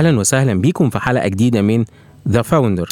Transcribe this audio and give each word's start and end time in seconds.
أهلا 0.00 0.18
وسهلا 0.18 0.54
بيكم 0.54 0.90
في 0.90 0.98
حلقة 0.98 1.28
جديدة 1.28 1.62
من 1.62 1.84
The 2.28 2.42
Founder 2.42 2.88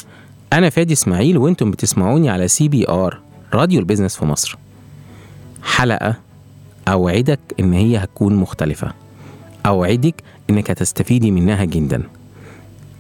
أنا 0.53 0.71
فادي 0.71 0.93
إسماعيل 0.93 1.39
وأنتم 1.39 1.71
بتسمعوني 1.71 2.31
على 2.31 2.49
CBR 2.49 3.21
راديو 3.55 3.81
البيزنس 3.81 4.17
في 4.17 4.25
مصر. 4.25 4.59
حلقة 5.63 6.15
أوعدك 6.89 7.41
إن 7.61 7.73
هي 7.73 7.97
هتكون 7.97 8.37
مختلفة. 8.37 8.93
أوعدك 9.67 10.15
إنك 10.51 10.71
هتستفيدي 10.71 11.31
منها 11.31 11.65
جدا. 11.65 12.03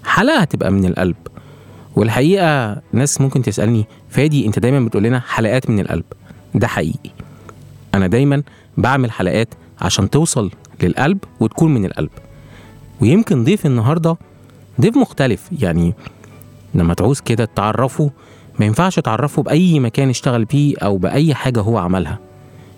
حلقة 0.04 0.38
هتبقى 0.38 0.70
من 0.70 0.84
القلب. 0.84 1.16
والحقيقة 1.96 2.82
ناس 2.92 3.20
ممكن 3.20 3.42
تسألني 3.42 3.86
فادي 4.10 4.46
أنت 4.46 4.58
دايما 4.58 4.80
بتقول 4.80 5.02
لنا 5.02 5.20
حلقات 5.20 5.70
من 5.70 5.80
القلب. 5.80 6.04
ده 6.54 6.66
حقيقي. 6.66 7.10
أنا 7.94 8.06
دايما 8.06 8.42
بعمل 8.76 9.10
حلقات 9.10 9.48
عشان 9.80 10.10
توصل 10.10 10.50
للقلب 10.82 11.18
وتكون 11.40 11.74
من 11.74 11.84
القلب. 11.84 12.10
ويمكن 13.00 13.44
ضيف 13.44 13.66
النهارده 13.66 14.16
ضيف 14.80 14.96
مختلف. 14.96 15.48
يعني 15.58 15.94
لما 16.74 16.94
تعوز 16.94 17.20
كده 17.20 17.48
تعرفه 17.56 18.10
ما 18.58 18.66
ينفعش 18.66 18.98
تعرفه 18.98 19.42
بأي 19.42 19.80
مكان 19.80 20.08
اشتغل 20.08 20.46
فيه 20.46 20.74
أو 20.78 20.98
بأي 20.98 21.34
حاجة 21.34 21.60
هو 21.60 21.78
عملها. 21.78 22.18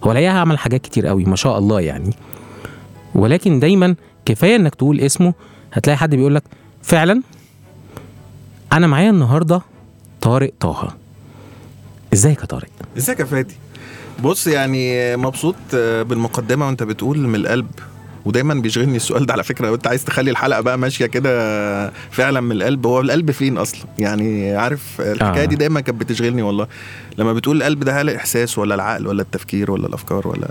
هو 0.05 0.13
الحقيقة 0.13 0.33
عمل 0.33 0.59
حاجات 0.59 0.83
كتير 0.83 1.07
قوي 1.07 1.25
ما 1.25 1.37
شاء 1.37 1.59
الله 1.59 1.81
يعني. 1.81 2.11
ولكن 3.15 3.61
دايما 3.61 3.95
كفاية 4.25 4.57
إنك 4.57 4.75
تقول 4.75 5.01
اسمه 5.01 5.35
هتلاقي 5.73 5.97
حد 5.97 6.15
بيقول 6.15 6.35
لك 6.35 6.43
فعلا؟ 6.83 7.23
أنا 8.73 8.87
معايا 8.87 9.11
النهارده 9.11 9.61
طارق 10.21 10.53
طه. 10.61 10.95
ازيك 12.13 12.41
يا 12.41 12.47
طارق؟ 12.47 12.69
إزيك 12.97 13.21
يا 13.21 13.25
فادي؟ 13.25 13.55
بص 14.23 14.47
يعني 14.47 15.17
مبسوط 15.17 15.57
بالمقدمة 15.73 16.67
وأنت 16.67 16.83
بتقول 16.83 17.19
من 17.19 17.35
القلب. 17.35 17.71
ودايما 18.25 18.55
بيشغلني 18.55 18.97
السؤال 18.97 19.27
ده 19.27 19.33
على 19.33 19.45
فكرة. 19.45 19.67
لو 19.67 19.75
انت 19.75 19.87
عايز 19.87 20.05
تخلي 20.05 20.31
الحلقة 20.31 20.61
بقى 20.61 20.79
ماشية 20.79 21.07
كده 21.07 21.91
فعلا 22.11 22.41
من 22.41 22.53
القلب. 22.53 22.87
هو 22.87 23.01
القلب 23.01 23.31
فين 23.31 23.59
أصلا؟ 23.59 23.81
يعني 23.99 24.57
عارف 24.57 25.01
الحكاية 25.01 25.43
آه. 25.43 25.47
دي 25.47 25.57
دايما 25.57 25.81
كانت 25.81 26.01
بتشغلني 26.01 26.43
والله. 26.43 26.67
لما 27.19 27.33
بتقول 27.33 27.57
القلب 27.57 27.85
ده 27.85 28.01
هل 28.01 28.11
إحساس 28.11 28.59
ولا 28.59 28.75
العقل 28.75 29.07
ولا 29.07 29.23
التفكير 29.23 29.71
ولا 29.71 29.87
الأفكار 29.87 30.29
ولا؟ 30.29 30.49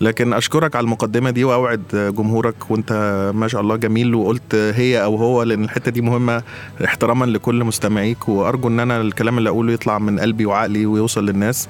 لكن 0.00 0.32
أشكرك 0.32 0.76
على 0.76 0.84
المقدمة 0.84 1.30
دي 1.30 1.44
وأوعد 1.44 1.82
جمهورك 1.92 2.70
وأنت 2.70 2.92
ما 3.34 3.48
شاء 3.48 3.60
الله 3.60 3.76
جميل 3.76 4.14
وقلت 4.14 4.54
هي 4.54 5.04
أو 5.04 5.16
هو 5.16 5.42
لأن 5.42 5.64
الحتة 5.64 5.90
دي 5.90 6.00
مهمة 6.00 6.42
احتراما 6.84 7.24
لكل 7.24 7.64
مستمعيك. 7.64 8.28
وأرجو 8.28 8.68
إن 8.68 8.80
أنا 8.80 9.00
الكلام 9.00 9.38
اللي 9.38 9.48
أقوله 9.48 9.72
يطلع 9.72 9.98
من 9.98 10.20
قلبي 10.20 10.46
وعقلي 10.46 10.86
ويوصل 10.86 11.26
للناس. 11.26 11.68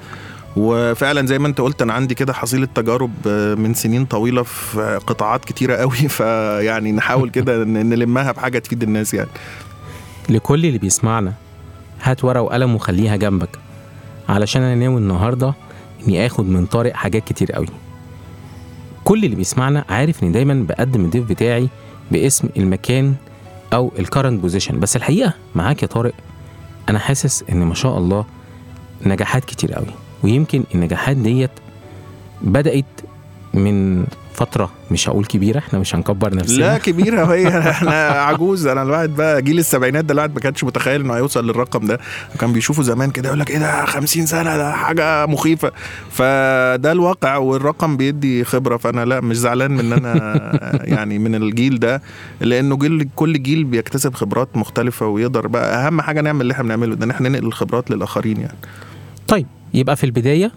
وفعلا 0.57 1.27
زي 1.27 1.39
ما 1.39 1.47
أنت 1.47 1.61
قلت 1.61 1.81
أنا 1.81 1.93
عندي 1.93 2.15
كده 2.15 2.33
حصيلة 2.33 2.67
تجارب 2.75 3.27
من 3.57 3.73
سنين 3.73 4.05
طويلة 4.05 4.43
في 4.43 4.99
قطاعات 5.07 5.45
كتيرة 5.45 5.75
قوي. 5.75 5.97
فيعني 6.17 6.91
نحاول 6.91 7.29
كده 7.29 7.63
نلمها 7.63 8.31
بحاجة 8.31 8.59
تفيد 8.59 8.83
الناس 8.83 9.13
يعني. 9.13 9.29
لكل 10.29 10.65
اللي 10.65 10.77
بيسمعنا 10.77 11.33
هات 12.03 12.23
ورقة 12.23 12.41
وقلم 12.41 12.75
وخليها 12.75 13.15
جنبك. 13.15 13.59
علشان 14.29 14.61
أنا 14.61 14.75
ناوي 14.75 14.97
النهارده 14.97 15.53
إني 16.07 16.25
آخد 16.25 16.49
من 16.49 16.65
طارق 16.65 16.93
حاجات 16.93 17.23
كتير 17.23 17.51
قوي. 17.51 17.67
كل 19.03 19.25
اللي 19.25 19.35
بيسمعنا 19.35 19.85
عارف 19.89 20.23
إني 20.23 20.31
دايما 20.31 20.65
بقدم 20.69 21.05
الضيف 21.05 21.29
بتاعي 21.29 21.69
باسم 22.11 22.49
المكان 22.57 23.15
أو 23.73 23.91
ال 23.99 24.04
current 24.04 24.41
position 24.41 24.79
بس 24.79 24.95
الحقيقة 24.95 25.33
معاك 25.55 25.81
يا 25.81 25.87
طارق 25.87 26.13
أنا 26.89 26.99
حاسس 26.99 27.43
إن 27.51 27.63
ما 27.63 27.73
شاء 27.73 27.97
الله 27.97 28.25
نجاحات 29.05 29.45
كتير 29.45 29.73
قوي. 29.73 30.08
ويمكن 30.23 30.63
النجاحات 30.75 31.17
ديت 31.17 31.51
بدأت 32.41 32.85
من 33.53 34.05
فترة 34.33 34.71
مش 34.91 35.09
هقول 35.09 35.25
كبيرة 35.25 35.57
إحنا 35.57 35.79
مش 35.79 35.95
هنكبر 35.95 36.35
نفسنا. 36.35 36.57
لا 36.57 36.77
كبيرة 36.77 37.25
هي 37.33 37.47
إحنا 37.69 38.07
عجوز. 38.09 38.67
أنا 38.67 38.81
الواحد 38.81 39.09
بقى 39.15 39.41
جيل 39.41 39.59
السبعينات 39.59 40.05
ده 40.05 40.13
الواحد 40.13 40.33
ما 40.33 40.39
كانش 40.39 40.63
متخيل 40.63 41.01
إنه 41.01 41.13
هيوصل 41.13 41.47
للرقم 41.47 41.85
ده. 41.85 41.99
كان 42.39 42.53
بيشوفه 42.53 42.83
زمان 42.83 43.11
كده 43.11 43.27
يقول 43.27 43.39
لك 43.39 43.51
إيه 43.51 43.57
ده 43.59 43.85
50 43.85 44.25
سنة 44.25 44.57
ده 44.57 44.71
حاجة 44.71 45.25
مخيفة. 45.25 45.71
فده 46.11 46.91
الواقع 46.91 47.37
والرقم 47.37 47.97
بيدي 47.97 48.43
خبرة. 48.43 48.77
فأنا 48.77 49.05
لا 49.05 49.21
مش 49.21 49.37
زعلان 49.37 49.71
من 49.71 49.79
إن 49.79 49.93
أنا 50.05 50.39
يعني 50.95 51.19
من 51.19 51.35
الجيل 51.35 51.79
ده 51.79 52.01
لأنه 52.41 52.77
جيل 52.77 53.09
كل 53.15 53.43
جيل 53.43 53.63
بيكتسب 53.63 54.13
خبرات 54.13 54.57
مختلفة 54.57 55.07
ويقدر 55.07 55.47
بقى 55.47 55.87
أهم 55.87 56.01
حاجة 56.01 56.21
نعمل 56.21 56.41
اللي 56.41 56.53
إحنا 56.53 56.63
بنعمله 56.63 56.95
ده 56.95 57.05
إن 57.05 57.11
إحنا 57.11 57.29
ننقل 57.29 57.45
الخبرات 57.45 57.91
للآخرين 57.91 58.41
يعني. 58.41 58.57
طيب 59.27 59.45
يبقى 59.73 59.95
في 59.95 60.03
البداية 60.03 60.51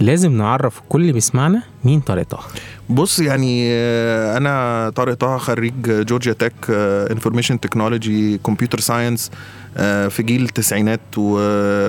لازم 0.00 0.32
نعرف 0.32 0.80
كل 0.88 1.00
اللي 1.00 1.12
بيسمعنا 1.12 1.62
مين 1.84 2.00
طارق 2.00 2.22
طه. 2.22 2.40
بص 2.90 3.18
يعني 3.18 3.66
آه، 3.72 4.36
أنا 4.36 4.90
طارق 4.96 5.14
طه 5.14 5.36
خريج 5.38 5.74
جورجيا 5.86 6.32
تك 6.32 6.52
information 7.10 7.60
technology 7.60 8.38
computer 8.38 8.80
science 8.80 9.30
في 10.08 10.22
جيل 10.22 10.42
التسعينات 10.42 11.00
و... 11.16 11.32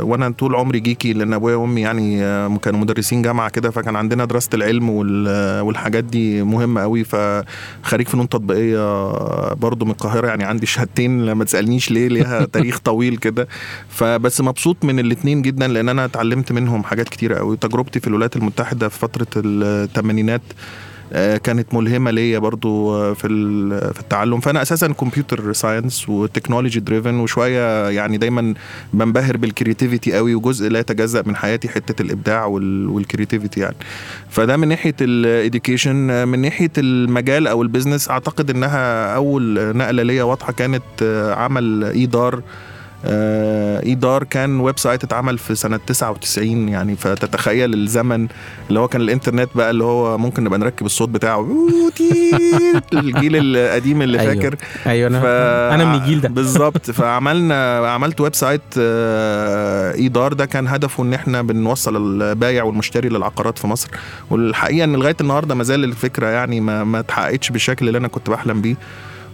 وأنا 0.01 0.29
طول 0.29 0.55
عمري 0.55 0.79
geeky 0.79 1.13
لأن 1.13 1.33
ابويا 1.33 1.55
وامي 1.55 1.81
يعني 1.81 2.23
آه، 2.23 2.57
كانوا 2.61 2.79
مدرسين 2.79 3.21
جامعة 3.21 3.49
كده 3.49 3.71
فكان 3.71 3.95
عندنا 3.95 4.25
دراسة 4.25 4.49
العلم 4.53 4.89
وال... 4.89 5.27
والحاجات 5.61 6.03
دي 6.03 6.43
مهمة 6.43 6.81
قوي. 6.81 7.03
فخريج 7.03 8.07
فنون 8.07 8.29
تطبيقية 8.29 9.11
برضو 9.53 9.85
من 9.85 9.91
القاهرة 9.91 10.27
يعني 10.27 10.43
عندي 10.43 10.65
شهادتين 10.65 11.25
لما 11.25 11.43
تسألنيش 11.43 11.91
ليه 11.91 12.07
ليها 12.07 12.45
تاريخ 12.53 12.79
طويل 12.79 13.17
كده. 13.17 13.47
فبس 13.89 14.41
مبسوط 14.41 14.85
من 14.85 14.99
الاثنين 14.99 15.41
جدا 15.41 15.67
لأن 15.67 15.89
أنا 15.89 16.05
اتعلمت 16.05 16.51
منهم 16.51 16.83
حاجات 16.83 17.09
كتيرة 17.09 17.35
قوي. 17.35 17.57
تجربتي 17.57 17.99
في 17.99 18.07
الولايات 18.07 18.35
المتحدة 18.35 18.89
في 18.89 18.99
فترة 18.99 19.27
الثمانينات 19.35 20.41
آه، 20.51 20.90
كانت 21.43 21.73
ملهمة 21.73 22.11
ليا 22.11 22.39
برضو 22.39 22.95
آه، 22.95 23.13
في 23.13 23.27
في 23.93 23.99
التعلم. 23.99 24.39
فأنا 24.39 24.61
أساسا 24.61 24.87
computer 24.87 25.53
science 25.53 26.09
و 26.09 26.16
technology 26.16 26.79
driven 26.79 27.15
وشوية 27.19 27.89
يعني 27.89 28.17
دايما 28.17 28.53
بنبهر 28.93 29.37
بال 29.37 29.50
creativity 29.50 30.13
قوي 30.13 30.35
وجزء 30.35 30.69
لا 30.69 30.79
يتجزأ 30.79 31.23
من 31.25 31.35
حياتي 31.35 31.69
حتة 31.69 32.01
الإبداع 32.01 32.45
وال- 32.45 32.87
وال 32.87 32.99
creativity 32.99 33.59
يعني. 33.59 33.75
فده 34.29 34.57
من 34.57 34.67
ناحية 34.67 34.95
ال 35.01 35.14
education 35.14 36.27
من 36.27 36.39
ناحية 36.39 36.71
المجال 36.77 37.47
أو 37.47 37.61
ال 37.61 37.66
business 37.66 38.09
أعتقد 38.09 38.49
إنها 38.49 39.15
أول 39.15 39.77
نقلة 39.77 40.03
ليا 40.03 40.23
واضحة 40.23 40.53
كانت 40.53 40.83
آه، 41.03 41.33
عمل 41.33 41.83
ايدار 41.83 42.35
آه، 42.35 42.41
إيدار 43.05 44.23
كان 44.23 44.59
website 44.59 45.03
اتعمل 45.03 45.37
في 45.37 45.55
سنة 45.55 45.79
99 45.87 46.69
يعني 46.69 46.95
فتتخيل 46.95 47.73
الزمن 47.73 48.27
اللي 48.69 48.79
هو 48.79 48.87
كان 48.87 49.01
الإنترنت 49.01 49.49
بقى 49.55 49.69
اللي 49.71 49.83
هو 49.83 50.17
ممكن 50.17 50.43
نبقى 50.43 50.59
نركب 50.59 50.85
الصوت 50.85 51.09
بتاعه. 51.09 51.47
الجيل 52.93 53.35
القديم 53.35 54.01
اللي 54.01 54.19
أيوة. 54.19 54.33
فاكر. 54.33 54.55
أيوه 54.87 55.07
أنا 55.09 55.21
ف... 55.21 55.25
أنا 55.73 55.85
من 55.85 55.95
الجيل 55.95 56.21
ده. 56.21 56.29
بالظبط. 56.41 56.91
فعملنا 56.91 57.87
عملت 57.91 58.21
website 58.21 58.61
آه، 58.77 59.93
إيدار. 59.93 60.33
ده 60.33 60.45
كان 60.45 60.67
هدفه 60.67 61.03
إن 61.03 61.13
إحنا 61.13 61.41
بنوصل 61.41 62.21
البايع 62.21 62.63
والمشتري 62.63 63.09
للعقارات 63.09 63.57
في 63.57 63.67
مصر. 63.67 63.89
والحقيقة 64.29 64.83
إن 64.83 64.93
لغاية 64.95 65.17
النهارده 65.21 65.55
ما 65.55 65.63
زال 65.63 65.83
الفكرة 65.83 66.27
يعني 66.27 66.59
ما 66.61 66.83
ما 66.83 66.99
اتحققتش 66.99 67.49
بالشكل 67.49 67.87
اللي 67.87 67.97
أنا 67.97 68.07
كنت 68.07 68.29
بحلم 68.29 68.61
بيه. 68.61 68.75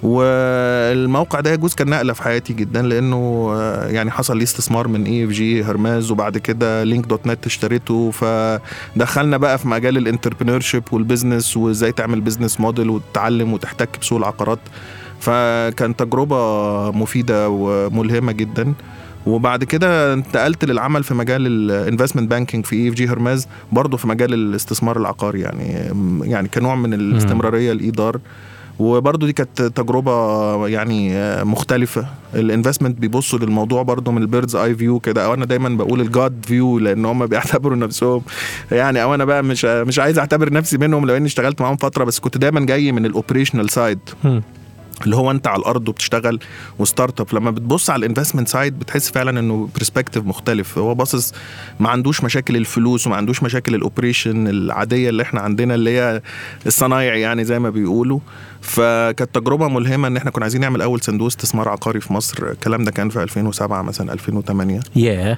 والموقع 0.03 1.39
ده 1.39 1.53
يجوز 1.53 1.73
كان 1.73 1.89
نقله 1.89 2.13
في 2.13 2.23
حياتي 2.23 2.53
جدا 2.53 2.81
لأنه 2.81 3.49
آه، 3.53 3.87
يعني 3.87 4.11
حصل 4.11 4.37
لي 4.37 4.43
استثمار 4.43 4.87
من 4.87 5.05
EFG 5.05 5.63
Hermes 5.63 6.11
وبعد 6.11 6.37
كده 6.37 6.83
LINKdotNET 6.83 7.45
اشتريته. 7.45 8.11
فدخلنا 8.11 9.37
بقى 9.37 9.57
في 9.57 9.67
مجال 9.67 9.97
ال 9.97 10.01
entrepreneurship 10.01 10.59
وال 10.59 10.83
business 10.91 11.57
وإزاي 11.57 11.91
تعمل 11.91 12.21
business 12.21 12.59
model 12.59 12.89
وتتعلم 12.89 13.53
وتحتك 13.53 13.89
بسوق 14.01 14.17
العقارات. 14.17 14.59
فكان 15.19 15.95
تجربة 15.95 16.91
مفيدة 16.91 17.49
وملهمة 17.49 18.31
جدا. 18.31 18.73
وبعد 19.25 19.63
كده 19.63 20.13
انتقلت 20.13 20.65
للعمل 20.65 21.03
في 21.03 21.13
مجال 21.13 21.47
ال 21.47 21.55
investment 21.55 22.29
banking 22.29 22.65
في 22.65 22.75
EFG 22.75 23.07
Hermes 23.07 23.47
برضه 23.71 23.97
في 23.97 24.07
مجال 24.07 24.33
الاستثمار 24.33 24.97
العقاري 24.97 25.41
يعني 25.41 25.91
يعني 26.31 26.47
كنوع 26.47 26.75
من 26.75 26.93
الاستمرارية 26.93 27.71
الإي 27.71 27.91
دار. 27.91 28.19
وبرضه 28.79 29.27
دي 29.27 29.33
كانت 29.33 29.61
تجربة 29.61 30.67
يعني 30.67 31.13
مختلفة. 31.45 32.05
ال 32.35 32.41
investment 32.41 32.99
بيبصوا 32.99 33.39
للموضوع 33.39 33.81
برضه 33.83 34.11
من 34.11 34.21
ال 34.21 34.26
bird's 34.26 34.55
eye 34.55 34.75
view 34.75 34.99
كده 34.99 35.25
أو 35.25 35.33
أنا 35.33 35.45
دايما 35.45 35.69
بقول 35.69 36.01
ال 36.01 36.12
God 36.12 36.45
view 36.47 36.79
لأن 36.79 37.05
هم 37.05 37.25
بيعتبروا 37.25 37.77
نفسهم. 37.85 38.21
يعني 38.71 39.03
أو 39.03 39.15
أنا 39.15 39.25
بقى 39.25 39.43
مش 39.43 39.65
مش 39.65 39.99
عايز 39.99 40.19
أعتبر 40.19 40.53
نفسي 40.53 40.77
منهم 40.77 41.05
لو 41.05 41.17
اني 41.17 41.25
اشتغلت 41.25 41.61
معاهم 41.61 41.77
فترة 41.77 42.03
بس 42.03 42.19
كنت 42.19 42.37
دايما 42.37 42.65
جاي 42.65 42.91
من 42.91 43.05
ال 43.05 43.11
operational 43.11 43.69
side. 43.69 43.99
اللي 45.05 45.15
هو 45.15 45.31
انت 45.31 45.47
على 45.47 45.59
الأرض 45.59 45.89
وبتشتغل 45.89 46.39
و 46.79 47.21
startup 47.21 47.27
لما 47.33 47.51
بتبص 47.51 47.89
على 47.89 47.99
ال 47.99 48.04
investment 48.04 48.47
side 48.47 48.79
بتحس 48.79 49.11
فعلا 49.11 49.39
إنه 49.39 49.69
perspective 49.75 50.25
مختلف. 50.25 50.77
هو 50.77 50.95
باصص 50.95 51.33
ما 51.79 51.89
عندوش 51.89 52.23
مشاكل 52.23 52.55
الفلوس 52.55 53.07
وما 53.07 53.15
عندوش 53.15 53.43
مشاكل 53.43 53.75
ال 53.75 53.83
operation 53.83 54.47
العادية 54.47 55.09
اللي 55.09 55.23
إحنا 55.23 55.41
عندنا 55.41 55.75
اللي 55.75 55.97
هي 55.99 56.21
الصنايع 56.65 57.15
يعني 57.15 57.43
زي 57.43 57.59
ما 57.59 57.69
بيقولوا. 57.69 58.19
فكانت 58.61 59.35
تجربة 59.35 59.67
ملهمة 59.67 60.07
إن 60.07 60.17
إحنا 60.17 60.31
كنا 60.31 60.43
عايزين 60.45 60.61
نعمل 60.61 60.81
أول 60.81 61.01
صندوق 61.01 61.27
استثمار 61.27 61.69
عقاري 61.69 61.99
في 62.01 62.13
مصر. 62.13 62.51
الكلام 62.51 62.83
ده 62.83 62.91
كان 62.91 63.09
في 63.09 63.23
2007 63.23 63.81
مثلا 63.81 64.13
2008 64.13 64.79
ياه 64.95 65.37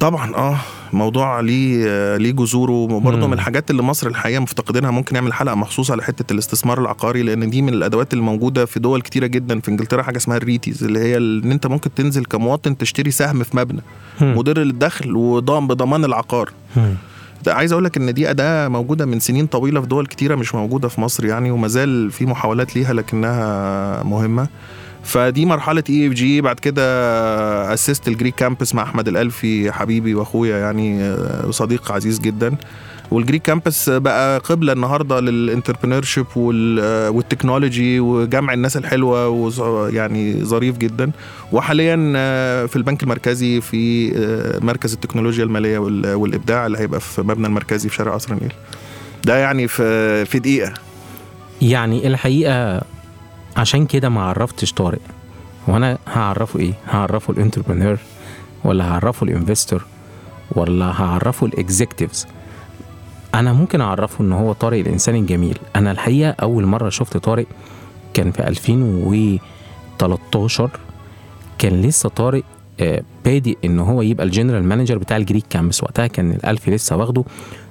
طبعا 0.00 0.34
آه. 0.36 0.56
موضوع 0.92 1.40
ليه 1.40 2.16
ليه 2.16 2.32
جذوره 2.32 2.72
وبرضه. 2.72 3.26
من 3.26 3.32
الحاجات 3.32 3.70
اللي 3.70 3.82
مصر 3.82 4.06
الحقيقة 4.06 4.40
مفتقدينها 4.40 4.90
ممكن 4.90 5.14
نعمل 5.14 5.32
حلقة 5.32 5.54
مخصوص 5.54 5.90
على 5.90 6.02
حتة 6.02 6.32
الاستثمار 6.32 6.80
العقاري 6.80 7.22
لأن 7.22 7.50
دي 7.50 7.62
من 7.62 7.68
الأدوات 7.74 8.12
اللي 8.12 8.24
موجوده 8.24 8.64
في 8.64 8.80
دول 8.80 9.02
كتيرة 9.02 9.26
جدا. 9.26 9.60
في 9.60 9.68
إنجلترا 9.70 10.02
حاجة 10.02 10.16
اسمها 10.16 10.36
ال 10.36 10.44
REITs 10.44 10.84
اللي 10.84 10.98
هي 10.98 11.16
إن 11.16 11.50
أنت 11.52 11.66
ممكن 11.66 11.94
تنزل 11.94 12.24
كمواطن 12.24 12.76
تشتري 12.78 13.10
سهم 13.10 13.42
في 13.42 13.56
مبنى 13.56 13.80
مم. 14.20 14.38
مدر 14.38 14.58
للدخل 14.58 15.16
وضام 15.16 15.66
بضمان 15.68 16.04
العقار. 16.04 16.50
عايز 17.46 17.72
أقول 17.72 17.84
لك 17.84 17.96
إن 17.96 18.14
دي 18.14 18.30
أداة 18.30 18.68
موجودة 18.68 19.06
من 19.06 19.20
سنين 19.20 19.46
طويلة 19.46 19.80
في 19.80 19.86
دول 19.86 20.06
كتيرة 20.06 20.34
مش 20.34 20.54
موجودة 20.54 20.88
في 20.88 21.00
مصر 21.00 21.24
يعني 21.24 21.50
وما 21.50 21.68
زال 21.68 22.10
في 22.10 22.26
محاولات 22.26 22.76
ليها 22.76 22.92
لكنها 22.92 24.02
مهمة. 24.02 24.48
فدي 25.04 25.46
مرحلة 25.46 25.84
EFG 25.90 26.40
بعد 26.40 26.60
كده 26.60 26.82
اسست 27.74 28.08
ال 28.08 28.12
Greek 28.12 28.34
Campus 28.34 28.74
مع 28.74 28.82
أحمد 28.82 29.08
الألفي 29.08 29.72
حبيبي 29.72 30.14
وأخويا 30.14 30.58
يعني 30.58 31.02
آه، 31.02 31.46
وصديق 31.48 31.92
عزيز 31.92 32.18
جدا. 32.20 32.54
وال 33.10 33.19
Greek 33.19 33.42
Campus 33.42 33.90
بقى 33.90 34.38
قبلة 34.38 34.72
النهارده 34.72 35.20
لل 35.20 36.02
entrepreneurship 36.02 36.26
وال 36.36 36.63
technology 36.63 38.00
وجمع 38.00 38.52
الناس 38.52 38.76
الحلوة 38.76 39.28
وز- 39.28 39.94
يعني 39.94 40.44
ظريف 40.44 40.78
جدا. 40.78 41.10
وحاليا 41.52 42.12
آه، 42.16 42.66
في 42.66 42.76
البنك 42.76 43.02
المركزي 43.02 43.60
في 43.60 44.12
آه، 44.16 44.58
مركز 44.64 44.92
التكنولوجيا 44.92 45.44
المالية 45.44 45.78
وال- 45.78 46.14
والإبداع 46.14 46.66
اللي 46.66 46.78
هيبقى 46.78 47.00
في 47.00 47.22
مبنى 47.22 47.46
المركزي 47.46 47.88
في 47.88 47.94
شارع 47.94 48.14
قصر 48.14 48.32
النيل. 48.32 48.52
ده 49.24 49.36
يعني 49.36 49.68
في 49.68 50.24
في 50.24 50.38
دقيقة. 50.38 50.72
يعني 51.62 52.06
الحقيقة 52.06 52.82
عشان 53.56 53.86
كده 53.86 54.08
ما 54.08 54.22
عرفتش 54.22 54.72
طارق. 54.72 54.98
وأنا 55.68 55.98
هعرفه 56.06 56.58
إيه؟ 56.58 56.72
هعرفه 56.88 57.32
ال 57.32 57.37
entrepreneur 57.37 57.98
ولا 58.64 58.90
هعرفه 58.92 59.24
ال 59.24 59.31
investor 59.31 59.84
ولا 60.52 61.02
هعرفه 61.02 61.46
ال 61.46 61.53
executives. 61.53 62.26
أنا 63.34 63.52
ممكن 63.52 63.80
اعرفه 63.80 64.24
ان 64.24 64.32
هو 64.32 64.52
طارق 64.52 64.78
الانسان 64.78 65.14
الجميل. 65.14 65.58
أنا 65.76 65.90
الحقيقة 65.90 66.30
اول 66.42 66.66
مرة 66.66 66.88
شفت 66.88 67.16
طارق 67.16 67.46
كان 68.14 68.30
في 68.30 68.48
2013 68.48 70.70
كان 71.58 71.82
لسه 71.82 72.08
طارق 72.08 72.42
آه، 72.80 73.02
بادئ 73.24 73.56
ان 73.64 73.78
هو 73.80 74.02
يبقى 74.02 74.26
ال 74.26 74.31
general 74.31 74.64
manager 74.64 74.98
بتاع 74.98 75.16
ال 75.16 75.21
Greek 75.21 75.44
Campus. 75.50 75.82
وقتها 75.82 76.06
كان 76.06 76.30
الالفي 76.30 76.70
لسه 76.70 76.96
واخده 76.96 77.24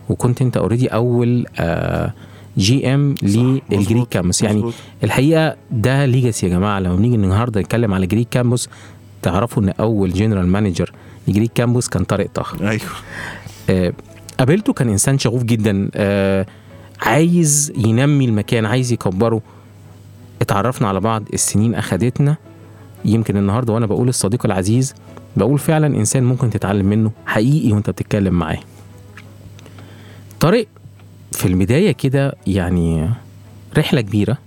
وكنت 0.10 0.42
انت 0.42 0.58
already 0.58 0.88
اول 0.88 1.46
GM 2.58 2.94
لل 2.94 3.16
Greek 3.72 4.08
Campus 4.08 4.42
يعني 4.42 4.58
مظبوط. 4.58 4.74
الحقيقة 5.04 5.56
ده 5.72 6.06
legacy 6.06 6.46
يا 6.46 6.52
جماعة. 6.52 6.80
لما 6.80 6.96
بنيجي 6.96 7.16
النهارده 7.16 7.62
نتكلم 7.62 7.94
على 7.94 8.08
Greek 8.08 8.28
Campus 8.32 8.70
تعرفوا 9.22 9.64
إن 9.64 9.70
أول 9.70 10.14
general 10.14 10.48
manager 10.48 10.92
ل 11.28 11.32
Greek 11.32 11.52
Campus 11.56 11.88
كان 11.88 12.04
طارق 12.04 12.28
طه 12.34 12.46
أيوه. 12.70 12.82
آه، 13.70 13.94
قابلته 14.40 14.74
كان 14.74 14.90
إنسان 14.90 15.18
شغوف 15.18 15.44
جدا. 15.44 15.90
آه، 15.96 16.46
عايز 17.02 17.74
ينمي 17.78 18.26
المكان 18.26 18.66
عايز 18.66 18.92
يكبره. 18.92 19.42
اتعرفنا 20.42 20.88
على 20.88 21.00
بعض 21.00 21.24
السنين 21.34 21.76
أخدتنا. 21.76 22.36
يمكن 23.06 23.38
النهارده 23.38 23.74
وأنا 23.74 23.86
بقول 23.86 24.10
الصديق 24.10 24.46
العزيز 24.46 24.94
بقول 25.38 25.60
فعلا 25.60 25.88
إنسان 25.88 26.24
ممكن 26.24 26.50
تتعلم 26.50 26.86
منه 26.86 27.12
حقيقي 27.26 27.72
وأنت 27.72 27.90
بتتكلم 27.90 28.34
معاه. 28.34 28.60
طارق 30.40 30.68
في 31.32 31.46
البداية 31.46 31.92
كده 31.92 32.36
يعني 32.48 33.10
رحلة 33.78 34.02
كبيرة 34.02 34.38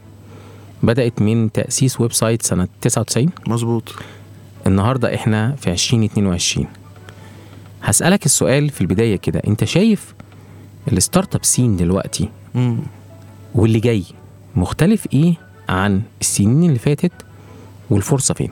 بدأت 0.83 1.23
من 1.23 1.53
تأسيس 1.53 2.01
website 2.01 2.43
سنة 2.43 2.69
99 2.81 3.29
مظبوط 3.47 3.95
النهارده 4.67 5.15
إحنا 5.15 5.55
في 5.57 5.71
2022 5.73 6.67
هسألك 7.83 8.27
السؤال 8.27 8.71
في 8.71 8.81
البداية 8.81 9.17
كده 9.17 9.43
أنت 9.47 9.65
شايف 9.65 10.15
ال 10.93 11.35
startup 11.35 11.45
scene 11.45 11.77
دلوقتي 11.77 12.29
مم. 12.55 12.79
واللي 13.55 13.81
جاي 13.81 14.05
مختلف 14.57 15.07
إيه 15.13 15.35
عن 15.69 16.03
السنين 16.21 16.69
اللي 16.69 16.79
فاتت 16.79 17.13
والفرصة 17.91 18.35
فين؟ 18.35 18.51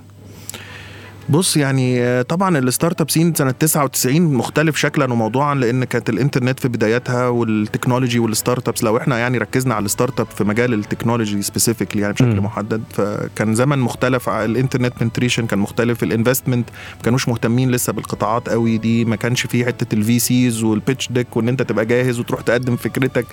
بص 1.28 1.56
يعني 1.56 2.02
آه، 2.02 2.22
طبعا 2.22 2.58
ال 2.58 3.00
startup 3.00 3.10
scene 3.10 3.34
سنة 3.34 3.50
99 3.50 4.22
مختلف 4.34 4.76
شكلا 4.76 5.12
وموضوعا 5.12 5.54
لأن 5.54 5.84
كانت 5.84 6.08
الإنترنت 6.10 6.60
في 6.60 6.68
بداياتها 6.68 7.28
وال 7.28 7.41
technology 7.41 8.05
وال 8.05 8.18
startups 8.18 8.84
لو 8.84 8.96
إحنا 8.96 9.18
يعني 9.18 9.38
ركزنا 9.38 9.74
على 9.74 9.84
ال 9.84 10.20
startup 10.20 10.26
في 10.26 10.44
مجال 10.44 10.74
التكنولوجي 10.74 11.42
specifically 11.42 12.02
يعني 12.02 12.14
بشكل 12.14 12.26
مم. 12.40 12.44
محدد 12.44 12.82
فكان 12.92 13.54
زمن 13.54 13.78
مختلف 13.78 14.28
الإنترنت 14.28 14.92
penetration 15.00 15.46
كان 15.46 15.58
مختلف 15.58 16.02
ال 16.02 16.08
investment 16.08 16.68
ما 16.96 17.02
كانوش 17.02 17.28
مهتمين 17.28 17.70
لسه 17.70 17.92
بالقطاعات 17.92 18.48
قوي 18.48 18.78
دي 18.78 19.04
ما 19.04 19.16
كانش 19.16 19.46
فيه 19.46 19.64
حتة 19.66 19.94
ال 19.94 20.18
VCs 20.18 20.62
وال 20.62 20.77
pitch 20.77 21.12
deck 21.12 21.36
وإن 21.36 21.48
أنت 21.48 21.62
تبقى 21.62 21.86
جاهز 21.86 22.18
وتروح 22.20 22.40
تقدم 22.40 22.76
فكرتك 22.76 23.26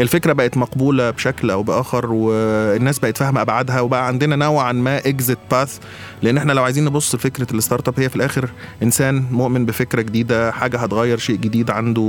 الفكرة 0.00 0.32
بقت 0.32 0.56
مقبولة 0.56 1.10
بشكل 1.10 1.50
أو 1.50 1.62
بآخر 1.62 2.12
والناس 2.12 2.98
بقت 2.98 3.16
فاهمة 3.18 3.40
أبعادها 3.40 3.80
وبقى 3.80 4.06
عندنا 4.06 4.36
نوعا 4.36 4.72
ما 4.72 4.98
exit 4.98 5.38
path 5.50 5.78
لأن 6.22 6.36
إحنا 6.36 6.52
لو 6.52 6.62
عايزين 6.64 6.84
نبص 6.84 7.14
لفكرة 7.14 7.46
ال 7.56 7.88
startup 7.88 8.00
هي 8.00 8.08
في 8.08 8.16
الآخر 8.16 8.48
إنسان 8.82 9.24
مؤمن 9.30 9.66
بفكرة 9.66 10.02
جديدة 10.02 10.52
حاجة 10.52 10.78
هتغير 10.78 11.18
شيء 11.18 11.36
جديد 11.36 11.70
عنده 11.70 12.02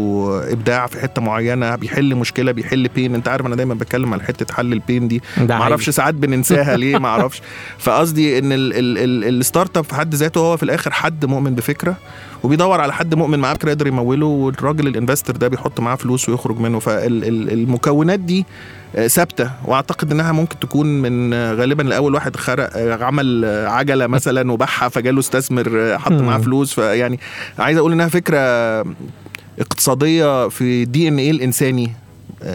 إبداع 0.51 0.87
في 0.87 0.99
حتة 0.99 1.21
معينة 1.21 1.75
بيحل 1.75 2.15
مشكلة 2.15 2.51
بيحل 2.51 2.87
pain 2.87 3.15
أنت 3.15 3.27
عارف 3.27 3.45
أنا 3.45 3.55
دايما 3.55 3.73
بتكلم 3.73 4.13
على 4.13 4.23
حتة 4.23 4.53
حل 4.53 4.73
ال 4.73 4.80
pain 4.80 5.07
دي. 5.07 5.21
ما 5.37 5.63
أعرفش 5.63 5.89
ساعات 5.89 6.13
بننساها 6.13 6.77
ليه 6.77 6.97
ما 7.03 7.07
أعرفش 7.07 7.41
فقصدي 7.77 8.37
إن 8.39 8.51
ال- 8.51 8.73
ال- 8.73 8.97
ال- 8.97 9.39
ال 9.39 9.77
startup 9.77 9.83
في 9.83 9.95
حد 9.95 10.15
ذاته 10.15 10.39
هو 10.39 10.57
في 10.57 10.63
الآخر 10.63 10.91
حد 10.91 11.25
مؤمن 11.25 11.55
بفكرة. 11.55 11.95
وبيدور 12.43 12.81
على 12.81 12.93
حد 12.93 13.15
مؤمن 13.15 13.39
معاه 13.39 13.57
يقدر 13.63 13.87
يموله 13.87 14.25
والراجل 14.25 14.87
ال 14.87 14.93
investor 14.93 15.35
ده 15.35 15.47
بيحط 15.47 15.79
معاه 15.79 15.95
فلوس 15.95 16.29
ويخرج 16.29 16.59
منه. 16.59 16.79
فالمكونات 16.79 18.19
دي 18.19 18.45
آه، 18.95 19.07
ثابتة 19.07 19.51
وأعتقد 19.65 20.11
إنها 20.11 20.31
ممكن 20.31 20.59
تكون 20.59 21.01
من 21.01 21.33
آه، 21.33 21.53
غالبا 21.53 21.83
الأول 21.83 22.13
واحد 22.15 22.35
خرق 22.35 22.69
آه، 22.75 23.03
عمل 23.03 23.45
عجلة 23.67 24.07
مثلا 24.17 24.51
وباعها 24.51 24.89
فجاله 24.89 25.19
استثمر 25.19 25.97
حط. 25.97 26.11
معاه 26.11 26.37
فلوس. 26.37 26.73
فيعني 26.73 27.19
عايز 27.59 27.77
أقول 27.77 27.91
إنها 27.91 28.07
فكرة 28.07 28.39
اقتصادية 29.59 30.47
في 30.49 30.85
ال 30.85 31.07
DNA 31.07 31.31
الإنساني 31.31 31.91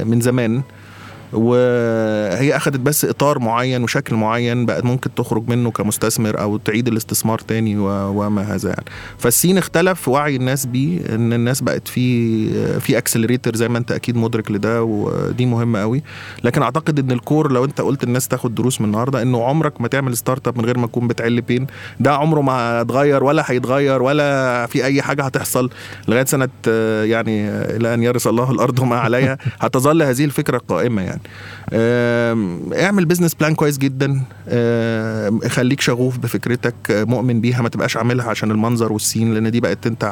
من 0.05 0.21
زمان. 0.21 0.63
وهي 1.33 2.57
اخذت 2.57 2.81
بس 2.81 3.05
إطار 3.05 3.39
معين 3.39 3.83
وشكل 3.83 4.17
معين 4.17 4.67
بقت 4.67 4.85
ممكن 4.85 5.15
تخرج 5.15 5.49
منه 5.49 5.71
كمستثمر 5.71 6.41
أو 6.41 6.57
تعيد 6.57 6.89
الاستثمار 6.89 7.39
تاني 7.39 7.75
وما 7.79 8.43
هذا 8.43 8.69
يعني. 8.69 8.85
فال 9.19 9.30
scene 9.30 9.59
اختلف 9.59 10.09
وعي 10.09 10.37
الناس 10.37 10.67
بيه 10.67 11.15
إن 11.15 11.33
الناس 11.33 11.61
بقت 11.61 11.89
في 11.89 12.81
في 12.81 12.99
accelerator 12.99 13.57
زي 13.57 13.69
ما 13.69 13.79
أنت 13.79 13.93
أكيد 13.93 14.17
مدرك 14.17 14.51
لده 14.51 14.83
ودي 14.83 15.47
مهمه 15.47 15.81
قوي. 15.81 16.03
لكن 16.45 16.63
أعتقد 16.63 16.99
إن 16.99 17.13
ال 17.13 17.21
core 17.21 17.53
لو 17.53 17.65
أنت 17.65 17.81
قلت 17.81 18.05
الناس 18.05 18.29
تاخد 18.29 18.55
دروس 18.55 18.81
من 18.81 18.87
النهارده 18.87 19.23
إنه 19.23 19.45
عمرك 19.45 19.81
ما 19.81 19.89
تعمل 19.89 20.17
startup 20.17 20.59
من 20.59 20.65
غير 20.65 20.79
ما 20.79 20.87
تكون 20.87 21.09
بتحل 21.09 21.41
pain 21.41 21.67
ده 22.01 22.13
عمره 22.13 22.41
ما 22.41 22.81
هيتغير 22.81 23.25
ولا 23.25 23.45
هيتغير 23.47 24.03
ولا 24.03 24.67
في 24.67 24.85
أي 24.85 25.03
حاجة 25.03 25.23
هتحصل 25.23 25.71
لغاية 26.09 26.25
سنة 26.25 26.49
يعني 27.05 27.49
إلى 27.51 27.95
أن 27.95 28.03
يرث 28.03 28.27
الله 28.27 28.51
الأرض 28.51 28.79
وما 28.79 28.97
عليها. 28.99 29.39
هتظل 29.61 30.03
هذه 30.03 30.25
الفكرة 30.25 30.59
قائمة 30.59 31.03
يعني. 31.03 31.16
آم، 31.73 32.73
اعمل 32.73 33.05
business 33.05 33.35
plan 33.35 33.55
كويس 33.55 33.79
جدا. 33.79 34.23
خليك 35.49 35.81
شغوف 35.81 36.19
بفكرتك 36.19 36.75
مؤمن 36.91 37.41
بيها 37.41 37.63
ما 37.63 37.69
تبقاش 37.69 37.97
عاملها 37.97 38.31
عشان 38.31 38.51
المنظر 38.51 38.93
وال 38.93 39.05
scene 39.05 39.35
لأن 39.35 39.51
دي 39.51 39.61
بقت 39.61 39.87
أنت 39.87 40.05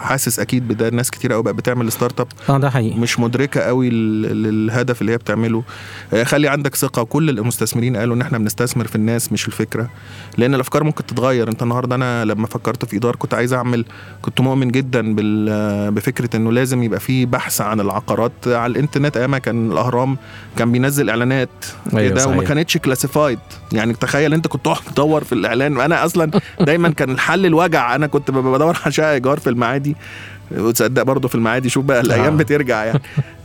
حاسس 0.00 0.38
أكيد 0.40 0.68
بده. 0.68 0.90
ناس 0.90 1.10
كتير 1.10 1.32
قوي 1.32 1.42
بقت 1.42 1.54
بتعمل 1.54 1.92
startup 1.92 2.26
آه 2.48 2.58
ده 2.58 2.70
حقيقي. 2.70 2.98
مش 2.98 3.18
مدركة 3.20 3.60
قوي 3.60 3.90
للهدف 3.90 5.00
اللي 5.00 5.12
هي 5.12 5.16
بتعمله. 5.16 5.62
آه، 6.12 6.24
خلي 6.24 6.48
عندك 6.48 6.74
ثقة. 6.74 7.02
كل 7.04 7.30
المستثمرين 7.30 7.96
قالوا 7.96 8.14
إن 8.16 8.20
إحنا 8.20 8.38
بنستثمر 8.38 8.86
في 8.86 8.96
الناس 8.96 9.32
مش 9.32 9.46
الفكرة. 9.48 9.90
لأن 10.38 10.54
الأفكار 10.54 10.84
ممكن 10.84 11.06
تتغير. 11.06 11.48
أنت 11.48 11.62
النهارده 11.62 11.94
أنا 11.94 12.24
لما 12.24 12.46
فكرت 12.46 12.84
في 12.84 12.96
إي 12.96 13.03
دار 13.03 13.16
كنت 13.16 13.34
عايز 13.34 13.52
أعمل 13.52 13.84
كنت 14.22 14.40
مؤمن 14.40 14.68
جدا 14.70 15.14
بفكرة 15.90 16.36
إنه 16.36 16.52
لازم 16.52 16.82
يبقى 16.82 17.00
في 17.00 17.26
بحث 17.26 17.60
عن 17.60 17.80
العقارات 17.80 18.32
على 18.46 18.70
الإنترنت. 18.70 19.16
أيام 19.16 19.36
كان 19.36 19.72
الأهرام 19.72 20.16
كان 20.58 20.72
بينزل 20.72 21.10
إعلانات. 21.10 21.48
أيوة 21.96 22.14
كده 22.14 22.26
وما. 22.26 22.44
كانتش 22.44 22.76
كلاسيفايد 22.76 23.38
يعني 23.72 23.92
تخيل 23.92 24.34
أنت 24.34 24.46
كنت 24.46 24.64
تقعد 24.64 24.76
تدور 24.94 25.24
في 25.24 25.32
الإعلان. 25.32 25.80
أنا 25.80 26.04
أصلا 26.04 26.30
دايما 26.60 26.88
كان 26.88 27.10
الحل 27.10 27.46
الوجع. 27.46 27.94
أنا 27.94 28.06
كنت 28.06 28.30
بدور 28.30 28.76
على 28.84 28.92
شقه 28.92 29.12
إيجار 29.12 29.38
في 29.38 29.50
المعادي. 29.50 29.96
وتصدق 30.50 31.02
برضه 31.02 31.28
في 31.28 31.34
المعادي. 31.34 31.68
شوف 31.68 31.84
بقى 31.84 32.00
الأيام 32.00 32.32
آه. 32.34 32.36
بترجع 32.38 32.84
يعني. 32.84 33.00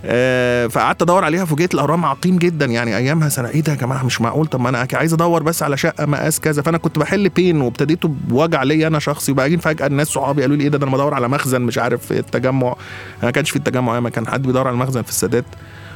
آه 0.05 0.67
فقعدت 0.67 1.01
أدور 1.01 1.23
عليها 1.25 1.45
فوجئت 1.45 1.73
الاهرام 1.73 2.05
عقيم 2.05 2.37
جدا. 2.37 2.65
يعني 2.65 2.97
أيامها 2.97 3.29
سنة 3.29 3.49
إيه 3.49 3.61
ده 3.61 3.71
يا 3.71 3.77
جماعة؟ 3.77 4.03
مش 4.05 4.21
معقول. 4.21 4.47
طب 4.47 4.59
ما 4.61 4.69
أنا 4.69 4.87
عايز 4.93 5.13
أدور 5.13 5.43
بس 5.43 5.63
على 5.63 5.77
شقة 5.77 6.05
مقاس 6.05 6.39
كذا. 6.39 6.61
فأنا 6.61 6.77
كنت 6.77 6.99
بحل 6.99 7.29
بين 7.29 7.61
وابتديته 7.61 8.07
بوجع 8.27 8.63
ليا 8.63 8.87
أنا 8.87 8.99
شخصي. 8.99 9.31
وبعدين 9.31 9.59
فجأة 9.59 9.87
الناس 9.87 10.07
صحابي 10.07 10.41
قالوا 10.41 10.55
لي 10.55 10.63
إيه 10.63 10.69
ده, 10.69 10.77
ده 10.77 10.87
أنا 10.87 10.95
بدور 10.95 11.13
على 11.13 11.27
مخزن 11.27 11.61
مش 11.61 11.77
عارف 11.77 12.05
في 12.05 12.19
التجمع. 12.19 12.67
أنا 12.67 12.75
ما 13.23 13.31
كانش 13.31 13.49
في 13.49 13.55
التجمع 13.55 13.99
ما 13.99 14.09
كان 14.09 14.27
حد 14.27 14.41
بيدور 14.41 14.67
على 14.67 14.77
مخزن 14.77 15.01
في 15.01 15.09
السادات. 15.09 15.45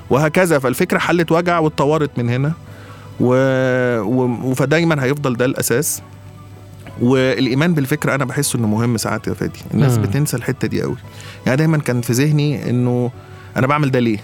وهكذا. 0.09 0.59
فالفكرة 0.59 0.97
حلت 0.97 1.31
وجع 1.31 1.59
واتطورت 1.59 2.11
من 2.17 2.29
هنا 2.29 2.53
و... 3.19 3.33
و... 4.01 4.53
فدايما 4.53 5.03
هيفضل 5.03 5.35
ده 5.35 5.45
الأساس. 5.45 6.01
والإيمان 7.01 7.73
بالفكرة 7.73 8.15
أنا 8.15 8.25
بحسه 8.25 8.59
إنه 8.59 8.67
مهم 8.67 8.97
ساعات 8.97 9.27
يا 9.27 9.33
فادي. 9.33 9.59
الناس 9.73 9.97
مم. 9.97 10.03
بتنسى 10.03 10.37
الحتة 10.37 10.67
دي 10.67 10.81
قوي 10.81 10.95
يعني 11.45 11.57
دايما 11.57 11.77
كان 11.77 12.01
في 12.01 12.13
ذهني 12.13 12.69
إنه 12.69 13.11
أنا 13.57 13.67
بعمل 13.67 13.91
ده 13.91 13.99
ليه؟ 13.99 14.17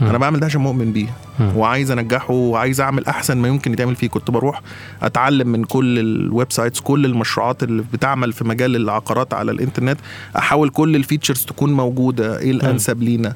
مم. 0.00 0.08
أنا 0.08 0.18
بعمل 0.18 0.40
ده 0.40 0.46
عشان 0.46 0.60
مؤمن 0.60 0.92
بيه. 0.92 1.06
مم. 1.40 1.56
وعايز 1.56 1.90
أنجحه 1.90 2.34
وعايز 2.34 2.80
أعمل 2.80 3.06
أحسن 3.06 3.38
ما 3.38 3.48
يمكن 3.48 3.72
يتعمل 3.72 3.96
فيه. 3.96 4.08
كنت 4.08 4.30
بروح 4.30 4.62
أتعلم 5.02 5.48
من 5.48 5.64
كل 5.64 5.98
ال 5.98 6.52
websites 6.52 6.80
كل 6.80 7.04
المشروعات 7.04 7.62
اللي 7.62 7.84
بتعمل 7.92 8.32
في 8.32 8.44
مجال 8.44 8.76
العقارات 8.76 9.34
على 9.34 9.52
الإنترنت. 9.52 9.98
أحاول 10.36 10.68
كل 10.70 10.96
ال 10.96 11.01
features 11.01 11.44
تكون 11.44 11.72
موجودة. 11.72 12.38
إيه 12.38 12.50
الأنسب 12.50 13.02
لينا؟ 13.02 13.34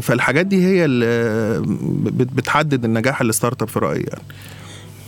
فالحاجات 0.00 0.46
دي 0.46 0.66
هي 0.66 0.84
اللي 0.84 1.62
بت- 2.10 2.32
بتحدد 2.32 2.84
النجاح 2.84 3.20
ال 3.20 3.62
startup 3.62 3.68
في 3.68 3.78
رأيي 3.78 4.00
يعني. 4.02 4.22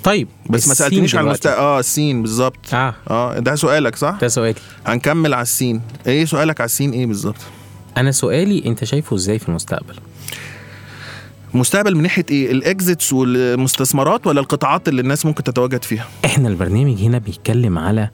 طيب 0.04 0.28
بس 0.50 0.68
ما 0.68 0.74
سألتنيش 0.74 1.14
على 1.14 1.24
دلوقتي. 1.24 1.48
المست... 1.48 1.60
آه 1.60 1.78
ال 1.80 1.87
scene 1.87 2.22
بالظبط. 2.22 2.74
آه. 2.74 2.94
آه 3.10 3.38
ده 3.38 3.54
سؤالك 3.54 3.96
صح؟ 3.96 4.18
ده 4.20 4.28
سؤالي. 4.28 4.54
هنكمل 4.86 5.34
على 5.34 5.42
ال 5.42 5.48
scene 5.48 5.80
إيه 6.06 6.24
سؤالك 6.24 6.60
على 6.60 6.66
ال 6.68 6.72
scene 6.72 6.90
إيه 6.90 7.06
بالظبط؟ 7.06 7.36
أنا 7.96 8.10
سؤالي 8.12 8.66
أنت 8.66 8.84
شايفه 8.84 9.16
إزاي 9.16 9.38
في 9.38 9.48
المستقبل؟ 9.48 9.94
مستقبل 11.54 11.96
من 11.96 12.02
ناحية 12.02 12.24
إيه؟ 12.30 12.52
ال 12.52 12.62
exits 12.62 13.12
والمستثمرات 13.12 14.26
ولا 14.26 14.40
القطاعات 14.40 14.88
اللي 14.88 15.00
الناس 15.02 15.26
ممكن 15.26 15.42
تتواجد 15.44 15.82
فيها؟ 15.84 16.06
إحنا 16.24 16.48
البرنامج 16.48 17.00
هنا 17.02 17.18
بيتكلم 17.18 17.78
على 17.78 18.10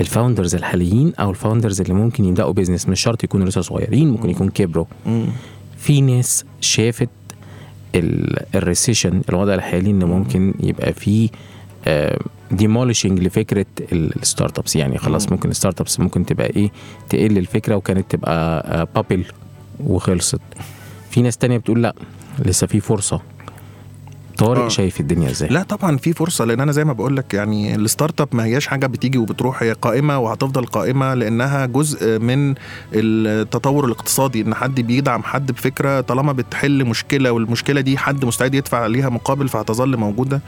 ال 0.00 0.06
founders 0.06 0.54
الحاليين 0.54 1.12
أو 1.14 1.30
ال 1.30 1.36
founders 1.36 1.80
اللي 1.80 1.94
ممكن 1.94 2.24
يبدأوا 2.24 2.52
business 2.52 2.88
مش 2.88 3.00
شرط 3.00 3.24
يكونوا 3.24 3.46
لسه 3.46 3.60
صغيرين 3.60 4.08
ممكن 4.10 4.30
يكون 4.30 4.48
كبروا. 4.50 4.84
في 5.78 6.00
ناس 6.00 6.44
شافت 6.60 7.08
ال 8.54 8.61
recession 8.61 9.22
الوضع 9.28 9.54
الحالي 9.54 9.90
ان 9.90 10.04
ممكن 10.04 10.54
يبقى 10.60 10.92
فيه 10.92 11.28
demolishing 12.50 13.20
لفكرة 13.20 13.66
ال 13.92 14.58
startups 14.58 14.76
يعني 14.76 14.98
خلاص 14.98 15.26
مم. 15.26 15.32
ممكن 15.32 15.50
ال 15.50 15.80
startups 15.80 16.00
ممكن 16.00 16.26
تبقى 16.26 16.46
إيه 16.46 16.70
تقل 17.08 17.38
الفكرة 17.38 17.74
وكانت 17.74 18.10
تبقى 18.10 18.86
bubble 18.94 19.24
وخلصت. 19.86 20.40
في 21.10 21.22
ناس 21.22 21.36
تانية 21.36 21.56
بتقول 21.58 21.82
لأ 21.82 21.94
لسه 22.44 22.66
في 22.66 22.80
فرصة. 22.80 23.20
طارق 24.40 24.62
آه. 24.64 24.68
شايف 24.68 25.00
الدنيا 25.00 25.30
إزاي؟ 25.30 25.48
لا 25.48 25.62
طبعا 25.62 25.96
في 25.96 26.12
فرصة 26.12 26.44
لأن 26.44 26.60
أنا 26.60 26.72
زي 26.72 26.84
ما 26.84 26.92
بقول 26.92 27.16
لك 27.16 27.34
يعني 27.34 27.74
ال 27.74 28.20
startup 28.20 28.28
ما 28.32 28.44
هياش 28.44 28.66
حاجة 28.66 28.86
بتيجي 28.86 29.18
وبتروح 29.18 29.62
هي 29.62 29.72
قائمة 29.72 30.18
وهتفضل 30.18 30.66
قائمة 30.66 31.14
لأنها 31.14 31.66
جزء 31.66 32.18
من 32.18 32.54
التطور 32.94 33.84
الاقتصادي 33.84 34.40
إن 34.42 34.54
حد 34.54 34.80
بيدعم 34.80 35.22
حد 35.22 35.52
بفكرة 35.52 36.00
طالما 36.00 36.32
بتحل 36.32 36.84
مشكلة 36.84 37.32
والمشكلة 37.32 37.80
دي 37.80 37.98
حد 37.98 38.24
مستعد 38.24 38.54
يدفع 38.54 38.78
عليها 38.78 39.08
مقابل 39.08 39.48
فهتظل 39.48 39.96
موجودة. 39.96 40.40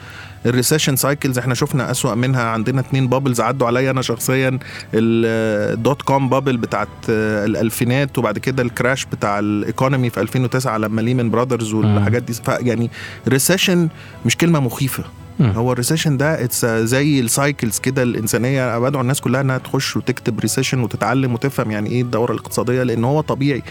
ال 0.47 0.52
recession 0.52 0.97
cycles 0.97 1.39
إحنا 1.39 1.55
شفنا 1.55 1.91
أسوأ 1.91 2.15
منها 2.15 2.43
عندنا 2.43 2.81
اتنين 2.81 3.07
bubbles 3.09 3.41
عدوا 3.41 3.67
عليا 3.67 3.91
أنا 3.91 4.03
شخصيا 4.03 4.59
ال 4.95 5.22
dot 5.22 6.03
com 6.03 6.29
bubble 6.29 6.57
بتاعت 6.57 6.89
الألفينات 7.09 8.19
وبعد 8.19 8.39
كده 8.39 8.63
ال 8.63 8.70
crash 8.70 9.05
بتاع 9.05 9.39
ال 9.39 9.48
economy 9.48 10.11
في 10.11 10.21
2009 10.21 10.79
لما 10.79 11.01
Lehman 11.01 11.31
Brothers 11.31 11.73
والحاجات 11.75 12.23
دي. 12.23 12.33
يعني 12.49 12.91
recession 13.29 13.82
مش 14.27 14.37
كلمة 14.37 14.61
مخيفة. 14.61 15.05
هو 15.41 15.73
ال 15.73 15.77
recession 15.77 16.17
ده 16.17 16.45
it's 16.45 16.67
زي 16.67 17.21
ال 17.21 17.29
cycles 17.29 17.79
كده 17.79 18.03
الإنسانية. 18.03 18.79
بدعو 18.79 19.03
الناس 19.03 19.21
كلها 19.21 19.41
إنها 19.41 19.59
تخش 19.59 19.97
وتكتب 19.97 20.41
recession 20.41 20.81
وتتعلم 20.81 21.35
وتفهم 21.35 21.71
يعني 21.71 21.91
إيه 21.91 22.03
الدورة 22.03 22.33
الاقتصادية 22.33 22.83
لأن 22.83 23.05
هو 23.05 23.21
طبيعي. 23.21 23.63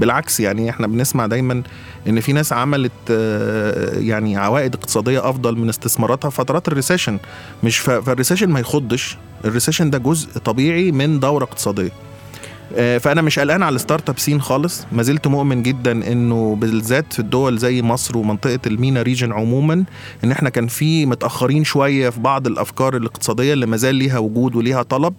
بالعكس 0.00 0.40
يعني 0.40 0.70
إحنا 0.70 0.86
بنسمع 0.86 1.26
دايما 1.26 1.62
إن 2.08 2.20
في 2.20 2.32
ناس 2.32 2.52
عملت 2.52 2.92
آه، 3.10 3.98
يعني 3.98 4.36
عوائد 4.36 4.74
اقتصادية 4.74 5.30
أفضل 5.30 5.56
من 5.58 5.68
استثماراتها 5.68 6.30
فترات 6.30 6.68
ال 6.68 6.73
recession 6.73 7.18
مش 7.64 7.78
فال 7.78 7.91
recession 7.91 8.48
ما 8.50 8.60
يخضش. 8.60 9.16
ال 9.44 9.49
recession 9.49 9.90
ده 9.90 9.98
جزء 9.98 10.38
طبيعي 10.38 10.92
من 10.92 11.20
دورة 11.20 11.44
اقتصادية. 11.44 11.92
فأنا 12.74 13.22
مش 13.22 13.38
قلقان 13.38 13.62
على 13.62 13.76
ال 13.76 14.08
startup 14.08 14.18
scene 14.18 14.40
خالص. 14.40 14.86
ما 14.92 15.02
زلت 15.02 15.26
مؤمن 15.26 15.62
جدا 15.62 15.92
إنه 16.12 16.56
بالذات 16.60 17.12
في 17.12 17.18
الدول 17.18 17.58
زي 17.58 17.82
مصر 17.82 18.18
ومنطقة 18.18 18.58
ال 18.66 18.73
MENA 18.73 19.02
region 19.02 19.32
عموما 19.32 19.84
إن 20.24 20.32
إحنا 20.32 20.50
كان 20.50 20.66
في 20.66 21.06
متأخرين 21.06 21.64
شوية 21.64 22.10
في 22.10 22.20
بعض 22.20 22.46
الأفكار 22.46 22.96
الاقتصادية 22.96 23.52
اللي 23.52 23.66
ما 23.66 23.76
زال 23.76 23.94
ليها 23.94 24.18
وجود 24.18 24.56
وليها 24.56 24.82
طلب. 24.82 25.14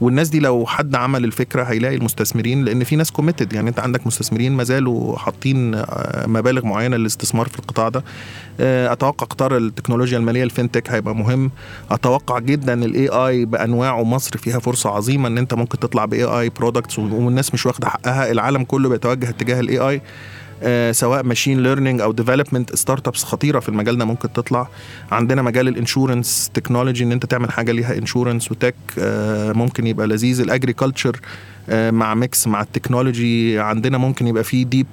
والناس 0.00 0.28
دي 0.28 0.40
لو 0.40 0.66
حد 0.66 0.94
عمل 0.94 1.24
الفكرة 1.24 1.62
هيلاقي 1.62 1.94
المستثمرين 1.96 2.64
لأن 2.64 2.84
في 2.84 2.96
ناس 2.96 3.10
committed 3.10 3.52
يعني 3.52 3.68
أنت 3.68 3.80
عندك 3.80 4.06
مستثمرين 4.06 4.52
ما 4.52 4.64
زالوا 4.64 5.16
حاطين 5.18 5.74
آه، 5.74 6.26
مبالغ 6.26 6.66
معينة 6.66 6.96
للاستثمار 6.96 7.48
في 7.48 7.58
القطاع 7.58 7.88
ده. 7.88 8.04
آه، 8.60 8.92
أتوقع 8.92 9.26
قطار 9.26 9.56
التكنولوجيا 9.56 10.18
المالية 10.18 10.48
ال 10.48 10.53
FinTech 10.53 10.90
هيبقى 10.90 11.14
مهم. 11.14 11.50
أتوقع 11.90 12.38
جدا 12.38 12.84
ال 12.84 13.08
AI 13.08 13.44
بأنواعه 13.44 14.02
مصر 14.04 14.36
فيها 14.38 14.58
فرصة 14.58 14.90
عظيمة 14.90 15.28
إن 15.28 15.38
أنت 15.38 15.54
ممكن 15.54 15.78
تطلع 15.78 16.04
ب 16.04 16.24
AI 16.24 16.48
products 16.48 16.98
والناس 16.98 17.54
مش 17.54 17.66
واخدة 17.66 17.88
حقها. 17.88 18.30
العالم 18.30 18.64
كله 18.64 18.88
بيتوجه 18.88 19.28
اتجاه 19.28 19.60
ال 19.60 19.78
AI 19.78 20.02
سواء 20.92 21.22
machine 21.22 21.62
learning 21.62 22.00
أو 22.00 22.12
development 22.12 22.74
startups 22.74 23.24
خطيرة 23.24 23.60
في 23.60 23.68
المجال 23.68 23.98
ده 23.98 24.04
ممكن 24.04 24.32
تطلع. 24.32 24.68
عندنا 25.12 25.42
مجال 25.42 25.68
ال 25.68 25.76
insurance 25.76 26.50
technology 26.54 27.04
إن 27.04 27.12
أنت 27.12 27.26
تعمل 27.26 27.50
حاجة 27.50 27.72
ليها 27.72 27.98
insurance 27.98 28.50
وtech 28.52 28.74
آه، 28.98 29.52
ممكن 29.52 29.86
يبقى 29.86 30.06
لذيذ. 30.06 30.40
ال 30.40 30.47
agriculture 30.47 31.20
مع 31.68 32.14
mix 32.14 32.46
مع 32.46 32.60
التكنولوجي. 32.60 33.60
عندنا 33.60 33.98
ممكن 33.98 34.26
يبقى 34.26 34.44
في 34.44 34.64
deep 34.64 34.86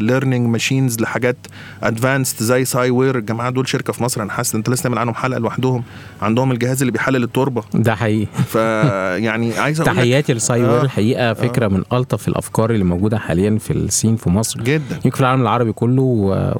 learning 0.00 0.48
machines 0.48 1.00
لحاجات 1.00 1.36
advanced 1.82 2.42
زي 2.42 2.64
سايبر 2.64 3.18
الجماعة 3.18 3.50
دول 3.50 3.68
شركة 3.68 3.92
في 3.92 4.02
مصر 4.02 4.22
أنا 4.22 4.32
حاسس 4.32 4.54
أنت 4.54 4.68
لسه 4.70 4.82
تعمل 4.82 4.98
عنهم 4.98 5.14
حلقة 5.14 5.38
لوحدهم. 5.38 5.82
عندهم 6.22 6.52
الجهاز 6.52 6.82
اللي 6.82 6.92
بيحلل 6.92 7.22
التربة. 7.24 7.62
ده 7.74 7.94
حقيقي. 7.94 8.26
فيعني 8.48 9.54
عايز 9.58 9.80
أقول 9.80 9.94
تحياتي 9.96 10.34
لسايبر 10.34 10.80
آه. 10.80 10.82
الحقيقة 10.82 11.32
فكرة 11.34 11.68
من 11.68 11.82
ألطف 11.92 12.28
الأفكار 12.28 12.70
اللي 12.70 12.84
موجودة 12.84 13.18
حاليا 13.18 13.58
في 13.58 13.72
ال 13.72 13.79
scene 13.79 14.16
في 14.16 14.30
مصر. 14.30 14.60
جدا. 14.62 14.94
يمكن 14.94 15.10
في 15.10 15.20
العالم 15.20 15.42
العربي 15.42 15.72
كله. 15.72 16.02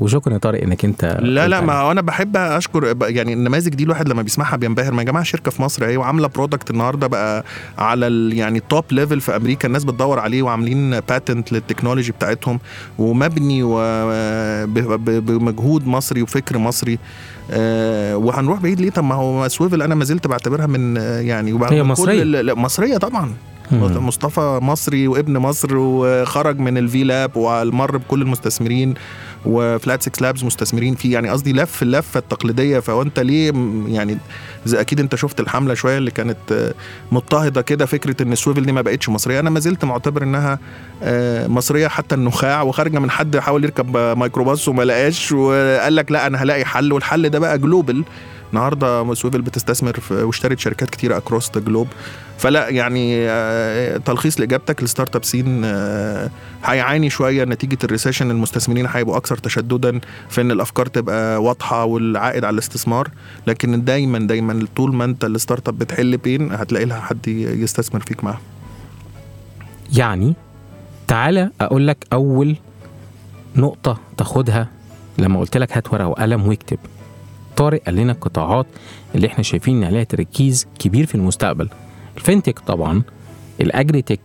وشكرا 0.00 0.32
يا 0.32 0.38
طارق 0.38 0.62
إنك 0.62 0.84
أنت 0.84 1.18
لا 1.20 1.48
لا. 1.48 1.60
ما 1.60 1.90
أنا 1.90 2.00
بحب 2.00 2.36
أشكر 2.36 2.96
يعني 3.02 3.32
النماذج 3.32 3.74
دي 3.74 3.84
الواحد 3.84 4.08
لما 4.08 4.22
بيسمعها 4.22 4.56
بينبهر. 4.56 4.92
ما 4.92 5.02
يا 5.02 5.06
جماعة 5.06 5.24
شركة 5.24 5.50
في 5.50 5.62
مصر 5.62 5.84
أهي 5.84 5.96
وعاملة 5.96 6.28
product 6.28 6.70
النهارده 6.70 7.06
بقى 7.06 7.44
على 7.78 8.36
يعني 8.36 8.58
ال 8.58 8.65
top 8.65 8.84
level 8.90 9.20
في 9.24 9.36
أمريكا 9.36 9.68
الناس 9.68 9.84
بتدور 9.84 10.18
عليه 10.18 10.42
وعاملين 10.42 11.00
patent 11.00 11.52
لل 11.52 11.62
technology 11.62 12.12
بتاعتهم 12.12 12.60
ومبني 12.98 13.62
بمجهود 15.20 15.86
مصري 15.86 16.22
وفكر 16.22 16.58
مصري. 16.58 16.98
آه، 17.50 18.16
وهنروح 18.16 18.60
بعيد 18.60 18.80
ليه؟ 18.80 18.90
طب 18.90 19.04
ما 19.04 19.14
هو 19.14 19.48
سويفل 19.48 19.82
أنا 19.82 19.94
ما 19.94 20.04
زلت 20.04 20.26
بعتبرها 20.26 20.66
من 20.66 20.96
يعني 20.96 21.52
هي 21.70 21.82
لا، 22.24 22.54
مصرية 22.54 22.96
طبعا. 22.98 23.32
مم. 23.70 24.06
مصطفى 24.06 24.58
مصري 24.62 25.08
وابن 25.08 25.38
مصر 25.38 25.76
وخرج 25.76 26.58
من 26.58 26.78
ال 26.78 27.04
V-Lab 27.04 27.30
ومر 27.36 27.96
بكل 27.96 28.22
المستثمرين. 28.22 28.94
وFlat6Labs 29.46 30.44
مستثمرين 30.44 30.94
فيه. 30.94 31.12
يعني 31.12 31.28
قصدي 31.28 31.52
لف 31.52 31.82
اللفة 31.82 32.18
التقليدية. 32.18 32.78
فهو 32.78 33.02
أنت 33.02 33.20
ليه 33.20 33.52
يعني 33.88 34.18
زي 34.66 34.80
أكيد 34.80 35.00
أنت 35.00 35.14
شفت 35.14 35.40
الحملة 35.40 35.74
شوية 35.74 35.98
اللي 35.98 36.10
كانت 36.10 36.36
آه، 36.52 36.74
مضطهدة 37.12 37.62
كده 37.62 37.86
فكرة 37.86 38.22
إن 38.22 38.32
السويفل 38.32 38.62
دي 38.66 38.72
ما 38.72 38.80
بقتش 38.82 39.08
مصرية. 39.08 39.40
أنا 39.40 39.50
ما 39.50 39.60
زلت 39.60 39.84
معتبر 39.84 40.22
إنها 40.22 40.58
آه، 41.02 41.46
مصرية 41.46 41.88
حتى 41.88 42.14
النخاع 42.14 42.62
وخارجة 42.62 42.98
من 42.98 43.10
حد 43.10 43.36
حاول 43.36 43.64
يركب 43.64 43.96
ميكروباص 43.96 44.68
وما 44.68 44.82
لقاش 44.82 45.32
وقال 45.32 45.96
لك 45.96 46.12
لا 46.12 46.26
أنا 46.26 46.42
هلاقي 46.42 46.64
حل. 46.64 46.92
والحل 46.92 47.28
ده 47.28 47.38
بقى 47.38 47.58
global 47.58 48.04
النهارده 48.54 49.14
سويفل 49.14 49.42
بتستثمر 49.42 50.00
واشترت 50.10 50.58
شركات 50.58 50.90
كتيره 50.90 51.16
across 51.16 51.50
the 51.54 51.60
globe 51.60 51.88
فلا 52.38 52.68
يعني 52.68 53.16
آه، 53.28 53.96
تلخيص 53.96 54.40
لإجابتك 54.40 54.82
ال 54.82 55.16
startup 55.16 55.24
scene 55.24 55.62
آه، 55.64 56.30
هيعاني 56.64 57.10
شوية. 57.10 57.44
نتيجة 57.44 57.78
ال 57.84 57.89
recession 57.89 58.30
المستثمرين 58.30 58.86
هيبقوا 58.86 59.16
أكثر 59.16 59.36
تشددا 59.36 60.00
في 60.28 60.40
إن 60.40 60.50
الأفكار 60.50 60.86
تبقى 60.86 61.42
واضحة 61.42 61.84
والعائد 61.84 62.44
على 62.44 62.54
الاستثمار. 62.54 63.08
لكن 63.46 63.84
دايما 63.84 64.18
دايما 64.18 64.66
طول 64.76 64.94
ما 64.94 65.04
أنت 65.04 65.24
ال 65.24 65.68
startup 65.68 65.78
بتحل 65.78 66.16
pain 66.16 66.52
هتلاقي 66.52 66.84
لها 66.84 67.00
حد 67.00 67.28
يستثمر 67.28 68.00
فيك 68.00 68.24
معاه 68.24 68.38
يعني 69.92 70.34
تعالى 71.06 71.50
أقول 71.60 71.86
لك 71.86 72.06
أول 72.12 72.56
نقطة 73.56 73.98
تاخدها 74.16 74.68
لما 75.18 75.40
قلت 75.40 75.56
لك 75.56 75.76
هات 75.76 75.92
ورقة 75.92 76.08
وقلم 76.08 76.48
واكتب. 76.48 76.78
طارق 77.56 77.82
قال 77.86 77.94
لنا 77.96 78.12
القطاعات 78.12 78.66
اللي 79.14 79.26
إحنا 79.26 79.42
شايفين 79.42 79.76
إن 79.76 79.84
عليها 79.84 80.04
تركيز 80.04 80.66
كبير 80.78 81.06
في 81.06 81.14
المستقبل. 81.14 81.68
ال 82.20 82.26
FinTech 82.26 82.64
طبعا 82.66 83.02
ال 83.60 83.67
AgriTech 83.67 84.20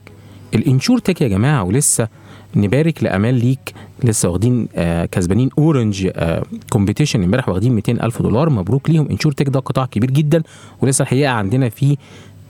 ال 0.54 1.00
InsurTech 1.00 1.22
يا 1.22 1.28
جماعة 1.28 1.64
ولسه 1.64 2.08
نبارك 2.56 3.04
لأمان 3.04 3.34
ليك 3.36 3.74
لسه 4.04 4.30
واخدين 4.30 4.68
آه 4.76 5.06
كسبانين 5.06 5.50
Orange 5.58 6.10
آه 6.16 6.44
competition 6.70 7.24
امبارح 7.24 7.50
واخدين 7.50 7.72
200 7.76 7.92
ألف 7.92 8.22
دولار. 8.22 8.50
مبروك 8.50 8.90
ليهم. 8.90 9.08
InsurTech 9.12 9.50
ده 9.50 9.60
قطاع 9.60 9.86
كبير 9.86 10.12
جدا 10.12 10.44
ولسه 10.82 11.02
الحقيقة 11.04 11.32
عندنا 11.32 11.70
فيه 11.70 11.96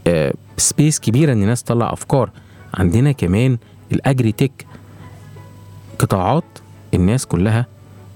آه 0.08 0.34
space 0.58 1.00
كبيرة 1.00 1.34
إن 1.34 1.42
الناس 1.42 1.64
تطلع 1.64 1.94
أفكار. 1.94 2.30
عندنا 2.74 3.12
كمان 3.12 3.58
ال 3.92 4.32
AgriTech 4.32 4.66
قطاعات 6.00 6.44
الناس 6.94 7.26
كلها 7.26 7.66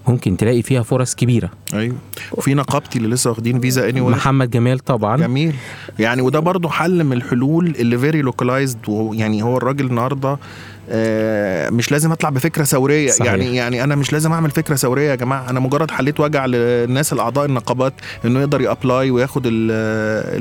ممكن 0.07 0.37
تلاقي 0.37 0.61
فيها 0.61 0.83
فرص 0.83 1.15
كبيرة. 1.15 1.49
أيوه. 1.73 1.95
وفي 2.31 2.53
نقابتي 2.53 2.97
اللي 2.97 3.09
لسه 3.09 3.29
واخدين 3.29 3.59
Visa 3.59 3.89
anyway. 3.89 4.03
محمد 4.03 4.49
جمال 4.49 4.79
طبعا. 4.79 5.17
جميل. 5.17 5.53
يعني 5.99 6.21
وده 6.21 6.39
برضو 6.39 6.69
حل 6.69 7.03
من 7.03 7.13
الحلول 7.13 7.75
اللي 7.79 7.97
very 7.97 8.21
localized 8.21 8.77
يعني 9.11 9.43
هو 9.43 9.57
الراجل 9.57 9.85
النهارده 9.85 10.37
مش 11.71 11.91
لازم 11.91 12.11
اطلع 12.11 12.29
بفكرة 12.29 12.63
ثورية. 12.63 13.11
صحيح. 13.11 13.31
يعني 13.33 13.55
يعني 13.55 13.83
أنا 13.83 13.95
مش 13.95 14.13
لازم 14.13 14.31
أعمل 14.31 14.51
فكرة 14.51 14.75
ثورية 14.75 15.09
يا 15.09 15.15
جماعة. 15.15 15.49
أنا 15.49 15.59
مجرد 15.59 15.91
حليت 15.91 16.19
وجع 16.19 16.45
للناس 16.45 17.13
الأعضاء 17.13 17.45
النقابات 17.45 17.93
إنه 18.25 18.39
يقدر 18.39 18.61
ي 18.61 18.69
apply 18.69 19.11
وياخد 19.11 19.41
ال- 19.45 19.71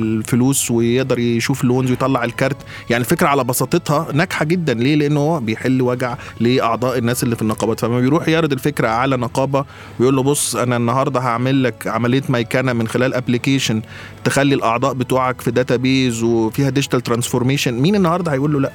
الفلوس 0.02 0.70
ويقدر 0.70 1.18
يشوف 1.18 1.62
ال 1.62 1.67
loans 1.67 1.90
ويطلع 1.90 2.24
الكارت. 2.24 2.56
يعني 2.90 3.04
الفكرة 3.04 3.26
على 3.28 3.44
بساطتها 3.44 4.06
ناجحة 4.12 4.44
جدا. 4.44 4.74
ليه؟ 4.74 4.94
لأنه 4.96 5.20
هو 5.20 5.40
بيحل 5.40 5.82
وجع 5.82 6.16
لأعضاء 6.40 6.98
الناس 6.98 7.22
اللي 7.22 7.36
في 7.36 7.42
النقابات. 7.42 7.80
فلما 7.80 8.00
بيروح 8.00 8.28
يعرض 8.28 8.52
الفكرة 8.52 8.88
على 8.88 9.16
نقابة 9.16 9.64
ويقول 10.00 10.16
له 10.16 10.22
بص 10.22 10.56
أنا 10.56 10.76
النهارده 10.76 11.20
هعمل 11.20 11.62
لك 11.62 11.86
عملية 11.86 12.22
ميكنه 12.28 12.72
من 12.72 12.88
خلال 12.88 13.14
application 13.14 13.82
تخلي 14.24 14.54
الأعضاء 14.54 14.94
بتوعك 14.94 15.40
في 15.40 15.50
database 15.50 16.22
وفيها 16.22 16.70
digital 16.70 17.00
transformation 17.00 17.74
مين 17.74 17.94
النهارده 17.94 18.32
هيقول 18.32 18.52
له 18.52 18.60
لأ؟ 18.60 18.72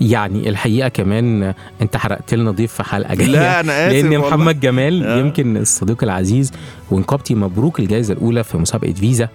يعني 0.00 0.48
الحقيقة 0.48 0.88
كمان 0.88 1.54
انت 1.82 1.96
حرقت 1.96 2.34
لنا 2.34 2.50
ضيف 2.50 2.72
في 2.72 2.82
حلقة 2.82 3.14
جاية 3.14 3.26
لا، 3.26 3.60
أنا 3.60 3.86
آسف 3.86 3.92
لأن 3.94 4.06
والله. 4.16 4.28
محمد 4.28 4.60
جمال 4.60 5.04
آه. 5.06 5.18
يمكن 5.18 5.56
الصديق 5.56 6.04
العزيز 6.04 6.52
ونقابتي 6.90 7.34
مبروك 7.34 7.80
الجائزة 7.80 8.14
الأولى 8.14 8.44
في 8.44 8.58
مسابقة 8.58 8.92
فيزا. 8.92 9.28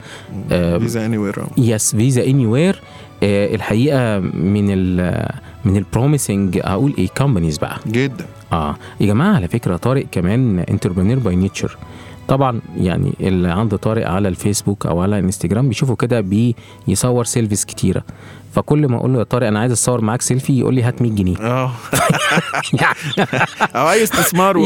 آه، 0.52 0.78
Visa 0.78 1.06
anywhere 1.06 1.36
yes 1.58 1.96
Visa 1.96 2.26
anywhere 2.26 2.82
الحقيقة 3.24 4.20
من 4.20 4.66
ال 4.70 5.26
من 5.66 5.78
ال 5.78 5.86
promising 5.86 6.60
أقول 6.64 6.94
إيه 6.98 7.08
companies 7.18 7.58
بقى. 7.58 7.78
جدا. 7.88 8.26
آه 8.54 8.76
يا 9.00 9.06
جماعة 9.06 9.36
على 9.36 9.48
فكرة 9.48 9.78
طارق 9.78 10.06
كمان 10.12 10.60
entrepreneur 10.60 11.20
by 11.20 11.36
nature 11.36 11.78
طبعا 12.28 12.62
يعني 12.78 13.14
اللي 13.20 13.52
عنده 13.52 13.78
طارق 13.78 14.08
على 14.10 14.28
الفيسبوك 14.28 14.86
أو 14.86 15.02
على 15.02 15.20
الإنستجرام 15.20 15.68
بيشوفه 15.68 15.96
كده 15.96 16.22
بيصور 16.88 17.24
selfies 17.26 17.66
كتيرة. 17.66 18.04
فكل 18.56 18.88
ما 18.88 18.98
أقول 18.98 19.14
له 19.14 19.20
يا 19.20 19.24
طارق 19.24 19.48
أنا 19.48 19.60
عايز 19.60 19.72
اصور 19.72 20.02
معاك 20.02 20.22
سيلفي 20.22 20.60
يقول 20.60 20.74
لي 20.76 20.84
هات 20.84 21.02
100 21.02 21.12
جنيه 21.12 21.38
آه 21.40 21.72
يعني 22.74 22.96
أو 23.76 23.92
أي 23.92 24.04
استثمار. 24.04 24.58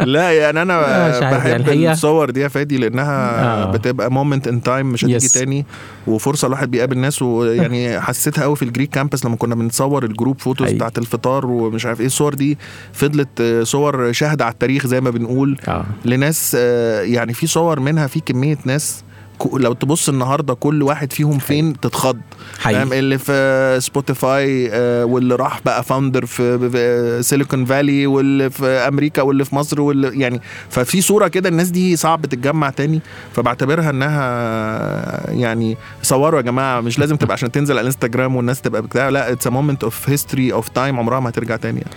لا 0.00 0.32
يعني 0.32 0.62
أنا 0.62 0.98
يعني 1.18 1.36
بحب 1.36 1.64
الحقيقة- 1.66 1.90
الصور 1.90 2.30
دي 2.30 2.40
يا 2.40 2.48
فادي 2.48 2.78
لأنها 2.78 3.42
آه. 3.62 3.70
بتبقى 3.70 4.10
moment 4.10 4.48
in 4.48 4.62
time 4.62 4.86
مش 4.86 5.04
هتيجي. 5.04 5.28
تاني 5.28 5.66
وفرصة 6.06 6.46
الواحد 6.46 6.70
بيقابل 6.70 6.98
ناس 6.98 7.22
ويعني 7.22 8.00
حسيتها 8.06 8.42
قوي 8.44 8.56
في 8.56 8.62
ال 8.64 8.68
Greek 8.68 8.90
Campus 8.90 9.24
لما 9.24 9.36
كنا 9.36 9.54
بنصور 9.54 10.04
ال 10.04 10.10
group 10.10 10.40
photos 10.40 10.66
أي. 10.68 10.74
بتاعت 10.74 10.98
الفطار 10.98 11.46
ومش 11.46 11.86
عارف 11.86 12.00
إيه 12.00 12.06
الصور 12.06 12.34
دي 12.34 12.58
فضلت 12.92 13.40
آه، 13.40 13.62
صور 13.62 14.12
شاهدة 14.12 14.44
على 14.44 14.52
التاريخ 14.52 14.86
زي 14.86 15.00
ما 15.00 15.10
بنقول 15.10 15.58
آه 15.68 15.84
لناس 16.04 16.56
آه، 16.60 17.02
يعني 17.02 17.32
في 17.34 17.46
صور 17.46 17.80
منها 17.80 18.06
في 18.06 18.20
كمية 18.20 18.58
ناس 18.64 19.04
لو 19.52 19.72
تبص 19.72 20.08
النهارده 20.08 20.54
كل 20.54 20.82
واحد 20.82 21.12
فيهم 21.12 21.38
فين 21.38 21.80
تتخض. 21.80 22.18
فاهم؟ 22.52 22.92
اللي 22.92 23.18
في 23.18 23.76
Spotify 23.80 24.68
آه، 24.72 25.04
واللي 25.04 25.34
راح 25.34 25.60
بقى 25.64 25.82
founder 25.84 26.26
في 26.26 26.70
في 26.70 27.22
Silicon 27.22 27.64
Valley 27.64 28.06
واللي 28.06 28.50
في 28.50 28.66
أمريكا 28.66 29.22
واللي 29.22 29.44
في 29.44 29.54
مصر 29.54 29.80
واللي 29.80 30.20
يعني 30.20 30.40
ففي 30.70 31.00
صورة 31.00 31.28
كده 31.28 31.48
الناس 31.48 31.68
دي 31.68 31.96
صعب 31.96 32.26
تتجمع 32.26 32.70
تاني. 32.70 33.00
فبعتبرها 33.32 33.90
إنها 33.90 35.30
يعني 35.30 35.76
صوروا 36.02 36.36
يا 36.40 36.44
جماعة 36.44 36.80
مش 36.80 36.98
لازم 36.98 37.16
تبقى 37.16 37.32
عشان 37.32 37.52
تنزل 37.52 37.74
على 37.74 37.80
الانستجرام 37.80 38.36
والناس 38.36 38.60
تبقى 38.60 38.82
بتاع 38.82 39.08
لا 39.08 39.32
it's 39.32 39.46
moment 39.46 39.84
of 39.84 40.10
history 40.10 40.52
of 40.52 40.68
time 40.68 40.98
عمرها 40.98 41.20
ما 41.20 41.28
هترجع 41.28 41.56
تاني 41.56 41.78
يعني. 41.80 41.90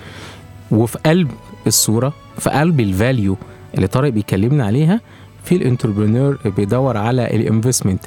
وفي 0.71 0.97
قلب 1.05 1.31
الصورة 1.67 2.13
في 2.39 2.49
قلب 2.49 2.79
ال 2.79 2.89
value 2.89 3.37
اللي 3.75 3.87
طارق 3.87 4.09
بيكلمنا 4.09 4.65
عليها 4.65 5.01
في 5.45 5.55
ال 5.55 5.62
entrepreneur 5.62 6.37
بيدور 6.57 6.97
على 6.97 7.35
ال 7.35 7.41
investment. 7.41 8.05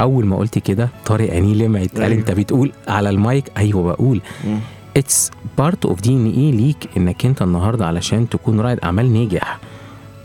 أول 0.00 0.26
ما 0.26 0.36
قلت 0.36 0.58
كده 0.58 0.88
طارق 1.06 1.30
عينيه 1.30 1.54
لمعت. 1.54 1.94
قال 1.94 2.02
أيوة. 2.02 2.14
أنت 2.18 2.30
بتقول 2.30 2.72
على 2.88 3.10
المايك؟ 3.10 3.44
أيوه 3.56 3.82
بقول. 3.82 4.20
it's 4.96 5.30
part 5.58 5.86
of 5.86 6.00
DNA 6.00 6.52
ليك 6.52 6.88
إنك 6.96 7.26
أنت 7.26 7.42
النهارده 7.42 7.86
علشان 7.86 8.28
تكون 8.28 8.60
رائد 8.60 8.78
أعمال 8.84 9.12
ناجح. 9.12 9.58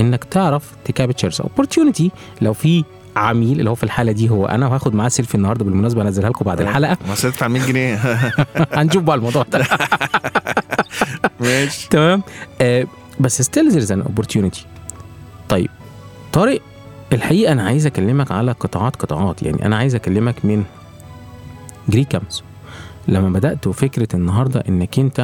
إنك 0.02 0.24
تعرف 0.24 0.72
ت 0.86 0.91
capture 0.91 1.27
the 1.27 1.42
opportunity 1.42 2.12
لو 2.42 2.54
في 2.54 2.84
عميل 3.16 3.60
اللي 3.60 3.70
هو 3.70 3.76
في 3.76 3.84
الحالة 3.84 4.12
دي 4.12 4.30
هو 4.30 4.46
أنا 4.46 4.68
وهاخد 4.68 4.96
معاه 4.96 5.10
سيلفي 5.10 5.36
النهارده 5.36 5.66
بالمناسبة 5.66 6.02
انزلها 6.02 6.30
لكم 6.30 6.46
بعد 6.46 6.62
الحلقة. 6.62 6.98
ما 7.08 7.16
على 7.42 7.54
100 7.54 7.68
جنيه. 7.68 7.96
هنشوف 8.74 9.04
بقى 9.04 9.16
الموضوع 9.16 9.46
ده. 9.52 9.66
ماشي. 11.42 11.90
تمام؟ 11.90 12.24
آه 12.62 12.88
بس 13.20 13.42
still 13.42 13.72
there's 13.72 13.92
an 13.92 14.02
opportunity 14.02 14.66
طيب. 15.50 15.70
طارق 16.34 16.62
الحقيقة 17.14 17.52
أنا 17.52 17.64
عايز 17.64 17.86
أكلمك 17.86 18.32
على 18.32 18.52
قطاعات 18.52 18.96
قطاعات. 18.96 19.44
يعني 19.44 19.66
أنا 19.66 19.76
عايز 19.78 19.96
أكلمك 19.96 20.46
من 20.46 20.64
Greek 21.90 22.04
Campus 22.04 22.44
لما 23.08 23.30
بدأت 23.30 23.68
فكرة 23.68 24.08
النهارده 24.14 24.64
إنك 24.70 25.00
أنت 25.00 25.20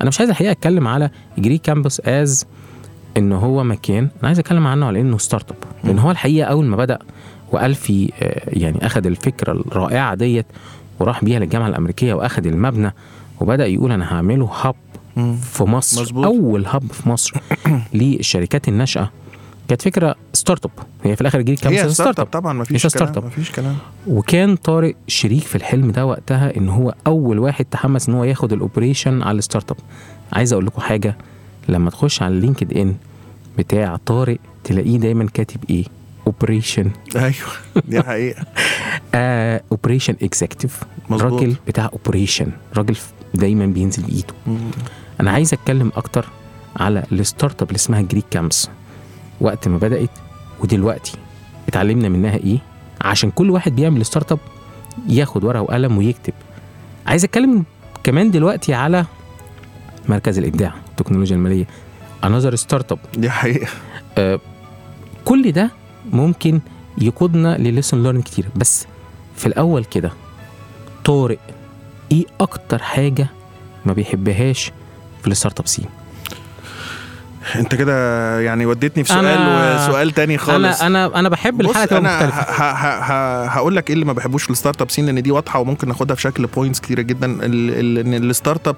أنا 0.00 0.08
مش 0.08 0.18
عايز 0.20 0.30
الحقيقة 0.30 0.52
أتكلم 0.52 0.88
على 0.88 1.10
Greek 1.38 1.58
Campus 1.58 2.00
as 2.00 2.46
إن 3.16 3.32
هو 3.32 3.64
مكان 3.64 3.98
أنا 3.98 4.26
عايز 4.26 4.38
أتكلم 4.38 4.66
عنه 4.66 4.86
على 4.86 5.00
إنه 5.00 5.18
startup 5.18 5.56
لأن 5.84 5.98
هو 5.98 6.10
الحقيقة 6.10 6.46
أول 6.46 6.64
ما 6.64 6.76
بدأ 6.76 6.98
وقال 7.52 7.74
في 7.74 8.12
آه، 8.22 8.42
يعني 8.46 8.86
اخذ 8.86 9.06
الفكرة 9.06 9.52
الرائعة 9.52 10.14
ديت 10.14 10.46
وراح 11.00 11.24
بيها 11.24 11.38
للجامعة 11.38 11.68
الأمريكية 11.68 12.14
واخذ 12.14 12.46
المبنى 12.46 12.94
وبدأ 13.40 13.66
يقول 13.66 13.92
أنا 13.92 14.14
هعمله 14.14 14.50
hub. 14.62 14.74
في 15.42 15.64
مصر. 15.64 16.02
مظبوط. 16.02 16.24
أول 16.24 16.66
hub 16.66 16.92
في 16.92 17.08
مصر 17.08 17.40
للشركات 17.94 18.68
الناشئة. 18.68 19.10
كانت 19.68 19.82
فكرة 19.82 20.14
startup 20.32 20.70
هي 21.04 21.14
في 21.16 21.20
الآخر 21.20 21.40
Greek 21.42 21.52
هي 21.52 21.56
Campus 21.56 21.92
startup 21.92 22.26
طبعا 22.26 22.52
ما 22.52 22.64
فيش 22.64 22.86
It's 22.86 22.90
a 22.90 22.94
كلام 22.98 23.12
startup. 23.14 23.18
ما 23.24 23.30
فيش 23.30 23.50
كلام. 23.50 23.76
وكان 24.06 24.56
طارق 24.56 24.94
شريك 25.08 25.42
في 25.42 25.56
الحلم 25.56 25.90
ده 25.90 26.06
وقتها 26.06 26.56
إن 26.56 26.68
هو 26.68 26.94
أول 27.06 27.38
واحد 27.38 27.64
تحمس 27.64 28.08
إن 28.08 28.14
هو 28.14 28.24
ياخد 28.24 28.52
ال 28.52 28.59
operation 28.59 29.22
على 29.22 29.38
ال 29.38 29.70
startup 29.70 29.76
عايز 30.32 30.52
أقول 30.52 30.66
لكم 30.66 30.80
حاجة 30.80 31.16
لما 31.68 31.90
تخش 31.90 32.22
على 32.22 32.34
ال 32.34 32.76
LinkedIn 32.76 32.94
بتاع 33.58 33.96
طارق 34.06 34.38
تلاقيه 34.64 34.98
دايما 34.98 35.26
كاتب 35.34 35.60
إيه؟ 35.70 35.84
operation 36.26 36.90
أيوه 37.16 37.34
دي 37.88 38.02
حقيقة. 38.02 38.46
operation 39.72 40.14
executive 40.22 40.80
مظبوط. 41.10 41.32
راجل 41.32 41.56
بتاع 41.66 41.90
operation 41.92 42.46
راجل 42.76 42.96
دايما 43.34 43.66
بينزل 43.66 44.02
بإيده. 44.02 44.34
أنا 45.20 45.30
عايز 45.30 45.52
أتكلم 45.54 45.92
أكتر 45.96 46.26
على 46.76 47.02
ال 47.12 47.62
startup 47.62 47.68
اللي 47.68 47.76
اسمها 47.76 48.00
Greek 48.00 48.24
Campus 48.30 48.70
وقت 49.42 49.68
ما 49.68 49.78
بدأت 49.78 50.10
ودلوقتي 50.60 51.12
اتعلمنا 51.68 52.08
منها 52.08 52.36
إيه؟ 52.36 52.58
عشان 53.00 53.30
كل 53.30 53.50
واحد 53.50 53.76
بيعمل 53.76 54.06
startup 54.06 54.38
ياخد 55.08 55.44
ورقة 55.44 55.62
وقلم 55.62 55.98
ويكتب. 55.98 56.32
عايز 57.06 57.24
أتكلم 57.24 57.64
كمان 58.04 58.30
دلوقتي 58.30 58.74
على 58.74 59.04
مركز 60.08 60.38
الإبداع 60.38 60.74
التكنولوجيا 60.90 61.36
المالية 61.36 61.66
another 62.24 62.54
startup 62.54 62.98
دي 63.16 63.30
حقيقة. 63.30 63.68
كل 65.24 65.52
ده 65.52 65.70
ممكن 66.12 66.60
يقودنا 66.98 67.58
ل 67.58 67.64
lesson 67.64 68.02
learned 68.02 68.22
كتير. 68.22 68.48
بس 68.56 68.86
في 69.36 69.46
الأول 69.46 69.84
كده 69.84 70.12
طارق 71.04 71.38
إيه 72.12 72.24
أكتر 72.40 72.78
حاجة 72.82 73.26
ما 73.86 73.92
بيحبهاش 73.92 74.72
في 75.22 75.28
ال 75.28 75.60
startup 75.60 75.66
scene 75.66 75.86
انت 77.56 77.74
كده 77.74 78.40
يعني 78.40 78.66
وديتني 78.66 79.04
في 79.04 79.12
سؤال 79.12 79.24
أنا- 79.24 79.88
وسؤال 79.88 80.10
تاني 80.10 80.38
خالص. 80.38 80.80
أنا 80.82 80.86
أنا 81.06 81.18
أنا 81.18 81.28
بحب 81.28 81.62
تبقى 81.62 81.98
أنا 81.98 82.14
مختلفه 82.16 82.42
هقول 83.46 83.76
لك 83.76 83.88
إيه 83.88 83.94
اللي 83.94 84.04
ما 84.04 84.12
بحبوش 84.12 84.42
في 84.44 84.50
ال 84.50 84.82
startup 84.82 84.90
scene 84.90 85.06
لأن 85.06 85.22
دي 85.22 85.30
واضحة 85.30 85.58
وممكن 85.60 85.88
ناخدها 85.88 86.16
في 86.16 86.22
شكل 86.22 86.46
points 86.46 86.80
كتيرة 86.80 87.02
جدا. 87.02 87.26
إن 87.26 88.14
ال 88.14 88.68
startup 88.68 88.76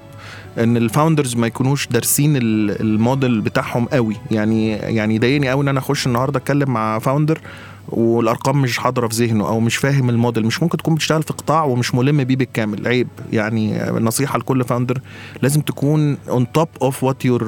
إن 0.58 0.76
ال 0.76 0.83
founders 0.83 1.36
ما 1.36 1.46
يكونوش 1.46 1.86
دارسين 1.86 2.36
ال- 2.36 2.80
الموديل 2.80 3.40
بتاعهم 3.40 3.84
قوي. 3.86 4.16
يعني 4.30 4.70
يعني 4.72 5.14
يضايقني 5.14 5.48
قوي 5.50 5.62
إن 5.62 5.68
أنا 5.68 5.78
أخش 5.78 6.06
النهارده 6.06 6.38
أتكلم 6.38 6.70
مع 6.70 6.98
founder 6.98 7.38
والأرقام 7.88 8.62
مش 8.62 8.78
حاضرة 8.78 9.08
في 9.08 9.14
ذهنه 9.26 9.48
أو 9.48 9.60
مش 9.60 9.76
فاهم 9.76 10.10
الموديل 10.10 10.46
مش 10.46 10.62
ممكن 10.62 10.78
تكون 10.78 10.94
بتشتغل 10.94 11.22
في 11.22 11.32
قطاع 11.32 11.64
ومش 11.64 11.94
ملم 11.94 12.24
بيه 12.24 12.36
بالكامل. 12.36 12.88
عيب. 12.88 13.08
يعني 13.32 13.78
نصيحة 14.00 14.38
لكل 14.38 14.64
founder 14.64 15.00
لازم 15.42 15.60
تكون 15.60 16.16
on 16.28 16.52
top 16.52 16.68
of 16.82 17.04
what 17.04 17.24
you're 17.24 17.42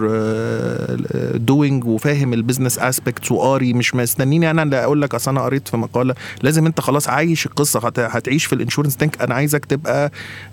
doing 1.34 1.84
وفاهم 1.84 2.32
ال 2.32 2.37
business 2.37 2.78
aspects 2.78 3.32
وقاري 3.32 3.72
مش 3.72 3.94
مستنيني 3.94 4.50
أنا 4.50 4.62
اللي 4.62 4.84
أقول 4.84 5.02
لك 5.02 5.14
أصل 5.14 5.30
أنا 5.30 5.40
قريت 5.40 5.68
في 5.68 5.76
مقالة. 5.76 6.14
لازم 6.42 6.66
أنت 6.66 6.80
خلاص 6.80 7.08
عايش 7.08 7.46
القصة 7.46 7.80
هت- 7.86 7.98
هتعيش 7.98 8.44
في 8.44 8.52
ال 8.52 8.57
insurance 8.57 8.96
tech. 8.96 9.22
أنا 9.22 9.34
عايزك 9.34 9.64
تبقى 9.64 10.10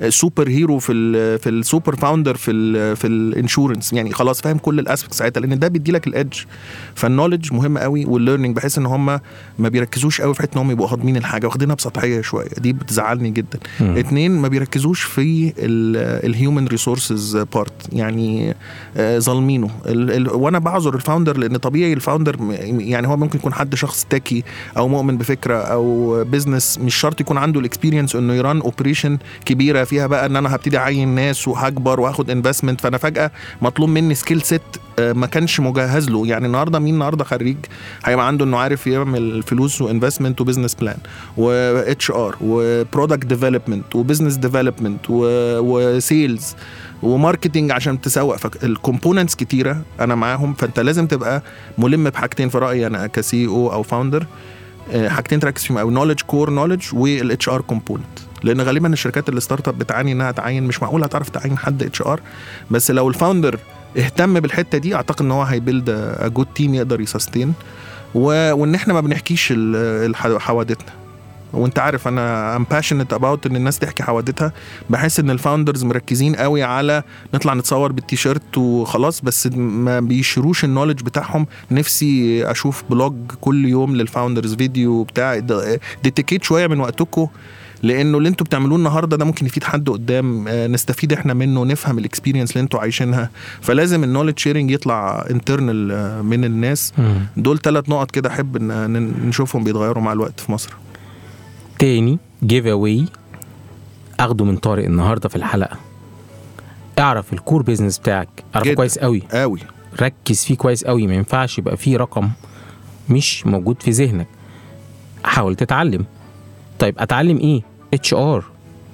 super 0.10 0.50
hero 0.50 0.80
في 0.80 0.92
ال 0.94 1.40
في 1.40 1.50
ال 1.50 1.57
super 1.57 1.96
founder 1.96 2.36
في 2.36 2.52
ال 2.52 2.96
في 2.96 3.08
ال 3.08 3.15
insurance. 3.15 3.94
يعني 3.94 4.12
خلاص 4.14 4.42
فاهم 4.42 4.58
كل 4.58 4.80
ال 4.80 4.84
aspects 4.84 5.18
ساعتها 5.18 5.42
لأن 5.42 5.60
ده 5.60 5.68
بيدي 5.68 5.92
لك 5.92 6.08
ال 6.08 6.13
edge 6.13 6.34
فال 6.96 7.06
knowledge 7.06 7.54
مهم 7.54 7.78
قوي 7.78 8.06
وال 8.06 8.16
learning 8.16 8.56
بحيث 8.56 8.78
إن 8.78 8.86
هم 8.86 9.06
ما 9.60 9.70
بيركزوش 9.74 10.22
قوي 10.22 10.34
في 10.34 10.42
حتة 10.42 10.56
انهم 10.56 10.72
يبقوا 10.72 10.88
هاضمين 10.90 11.18
الحاجة 11.18 11.48
واخدينها 11.48 11.76
بسطحية 11.76 12.22
شوية 12.22 12.48
دي 12.58 12.74
بتزعلني 12.74 13.30
جدا. 13.30 13.60
مم. 13.80 13.98
اتنين 13.98 14.32
ما 14.32 14.48
بيركزوش 14.48 15.02
في 15.02 15.54
ال 16.26 16.33
human 16.33 16.68
resources 16.68 17.38
part 17.38 17.74
يعني 17.94 18.56
آه، 18.98 19.20
ظالمينه. 19.20 19.70
ال- 19.86 20.12
ال- 20.12 20.30
وأنا 20.30 20.60
بعذر 20.60 20.96
ال 20.96 21.01
founder 21.01 21.38
لأن 21.38 21.58
طبيعي 21.58 21.94
ال 21.94 21.99
founder 21.99 22.36
يعني 22.80 23.08
هو 23.08 23.18
ممكن 23.18 23.40
يكون 23.40 23.54
حد 23.54 23.76
شخص 23.76 24.06
techie 24.10 24.44
أو 24.78 24.88
مؤمن 24.88 25.18
بفكرة 25.18 25.56
أو 25.58 26.24
business 26.24 26.78
مش 26.80 26.96
شرط 26.96 27.22
يكون 27.22 27.38
عنده 27.38 27.60
ال 27.60 27.65
experience 27.65 28.16
إنه 28.16 28.34
ي 28.34 28.41
run 28.41 28.62
operation 28.62 29.18
كبيرة 29.46 29.84
فيها 29.84 30.08
بقى 30.08 30.26
إن 30.26 30.36
أنا 30.36 30.56
هبتدي 30.56 30.78
أعين 30.78 31.08
ناس 31.08 31.48
وهكبر 31.48 32.00
وهاخد 32.00 32.30
investment 32.30 32.82
فأنا 32.82 32.98
فجأة 32.98 33.32
مطلوب 33.62 33.90
مني 33.90 34.16
skill 34.16 34.42
set 34.42 34.62
ما 35.00 35.28
كانش 35.28 35.60
مجهز 35.60 36.10
له. 36.10 36.28
يعني 36.28 36.46
النهارده 36.46 36.80
مين؟ 36.80 36.94
النهارده 36.94 37.24
خريج 37.24 37.58
هيبقى 38.06 38.28
عنده 38.28 38.46
إنه 38.46 38.58
عارف 38.58 38.88
يعمل 38.88 39.44
فلوس 39.44 39.63
و 39.82 39.87
investment 39.87 40.42
و 40.42 40.45
business 40.45 40.76
plan 40.76 40.98
و 41.38 42.12
HR 42.12 42.36
و 42.42 42.52
product 42.52 43.26
development 43.26 43.96
و 43.96 44.00
business 44.00 44.36
development 44.36 45.00
و 45.10 45.34
sales 45.34 46.56
و 47.04 47.10
marketing 47.10 47.72
عشان 47.72 48.02
تسوق. 48.02 48.36
فال 48.36 48.52
components 48.52 49.36
كتيرة 49.36 49.82
أنا 50.00 50.16
معاهم 50.16 50.54
فأنت 50.54 50.80
لازم 50.80 51.08
تبقى 51.08 51.42
ملم 51.78 52.10
بحاجتين 52.10 52.50
في 52.50 52.58
رأيي 52.58 52.88
أنا 52.88 53.08
ك 53.08 53.18
CEO 53.18 53.48
أو 53.48 53.74
founder 53.74 54.26
حاجتين 55.08 55.40
تركز 55.40 55.64
فيهم 55.64 55.78
أو 55.78 55.90
knowledge 55.92 56.22
core 56.22 56.50
knowledge 56.50 56.84
وال 56.94 57.50
HR 57.50 57.62
component 57.62 58.06
لأن 58.44 58.62
غالبا 58.62 58.94
الشركات 58.94 59.30
ال 59.30 59.68
startup 59.68 59.78
بتعاني 59.78 60.12
إنها 60.12 60.32
تعين 60.32 60.64
مش 60.64 60.82
معقول 60.82 61.04
هتعرف 61.04 61.30
تعين 61.30 61.58
حد 61.58 61.84
HR 61.84 62.20
بس 62.72 62.92
لو 62.92 63.10
ال 63.10 63.16
founder 63.16 63.60
اهتم 63.98 64.40
بالحتة 64.40 64.78
دي 64.78 64.96
أعتقد 64.96 65.22
إن 65.22 65.32
هو 65.32 65.44
هي 65.44 65.57
build 65.57 65.90
a 65.90 66.28
good 66.28 66.48
team 66.56 66.76
يقدر 66.76 67.02
ي 67.02 67.08
sustain 67.08 67.54
و... 68.16 68.54
وان 68.54 68.76
إحنا 68.76 68.94
ما 68.94 69.02
بنحكيش 69.02 69.54
حوادثنا 70.40 71.04
وانت 71.54 71.80
عارف 71.80 72.08
أنا 72.08 72.56
I'm 72.56 72.64
passionate 72.64 73.14
about 73.14 73.46
ان 73.46 73.56
الناس 73.56 73.80
تحكي 73.80 74.04
حوادثها 74.04 74.54
بحس 74.90 75.20
ان 75.20 75.30
ال 75.30 75.36
founders 75.36 75.84
مركزين 75.84 76.36
قوي 76.36 76.64
على 76.64 77.04
نطلع 77.34 77.54
نتصور 77.54 77.92
بالتيشيرت 77.92 78.58
وخلاص 78.58 79.22
بس 79.22 79.48
ما 79.58 80.00
بي 80.00 80.12
share 80.12 80.44
وش 80.44 80.64
ال 80.64 80.67
knowledge 80.67 81.02
بتاعهم. 81.02 81.48
نفسي 81.72 82.44
أشوف 82.52 82.84
vlog 82.90 83.14
كل 83.42 83.66
يوم 83.66 83.96
لل 83.96 84.08
founders 84.08 84.56
فيديو 84.56 85.04
بتاع 85.04 85.40
dedicate 86.04 86.44
شوية 86.44 86.68
من 86.68 86.80
وقتكم 86.80 87.28
لأنه 87.84 88.18
اللي 88.18 88.30
أنتوا 88.30 88.46
بتعملوه 88.46 88.78
النهارده 88.78 89.18
ده 89.18 89.26
ممكن 89.26 89.46
يفيد 89.46 89.64
حد 89.64 89.90
قدام 89.90 90.48
آه، 90.48 90.68
نستفيد 90.68 91.14
إحنا 91.14 91.34
منه 91.34 91.66
نفهم 91.66 91.98
ال 91.98 92.03
experience 92.03 92.52
اللي 92.52 92.62
أنتوا 92.62 92.80
عايشينها. 92.80 93.30
فلازم 93.62 94.04
ال 94.04 94.07
knowledge 94.07 94.40
sharing 94.40 94.72
يطلع 94.72 95.26
internal 95.32 96.24
من 96.26 96.46
الناس. 96.46 96.94
دول 97.38 97.60
ثلاث 97.60 97.90
نقط 97.90 98.12
كده 98.12 98.30
أحب 98.30 98.56
ان 98.56 99.28
نشوفهم 99.28 99.64
بيتغيروا 99.64 100.04
مع 100.04 100.14
الوقت 100.14 100.40
في 100.40 100.52
مصر. 100.52 100.74
تاني 101.80 102.18
giveaway 102.44 103.06
أخده 104.20 104.46
من 104.46 104.58
طارق 104.58 104.86
النهارده 104.86 105.30
في 105.30 105.36
الحلقة. 105.36 105.78
اعرف 107.00 107.34
ال 107.34 107.39
core 107.39 107.62
business 107.62 108.00
بتاعك. 108.00 108.30
أعرفه. 108.56 108.74
كويس 108.74 108.98
قوي. 109.00 109.24
قوي. 109.32 109.60
ركز 110.02 110.44
فيه 110.46 110.56
كويس 110.56 110.84
قوي. 110.84 111.08
ما 111.08 111.14
ينفعش 111.14 111.58
يبقى 111.58 111.78
فيه 111.78 111.98
رقم 111.98 112.30
مش 113.10 113.46
موجود 113.48 113.82
في 113.82 113.92
ذهنك. 113.92 114.28
حاول 115.24 115.56
تتعلم. 115.56 116.06
طيب 116.80 117.00
أتعلم 117.00 117.38
إيه؟ 117.38 117.62
HR 117.94 118.44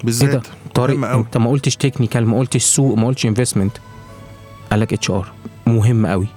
بالذات 0.03 0.47
طارق 0.75 0.95
مهم 0.95 1.05
قوي. 1.05 1.21
أنت 1.21 1.37
ما 1.37 1.49
قلتش 1.49 1.75
technical 1.75 2.27
ما 2.27 2.39
قلتش 2.39 2.63
سوق 2.63 2.97
ما 2.97 3.07
قلتش 3.07 3.25
investment 3.25 3.77
قال 4.71 4.79
لك 4.79 4.93
HR 4.93 5.31
مهم 5.67 6.07
قوي 6.07 6.27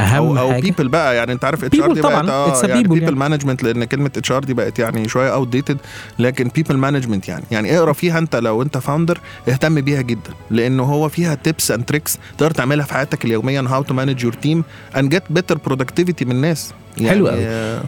أهم 0.00 0.38
أو 0.38 0.52
أو 0.54 0.60
people 0.60 0.88
بقى 0.88 1.16
يعني 1.16 1.32
أنت 1.32 1.44
عارف 1.44 1.64
HR 1.64 1.92
دي. 1.92 2.00
بقت 2.00 2.64
a 2.64 2.68
يعني 2.68 2.82
people 2.82 3.02
يعني. 3.02 3.16
management 3.16 3.62
لأن 3.62 3.84
كلمة 3.84 4.10
HR 4.16 4.44
دي 4.44 4.54
بقت 4.54 4.78
يعني 4.78 5.08
شوية 5.08 5.34
outdated 5.34 5.78
لكن 6.18 6.48
people 6.54 6.76
management 6.76 7.28
يعني 7.28 7.44
يعني 7.50 7.78
اقرأ 7.78 7.92
فيها 7.92 8.18
أنت 8.18 8.36
لو 8.36 8.62
أنت 8.62 8.78
founder 8.78 9.18
اهتم 9.48 9.80
بيها 9.80 10.02
جدا 10.02 10.30
لأنه 10.50 10.82
هو 10.82 11.08
فيها 11.08 11.34
tips 11.34 11.70
and 11.70 11.84
tricks 11.84 12.18
تقدر 12.38 12.50
تعملها 12.50 12.86
في 12.86 12.94
حياتك 12.94 13.24
اليوميه 13.24 13.60
how 13.60 13.82
to 13.82 13.94
manage 13.94 14.24
your 14.24 14.32
team 14.32 14.64
and 14.96 15.10
get 15.10 15.22
better 15.30 15.58
productivity 15.58 16.24
من 16.24 16.30
الناس 16.30 16.72
يعني 16.98 17.10
حلو 17.10 17.28
قوي. 17.28 17.80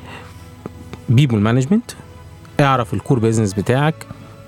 People 1.08 1.40
management 1.40 1.90
اعرف 2.62 2.94
ال 2.94 2.99
core 2.99 3.18
business 3.18 3.54
بتاعك 3.55 3.94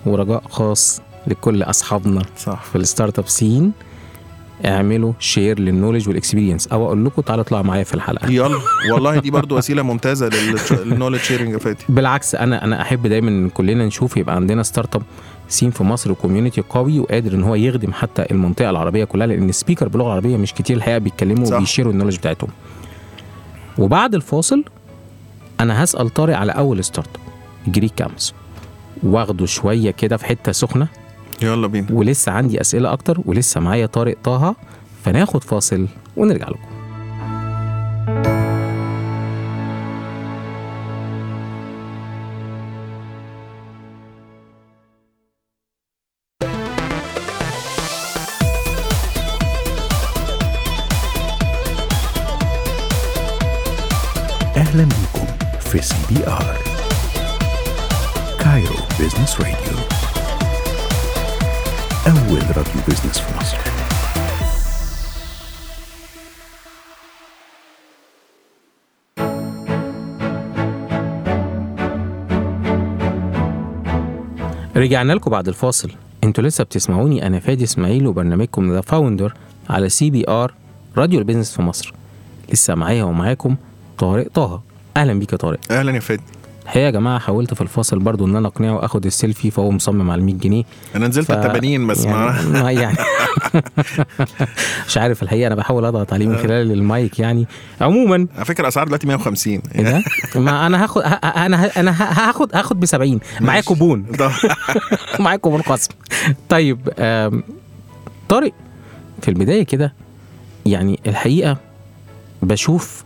ورجاء 0.07 0.43
خاص 0.51 1.03
لكل 1.27 1.63
أصحابنا 1.63 2.23
صح. 2.39 2.63
في 2.63 2.77
ال 2.77 3.19
startup 3.19 3.29
scene 3.29 3.73
اعملوا 4.67 5.13
share 5.19 5.59
لل 5.59 5.68
knowledge 5.68 6.09
وال 6.09 6.18
experience 6.18 6.67
أو 6.67 6.87
أقول 6.87 7.05
لكم 7.05 7.23
تعالوا 7.23 7.45
اطلعوا 7.45 7.63
معايا 7.65 7.85
في 7.85 7.95
الحلقة. 7.95 8.31
يلا. 8.31 8.59
والله 8.93 9.19
دي 9.19 9.31
برضو 9.31 9.57
وسيلة 9.57 9.83
ممتازة 9.83 10.29
لل 10.85 10.91
knowledge 10.91 11.21
sharing 11.21 11.53
يا 11.53 11.59
فادي 11.59 11.85
بالعكس 11.89 12.35
أنا 12.35 12.65
أنا 12.65 12.83
أحب 12.83 13.07
دايما 13.07 13.29
إن 13.29 13.49
كلنا 13.49 13.87
نشوف 13.87 14.17
يبقى 14.17 14.35
عندنا 14.37 14.63
startup 14.63 15.03
scene 15.49 15.71
في 15.71 15.85
مصر 15.85 16.13
community 16.13 16.61
قوي 16.61 17.01
وقادر 17.01 17.33
إن 17.35 17.43
هو 17.43 17.55
يخدم 17.55 17.93
حتى 17.93 18.27
المنطقة 18.31 18.71
العربية 18.71 19.05
كلها 19.05 19.27
لأن 19.27 19.49
ال 19.49 19.54
speaker 19.54 19.89
باللغة 19.89 20.07
العربية 20.07 20.37
مش 20.37 20.55
كتير 20.55 20.77
الحقيقة 20.77 20.99
بيتكلموا. 20.99 21.57
وبيشيروا 21.57 21.93
ال 21.93 21.95
knowledge 21.95 22.17
بتاعتهم. 22.17 22.51
وبعد 23.79 24.15
الفاصل 24.15 24.65
أنا 25.61 25.85
هسأل 25.85 26.11
طارق 26.11 26.37
على 26.37 26.53
أول 26.53 26.85
ستارت 26.85 27.09
اب 27.15 27.24
جريك 27.67 27.95
كامس 27.95 28.35
واخده 29.03 29.47
شوية 29.47 29.91
كده 29.91 30.17
في 30.17 30.27
حتة 30.27 30.53
سخنة. 30.53 30.89
يلا 31.43 31.67
بينا. 31.67 31.87
ولسه 31.93 32.33
عندي 32.33 32.61
أسئلة 32.61 32.93
أكتر 32.93 33.21
ولسه 33.25 33.61
معايا 33.61 33.87
طارق 33.87 34.17
طه 34.25 34.57
فناخد 35.05 35.45
فاصل 35.45 35.89
ونرجع 36.17 36.49
لكم. 36.49 36.75
أهلا 54.57 54.85
بكم 54.85 55.27
في 55.61 55.83
CBR. 55.83 56.64
أول 62.85 62.97
راديو 62.97 63.09
business 63.09 63.19
في 63.19 63.37
مصر 63.37 63.57
رجعنا 74.77 75.13
لكم 75.13 75.31
بعد 75.31 75.49
الفاصل. 75.49 75.91
أنتوا 76.25 76.45
لسه 76.45 76.65
بتسمعوني 76.65 77.27
أنا 77.27 77.41
فادي 77.41 77.65
إسماعيل 77.65 78.07
وبرنامجكم 78.07 78.73
The 78.73 78.81
Founder 78.81 79.35
على 79.71 79.89
CBR 79.89 80.55
راديو 80.97 81.19
ال 81.19 81.23
business 81.23 81.53
في 81.53 81.63
مصر 81.63 81.95
لسه 82.53 82.75
معايا 82.75 83.05
ومعاكم 83.05 83.57
طارق 83.99 84.29
طه. 84.35 84.63
أهلا 84.97 85.19
بيك 85.19 85.33
يا 85.33 85.39
طارق. 85.39 85.59
أهلا 85.71 85.95
يا 85.95 86.01
فادي. 86.01 86.23
الحقيقة 86.65 86.85
يا 86.87 86.91
جماعة 86.91 87.19
حاولت 87.19 87.55
في 87.55 87.61
الفاصل 87.61 87.99
برضو 87.99 88.27
إن 88.27 88.37
أنا 88.37 88.49
أقنعه 88.49 88.85
اخد 88.85 89.07
السيلفي 89.07 89.51
فهو 89.51 89.71
مصمم 89.71 90.11
على 90.11 90.23
100 90.23 90.35
جنيه. 90.35 90.65
أنا 90.95 91.09
نزلت 91.09 91.31
على 91.31 91.43
80 91.61 91.87
بس 91.87 92.05
يعني, 92.05 92.49
ما 92.51 92.71
يعني 92.73 92.97
مش 94.89 94.99
عارف 94.99 95.23
الحقيقة 95.23 95.47
أنا 95.47 95.55
بحاول 95.55 95.85
أضغط 95.85 96.13
عليه 96.13 96.27
من 96.27 96.37
خلال 96.37 96.73
المايك 96.73 97.19
يعني. 97.21 97.47
عموما 97.81 98.27
على 98.37 98.45
فكرة 98.45 98.69
اسعار 98.69 98.87
دلوقتي 98.87 99.07
150 99.07 99.53
إيه 99.75 99.83
ده؟ 99.83 100.03
ما 100.37 100.67
أنا 100.67 100.85
هاخد 100.85 101.03
أنا 101.25 101.67
ه- 101.67 101.71
أنا 101.81 101.91
ه- 101.91 102.29
هاخد 102.29 102.55
هاخد 102.57 102.81
ب 102.81 102.85
70 102.87 103.21
معايا. 103.41 103.61
كوبون. 103.61 104.07
معايا 105.21 105.37
كوبون 105.39 105.63
خصم. 105.63 105.91
طيب 106.49 106.79
آم، 106.99 107.43
طارق 108.29 108.53
في 109.23 109.29
البداية 109.29 109.63
كده 109.63 109.93
يعني 110.67 111.01
الحقيقة 111.07 111.57
بشوف 112.43 113.05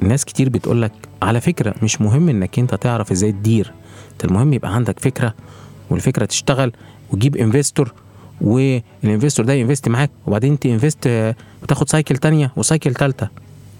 ناس 0.00 0.24
كتير 0.24 0.48
بتقول 0.48 0.82
لك 0.82 0.92
على 1.22 1.40
فكرة 1.40 1.74
مش 1.82 2.00
مهم 2.00 2.28
إنك 2.28 2.58
أنت 2.58 2.74
تعرف 2.74 3.12
إزاي 3.12 3.32
تدير 3.32 3.72
انت 4.12 4.24
المهم 4.24 4.52
يبقى 4.52 4.74
عندك 4.74 5.00
فكرة 5.00 5.34
والفكرة 5.90 6.24
تشتغل 6.24 6.72
وتجيب 7.10 7.36
investor 7.36 7.92
وال 8.40 8.61
investor 8.61 9.46
ده 9.46 9.52
ي 9.52 9.57
invest 9.57 9.88
معاك 9.88 10.10
وبعدين 10.26 10.52
أنت 10.52 10.66
invest 10.66 11.34
وتاخد 11.62 11.88
cycle 11.88 12.16
تانية 12.16 12.52
و 12.56 12.62
cycle 12.62 12.94
تالتة. 12.94 13.28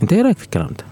انت 0.02 0.12
إيه 0.12 0.22
رأيك 0.22 0.38
في 0.38 0.44
الكلام 0.44 0.66
ده؟ 0.66 0.84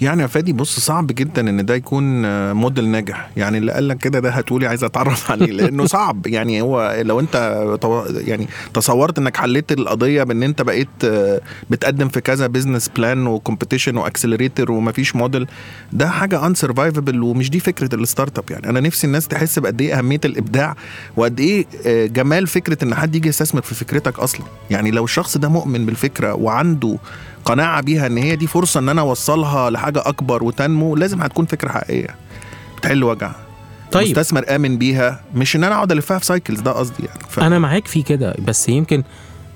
يعني 0.00 0.22
يا 0.22 0.26
فادي 0.26 0.52
بص 0.52 0.80
صعب 0.80 1.06
جدا 1.06 1.50
إن 1.50 1.66
ده 1.66 1.74
يكون 1.74 2.24
آه، 2.24 2.52
موديل 2.52 2.88
ناجح. 2.88 3.30
يعني 3.36 3.58
اللي 3.58 3.72
قال 3.72 3.88
لك 3.88 3.98
كده 3.98 4.18
ده 4.20 4.30
هتقولي 4.30 4.66
عايز 4.66 4.84
أتعرف 4.84 5.30
عليه 5.32 5.52
لأنه 5.52 5.86
صعب. 5.86 6.26
يعني 6.26 6.60
هو 6.60 7.02
لو 7.04 7.20
أنت 7.20 7.64
يعني 8.26 8.48
تصورت 8.74 9.18
إنك 9.18 9.36
حليت 9.36 9.72
القضية 9.72 10.22
بإن 10.22 10.42
أنت 10.42 10.62
بقيت 10.62 10.88
آه، 11.04 11.40
بتقدم 11.70 12.08
في 12.08 12.20
كذا 12.20 12.46
business 12.46 12.88
plan 12.88 13.26
و 13.26 13.32
competition 13.32 13.96
و 13.96 14.02
accelerator 14.02 14.72
ومفيش 14.72 15.16
موديل 15.16 15.46
ده 15.92 16.08
حاجة 16.08 16.46
unsurvivable 16.46 17.22
ومش 17.22 17.50
دي 17.50 17.60
فكرة 17.60 17.94
ال 17.94 18.38
startup 18.38 18.50
يعني 18.50 18.68
أنا 18.70 18.80
نفسي 18.80 19.06
الناس 19.06 19.28
تحس 19.28 19.58
بقد 19.58 19.80
إيه 19.80 19.98
أهمية 19.98 20.20
الإبداع 20.24 20.76
وقد 21.16 21.40
إيه 21.40 21.66
آه، 21.86 22.06
جمال 22.06 22.46
فكرة 22.46 22.84
إن 22.84 22.94
حد 22.94 23.14
يجي 23.16 23.28
يستثمر 23.28 23.62
في 23.62 23.74
فكرتك 23.74 24.18
أصلا. 24.18 24.46
يعني 24.70 24.90
لو 24.90 25.04
الشخص 25.04 25.36
ده 25.38 25.48
مؤمن 25.48 25.86
بالفكرة 25.86 26.34
وعنده 26.34 26.98
قناعة 27.48 27.80
بيها 27.82 28.06
إن 28.06 28.16
هي 28.18 28.36
دي 28.36 28.46
فرصة 28.46 28.80
إن 28.80 28.88
أنا 28.88 29.00
أوصلها 29.00 29.70
لحاجة 29.70 30.02
أكبر 30.06 30.44
وتنمو 30.44 30.96
لازم 30.96 31.22
هتكون 31.22 31.46
فكرة 31.46 31.68
حقيقية. 31.68 32.14
بتحل 32.78 33.04
وجع. 33.04 33.32
طيب. 33.92 34.08
مستثمر 34.08 34.44
آمن 34.56 34.78
بيها. 34.78 35.20
مش 35.34 35.56
إن 35.56 35.64
أنا 35.64 35.74
أقعد 35.74 35.92
ألفها 35.92 36.18
في 36.18 36.26
cycles 36.26 36.60
ده 36.60 36.72
قصدي 36.72 37.04
يعني. 37.06 37.20
ف... 37.28 37.40
أنا 37.40 37.58
معاك 37.58 37.86
في 37.86 38.02
كده 38.02 38.34
بس 38.46 38.68
يمكن 38.68 39.02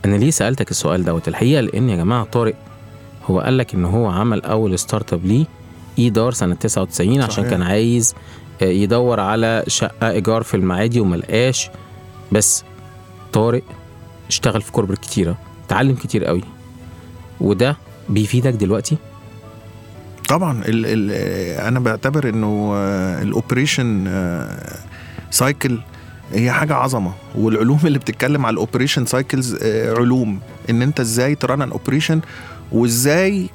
أنا 0.05 0.17
ليه 0.17 0.31
سألتك 0.31 0.71
السؤال 0.71 1.05
دوت؟ 1.05 1.29
الحقيقة 1.29 1.61
لأن 1.61 1.89
يا 1.89 1.97
جماعة 1.97 2.25
طارق 2.25 2.55
هو 3.27 3.41
قال 3.41 3.59
لك 3.59 3.75
إن 3.75 3.85
هو 3.85 4.07
عمل 4.11 4.43
أول 4.45 4.79
startup 4.79 5.25
ليه 5.27 5.45
ايدار 5.99 6.33
سنة 6.33 6.55
99 6.55 7.23
عشان 7.23 7.31
صحيح. 7.31 7.51
كان 7.51 7.63
عايز 7.63 8.15
آه، 8.63 8.65
يدور 8.65 9.21
على 9.21 9.65
شقة 9.67 10.11
إيجار 10.11 10.43
في 10.43 10.57
المعادي 10.57 11.01
وما 11.01 11.17
لقاش. 11.17 11.71
بس 12.33 12.65
طارق 13.33 13.63
اشتغل 14.29 14.63
في 14.63 14.73
corporate 14.73 14.99
كتيره 14.99 15.37
اتعلم 15.67 15.95
كتير 15.95 16.25
قوي 16.25 16.43
وده 17.43 17.77
بيفيدك 18.09 18.53
دلوقتي؟ 18.53 18.97
طبعا. 20.29 20.63
ال 20.65 20.87
ال 20.87 21.11
أنا 21.61 21.81
بعتبر 21.81 22.29
إنه 22.29 22.73
ال 23.23 23.31
operation 23.31 24.09
cycle 25.31 25.79
هي 26.33 26.53
حاجة 26.53 26.75
عظمة. 26.75 27.13
والعلوم 27.35 27.79
اللي 27.85 27.99
بتتكلم 27.99 28.47
على 28.47 28.55
ال 28.55 28.60
operation 28.60 29.07
cycles 29.07 29.57
علوم. 29.99 30.41
إن 30.71 30.83
أنت 30.83 31.01
إزاي 31.01 31.35
ت 31.35 31.42
run 31.42 31.63
an 31.63 31.71
operation 31.71 32.21
وإزاي 32.73 33.51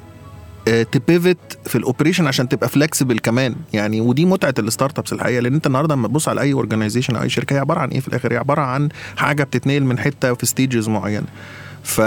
ت 0.92 1.03
pivot 1.03 1.58
في 1.64 1.78
ال 1.78 1.83
operation 1.83 2.26
عشان 2.26 2.48
تبقى 2.48 2.68
flexible 2.68 3.18
كمان. 3.18 3.54
يعني 3.72 4.00
ودي 4.00 4.24
متعة 4.24 4.54
ال 4.58 4.98
startups 4.98 5.12
الحقيقة. 5.12 5.40
لأن 5.40 5.54
أنت 5.54 5.66
النهارده 5.66 5.94
لما 5.94 6.08
تبص 6.08 6.28
على 6.28 6.40
أي 6.40 6.52
organization 6.52 7.16
أو 7.16 7.22
أي 7.22 7.28
شركة 7.28 7.54
هي 7.54 7.58
عبارة 7.58 7.80
عن 7.80 7.88
إيه 7.88 8.00
في 8.00 8.08
الآخر؟ 8.08 8.32
هي 8.32 8.36
عبارة 8.36 8.60
عن 8.60 8.88
حاجة 9.16 9.42
بتتنقل 9.44 9.84
من 9.84 9.98
حتة 9.98 10.34
في 10.34 10.46
stages 10.46 10.88
معينه 10.88 11.26
ف 11.88 12.00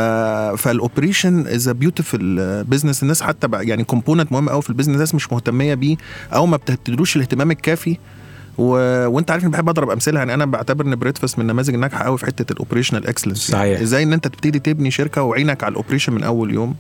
فال 0.62 0.77
operation 0.77 1.48
is 1.48 1.68
a 1.68 1.72
beautiful 1.72 2.36
business 2.64 3.04
الناس 3.04 3.22
حتى 3.22 3.48
بقى 3.48 3.68
يعني 3.68 3.84
component 3.84 4.32
مهم 4.32 4.50
قوي 4.50 4.62
في 4.62 4.70
ال 4.70 4.73
business 4.73 4.96
الناس 4.96 5.16
مش 5.16 5.32
مهتمية 5.32 5.74
بيه 5.74 5.96
أو 6.34 6.46
ما 6.46 6.58
بتدلوش 6.58 7.16
الاهتمام 7.16 7.52
الكافي. 7.52 7.98
و... 8.58 8.66
وأنت 9.08 9.32
عارف 9.32 9.44
إني 9.44 9.52
بحب 9.52 9.70
أضرب 9.70 9.90
أمثلة. 9.90 10.20
يعني 10.20 10.34
أنا 10.34 10.46
بعتبر 10.46 10.86
إن 10.86 10.96
Breadfast 10.96 11.40
من 11.40 11.42
النماذج 11.50 11.74
الناجحة 11.74 12.04
قوي 12.04 12.18
في 12.18 12.26
حتة 12.26 12.52
ال 12.54 12.58
operational 12.58 13.08
excellence 13.08 13.38
صحيح. 13.38 13.80
إزاي 13.82 14.04
إن 14.04 14.14
أنت 14.14 14.28
تبتدي 14.28 14.60
تبني 14.60 14.92
شركة 14.92 15.22
وعينك 15.24 15.64
على 15.64 15.72
ال 15.72 15.76
operation 15.76 16.14
من 16.14 16.24
أول 16.24 16.54
يوم. 16.54 16.76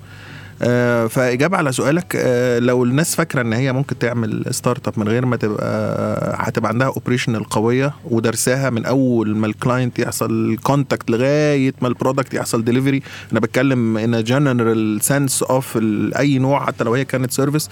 فإجابة 1.08 1.58
على 1.58 1.71
سؤالك 1.71 2.15
آه، 2.15 2.60
لو 2.60 2.84
الناس 2.84 3.15
فاكرة 3.15 3.41
إن 3.41 3.54
هي 3.54 3.74
ممكن 3.74 3.97
تعمل 4.00 4.45
startup 4.52 5.00
من 5.00 5.08
غير 5.08 5.26
ما 5.26 5.36
تبقى 5.36 6.36
هتبقى 6.39 6.69
عندها 6.69 6.88
operational 6.88 7.44
قويه 7.43 7.93
ودرساها 8.06 8.69
من 8.69 8.86
أول 8.86 9.36
ما 9.36 9.47
ال 9.48 9.55
client 9.55 10.00
يحصل 10.00 10.58
contact 10.63 11.10
لغاية 11.12 11.74
ما 11.82 11.88
ال 11.88 11.93
product 11.93 12.34
يحصل 12.34 12.63
ديليفري 12.63 13.02
أنا 13.32 13.39
بتكلم 13.39 13.97
in 13.98 14.24
general 14.24 15.02
sense 15.02 15.44
of 15.44 15.78
أي 16.19 16.38
نوع 16.38 16.65
حتى 16.65 16.84
لو 16.84 16.93
هي 16.93 17.06
كانت 17.06 17.32
service 17.32 17.70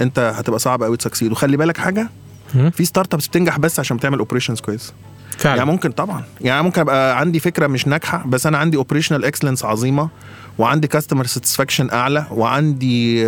أنت 0.00 0.18
هتبقى 0.18 0.58
صعب 0.58 0.82
قوي 0.82 0.96
ت 0.96 1.00
succeed 1.00 1.32
وخلي 1.32 1.56
بالك 1.56 1.76
حاجة. 1.76 2.08
في 2.72 2.84
startups 2.84 3.26
بتنجح 3.26 3.58
بس 3.58 3.80
عشان 3.80 3.96
بتعمل 3.96 4.18
operations 4.18 4.60
كويس. 4.60 4.92
فعلا. 5.38 5.56
يعني 5.56 5.70
ممكن 5.70 5.90
طبعا. 5.92 6.22
يعني 6.40 6.62
ممكن 6.62 6.80
أبقى 6.80 7.18
عندي 7.20 7.40
فكرة 7.40 7.66
مش 7.66 7.86
ناجحة 7.88 8.24
بس 8.26 8.46
أنا 8.46 8.58
عندي 8.58 8.76
operational 8.76 9.24
excellence 9.24 9.64
عظيمة. 9.64 10.08
وعندي 10.58 10.86
customer 10.86 11.26
satisfaction 11.26 11.90
أعلى 11.90 12.26
وعندي 12.30 13.24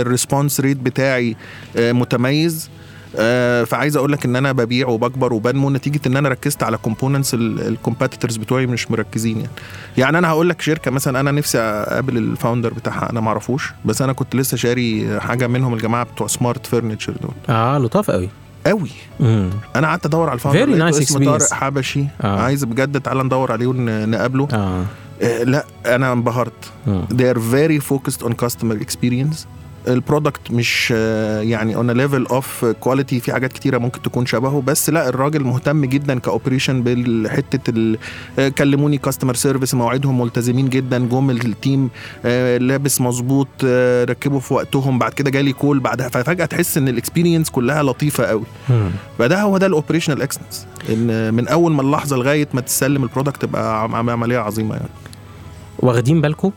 ال 0.00 0.07
response 0.07 0.60
rate 0.60 0.76
بتاعي 0.76 1.36
آه، 1.76 1.92
متميز 1.92 2.70
آه، 3.18 3.64
فعايز 3.64 3.96
أقول 3.96 4.12
لك 4.12 4.24
إن 4.24 4.36
أنا 4.36 4.52
ببيع 4.52 4.88
وبكبر 4.88 5.32
وبنمو 5.32 5.70
نتيجة 5.70 6.00
إن 6.06 6.16
أنا 6.16 6.28
ركزت 6.28 6.62
على 6.62 6.76
components 6.76 7.34
ال 7.34 7.42
competitors 7.42 8.36
بتوعي 8.36 8.66
مش 8.66 8.90
مركزين 8.90 9.36
يعني 9.36 9.50
يعني 9.98 10.18
أنا 10.18 10.28
هقول 10.28 10.48
لك 10.48 10.60
شركة 10.60 10.90
مثلا 10.90 11.20
أنا 11.20 11.30
نفسي 11.30 11.58
أقابل 11.58 12.16
ال 12.16 12.23
founder 12.23 12.74
بتاعها 12.74 13.10
أنا 13.10 13.20
ما 13.20 13.28
أعرفوش 13.28 13.72
بس 13.84 14.02
أنا 14.02 14.12
كنت 14.12 14.36
لسه 14.36 14.56
شاري 14.56 15.20
حاجة 15.20 15.46
منهم 15.46 15.74
الجماعة 15.74 16.04
بتوع 16.04 16.26
سمارت 16.26 16.66
فرنيتشر 16.66 17.12
دول 17.22 17.32
آه 17.48 17.78
لطاف 17.78 18.10
قوي 18.10 18.28
قوي 18.66 18.90
مم. 19.20 19.50
أنا 19.76 19.86
قعدت 19.86 20.06
أدور 20.06 20.28
على 20.28 20.34
ال 20.34 20.41
founder 20.41 20.90
nice 20.92 20.96
اسمه 20.96 21.24
طارق. 21.24 21.52
حبشي 21.52 22.00
آه. 22.00 22.26
آه. 22.26 22.40
عايز 22.40 22.64
بجد 22.64 23.00
تعالى 23.00 23.22
ندور 23.22 23.52
عليه 23.52 23.66
ونقابله 23.66 24.48
آه 24.52 24.84
لا 25.22 25.64
أنا 25.86 26.12
انبهرت. 26.12 26.52
مم. 26.86 27.04
they 27.12 27.34
are 27.34 27.38
very 27.38 27.82
focused 27.90 28.26
on 28.26 28.30
customer 28.44 28.76
experience. 28.86 29.36
ال 29.88 29.96
product 29.96 30.50
مش 30.50 30.92
آه، 30.96 31.40
يعني 31.40 31.74
on 31.76 31.78
a 31.94 31.94
level 32.00 32.32
of 32.32 32.44
quality 32.86 33.14
في 33.20 33.32
حاجات 33.32 33.52
كتيرة 33.52 33.78
ممكن 33.78 34.02
تكون 34.02 34.26
شبهه. 34.26 34.62
بس 34.66 34.90
لا 34.90 35.08
الراجل 35.08 35.44
مهتم 35.44 35.84
جدا 35.84 36.18
ك 36.18 36.24
operation 36.24 36.82
بالحتة 36.82 37.70
ال- 37.70 37.98
آه، 38.38 38.48
كلموني 38.48 38.98
customer 38.98 39.34
service 39.34 39.74
مواعيدهم 39.74 40.20
ملتزمين 40.20 40.68
جدا 40.68 40.98
جم 40.98 41.30
ال 41.30 41.42
team 41.42 41.90
آه، 42.24 42.58
لابس 42.58 43.00
مظبوط 43.00 43.48
آه، 43.64 44.04
ركبوا 44.04 44.40
في 44.40 44.54
وقتهم 44.54 44.98
بعد 44.98 45.12
كده 45.12 45.30
جالي 45.30 45.52
call 45.52 45.80
بعدها 45.80 46.08
ففجاه 46.08 46.44
تحس 46.44 46.78
إن 46.78 46.88
ال 46.88 46.94
experience 46.94 47.50
كلها 47.50 47.82
لطيفة 47.82 48.24
قوي. 48.24 48.44
فده 49.18 49.42
هو 49.42 49.58
ده 49.58 49.66
ال 49.66 49.71
operational 49.71 50.22
excellence 50.22 50.66
إن 50.88 51.34
من 51.34 51.48
أول 51.48 51.72
ما 51.72 51.82
اللحظة 51.82 52.16
لغاية 52.16 52.48
ما 52.54 52.60
تسلم 52.60 53.02
ال 53.02 53.07
product 53.07 53.42
تبقى 53.42 53.82
عم- 53.82 54.10
عملية 54.10 54.38
عظيمة 54.38 54.74
يعني. 54.74 54.88
واخدين 55.78 56.20
بالكم؟ 56.20 56.50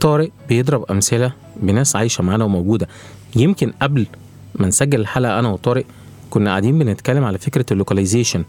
طارق 0.00 0.30
بيضرب 0.48 0.84
أمثلة 0.90 1.32
بناس 1.56 1.96
عايشة 1.96 2.22
معانا 2.22 2.44
وموجودة. 2.44 2.88
يمكن 3.36 3.72
قبل 3.82 4.06
ما 4.54 4.66
نسجل 4.66 5.00
الحلقة 5.00 5.38
أنا 5.38 5.48
وطارق 5.48 5.84
كنا 6.30 6.50
قاعدين 6.50 6.78
بنتكلم 6.78 7.24
على 7.24 7.38
فكرة 7.38 7.66
ال 7.72 7.78
localization 7.78 8.44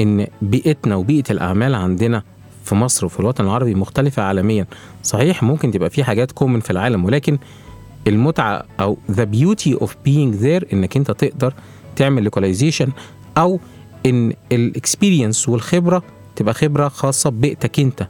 إن 0.00 0.26
بيئتنا 0.42 0.96
وبيئة 0.96 1.30
الأعمال 1.30 1.74
عندنا 1.74 2.22
في 2.64 2.74
مصر 2.74 3.06
وفي 3.06 3.20
الوطن 3.20 3.44
العربي 3.44 3.74
مختلفة 3.74 4.22
عالميا. 4.22 4.66
صحيح 5.02 5.42
ممكن 5.42 5.70
تبقى 5.70 5.90
في 5.90 6.04
حاجات 6.04 6.32
common 6.32 6.60
في 6.60 6.70
العالم 6.70 7.04
ولكن 7.04 7.38
المتعة 8.06 8.64
أو 8.80 8.98
the 9.10 9.24
beauty 9.24 9.74
of 9.74 9.96
being 10.04 10.34
there 10.34 10.68
إنك 10.72 10.96
أنت 10.96 11.10
تقدر 11.10 11.54
تعمل 11.96 12.24
localization 12.24 12.88
أو 13.38 13.60
إن 14.06 14.32
ال 14.52 14.61
experience 14.61 15.48
والخبرة 15.48 16.02
تبقى 16.36 16.54
خبرة 16.54 16.88
خاصة 16.88 17.30
ببيئتك 17.30 17.80
أنت. 17.80 18.08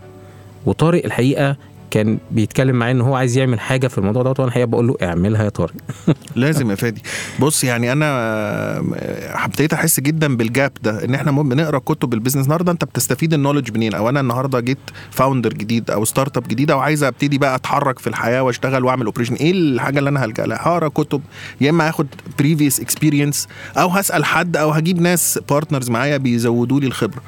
وطارق 0.66 1.04
الحقيقة 1.04 1.56
كان 1.92 2.18
بيتكلم 2.30 2.76
معايا 2.76 2.92
إن 2.92 3.00
هو 3.00 3.14
عايز 3.14 3.36
يعمل 3.36 3.60
حاجة 3.60 3.88
في 3.88 3.98
الموضوع 3.98 4.22
دوت 4.22 4.40
وأنا 4.40 4.48
الحقيقة 4.48 4.66
بقول 4.66 4.86
له 4.86 4.96
اعملها 5.02 5.44
يا 5.44 5.48
طارق. 5.48 5.74
لازم 6.36 6.70
يا 6.70 6.74
فادي. 6.74 7.02
بص 7.40 7.64
يعني 7.64 7.92
أنا 7.92 8.06
ابتديت 9.44 9.72
أحس 9.72 10.00
جدا 10.00 10.36
بال 10.36 10.51
gap 10.51 10.72
ده 10.82 11.04
إن 11.04 11.14
إحنا 11.14 11.32
بنقرأ 11.32 11.78
كتب 11.78 12.14
ال 12.14 12.18
business 12.18 12.44
النهارده 12.44 12.72
أنت 12.72 12.84
بتستفيد 12.84 13.34
ال 13.34 13.38
knowledge 13.38 13.72
منين؟ 13.74 13.94
أو 13.94 14.08
أنا 14.08 14.20
النهارده 14.20 14.60
جيت 14.60 14.78
founder 15.10 15.52
جديد 15.52 15.90
أو 15.90 16.04
startup 16.04 16.48
جديده 16.48 16.76
وعايز 16.76 17.04
أبتدي 17.04 17.38
بقى 17.38 17.54
أتحرك 17.54 17.98
في 17.98 18.06
الحياة 18.06 18.42
وأشتغل 18.42 18.84
وأعمل 18.84 19.06
operation 19.06 19.34
إيه 19.34 19.50
الحاجة 19.52 19.98
اللي 19.98 20.10
أنا 20.10 20.24
هلجأ 20.24 20.46
لها؟ 20.46 20.58
هقرأ 20.60 20.88
كتب 20.88 21.22
يا 21.60 21.70
إما 21.70 21.88
هاخد 21.88 22.06
previous 22.38 22.80
experience 22.80 23.48
أو 23.76 23.88
هسأل 23.88 24.24
حد 24.24 24.56
أو 24.56 24.70
هجيب 24.70 25.00
ناس 25.00 25.38
partners 25.50 25.90
معايا 25.90 26.16
بيزودوا 26.16 26.80
لي 26.80 26.86
الخبرة. 26.86 27.22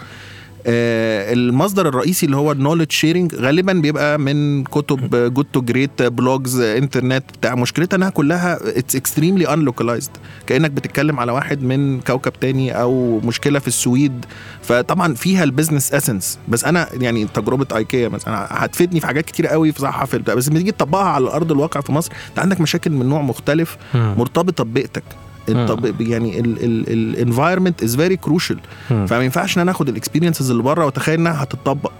المصدر 0.66 1.88
الرئيسي 1.88 2.26
اللي 2.26 2.36
هو 2.36 2.52
ال 2.52 2.56
knowledge 2.56 2.92
sharing 2.92 3.34
غالبا 3.34 3.72
بيبقى 3.72 4.18
من 4.18 4.64
كتب 4.64 5.16
Good 5.34 5.46
to 5.52 5.60
Great 5.60 6.02
blogs 6.02 6.60
انترنت 6.60 7.24
بتاع. 7.38 7.54
مشكلتها 7.54 7.96
إنها 7.96 8.10
كلها 8.10 8.78
it's 8.78 8.96
extremely 8.96 9.52
unlocalized 9.54 10.10
كأنك 10.46 10.70
بتتكلم 10.70 11.20
على 11.20 11.32
واحد 11.32 11.62
من 11.62 12.00
كوكب 12.00 12.32
تاني 12.32 12.80
أو 12.80 13.20
مشكلة 13.20 13.58
في 13.58 13.68
السويد. 13.68 14.24
فطبعا 14.62 15.14
فيها 15.14 15.44
ال 15.44 15.50
business 15.50 15.92
essence 15.94 16.38
بس 16.48 16.64
أنا 16.64 16.88
يعني 17.00 17.24
تجربة 17.24 17.76
ايكيا 17.76 18.08
مثلا 18.08 18.46
هتفيدني 18.64 19.00
في 19.00 19.06
حاجات 19.06 19.24
كتير 19.24 19.46
قوي 19.46 19.72
في 19.72 19.80
صحه 19.80 20.06
في. 20.06 20.18
بس 20.18 20.48
لما 20.48 20.58
تيجي 20.58 20.72
تطبقها 20.72 21.04
على 21.08 21.30
أرض 21.30 21.52
الواقع 21.52 21.80
في 21.80 21.92
مصر 21.92 22.12
أنت 22.30 22.38
عندك 22.38 22.60
مشاكل 22.60 22.90
من 22.90 23.06
نوع 23.08 23.22
مختلف. 23.22 23.76
مرتبطة 23.94 24.64
ببيئتك. 24.64 25.04
الطب 25.48 26.00
يعني 26.00 26.40
ال 26.40 26.52
environment 26.52 27.82
is 27.82 27.96
very 27.96 28.16
crucial. 28.16 28.58
فما 28.88 29.20
ينفعش 29.20 29.56
إن 29.56 29.62
أنا 29.62 29.70
آخد 29.70 29.88
ال 29.88 29.93
experiences 29.93 30.50
اللي 30.50 30.62
بره 30.62 30.84
وأتخيل 30.84 31.18
إنها 31.18 31.42
هتطبق 31.42 31.92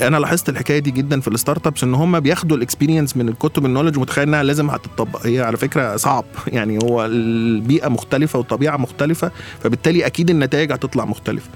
أنا 0.00 0.16
لاحظت 0.16 0.48
الحكاية 0.48 0.78
دي 0.78 0.90
جدا 0.90 1.20
في 1.20 1.28
ال 1.28 1.66
startups 1.66 1.84
إن 1.84 1.94
هم 1.94 2.20
بياخدوا 2.20 2.56
ال 2.56 2.61
experience 2.61 3.16
من 3.16 3.28
الكتب 3.28 3.66
ال 3.66 3.69
knowledge 3.69 3.96
ومتخيل 3.96 4.28
إنها 4.28 4.42
لازم 4.42 4.70
هتطبق 4.70 5.26
هي 5.26 5.40
على 5.40 5.56
فكرة 5.56 5.96
صعب. 5.96 6.24
يعني 6.46 6.78
هو 6.84 7.04
البيئة 7.06 7.88
مختلفة 7.88 8.38
والطبيعة 8.38 8.76
مختلفة 8.76 9.30
فبالتالي 9.62 10.06
أكيد 10.06 10.30
النتائج 10.30 10.72
هتطلع 10.72 11.04
مختلفة. 11.04 11.48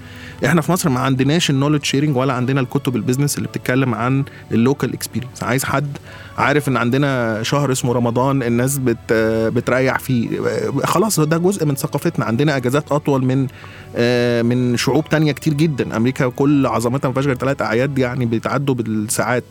إحنا 0.45 0.61
في 0.61 0.71
مصر 0.71 0.89
ما 0.89 0.99
عندناش 0.99 1.49
ال 1.49 1.52
knowledge 1.52 1.83
sharing 1.83 2.17
ولا 2.17 2.33
عندنا 2.33 2.61
الكتب 2.61 2.95
ال 2.95 3.00
business 3.00 3.37
اللي 3.37 3.47
بتتكلم 3.47 3.95
عن 3.95 4.23
ال 4.51 4.58
local 4.58 4.93
experience 4.93 5.43
عايز 5.43 5.63
حد 5.63 5.97
عارف 6.37 6.67
ان 6.67 6.77
عندنا 6.77 7.43
شهر 7.43 7.71
اسمه 7.71 7.93
رمضان 7.93 8.43
الناس 8.43 8.77
بت 8.77 9.13
بتريح 9.53 9.99
فيه. 9.99 10.29
خلاص 10.83 11.19
ده 11.19 11.37
جزء 11.37 11.65
من 11.65 11.75
ثقافتنا. 11.75 12.25
عندنا 12.25 12.57
اجازات 12.57 12.91
اطول 12.91 13.25
من 13.25 13.47
آه، 13.95 14.41
من 14.41 14.77
شعوب 14.77 15.09
تانية 15.09 15.31
كتير 15.31 15.53
جدا. 15.53 15.97
أمريكا 15.97 16.27
كل 16.27 16.67
عظمتها 16.67 17.07
ما 17.07 17.13
فيهاش 17.13 17.25
غير 17.25 17.35
ثلاث 17.35 17.61
أعياد 17.61 17.97
يعني 17.97 18.25
بيتعدوا 18.25 18.75
بالساعات. 18.75 19.43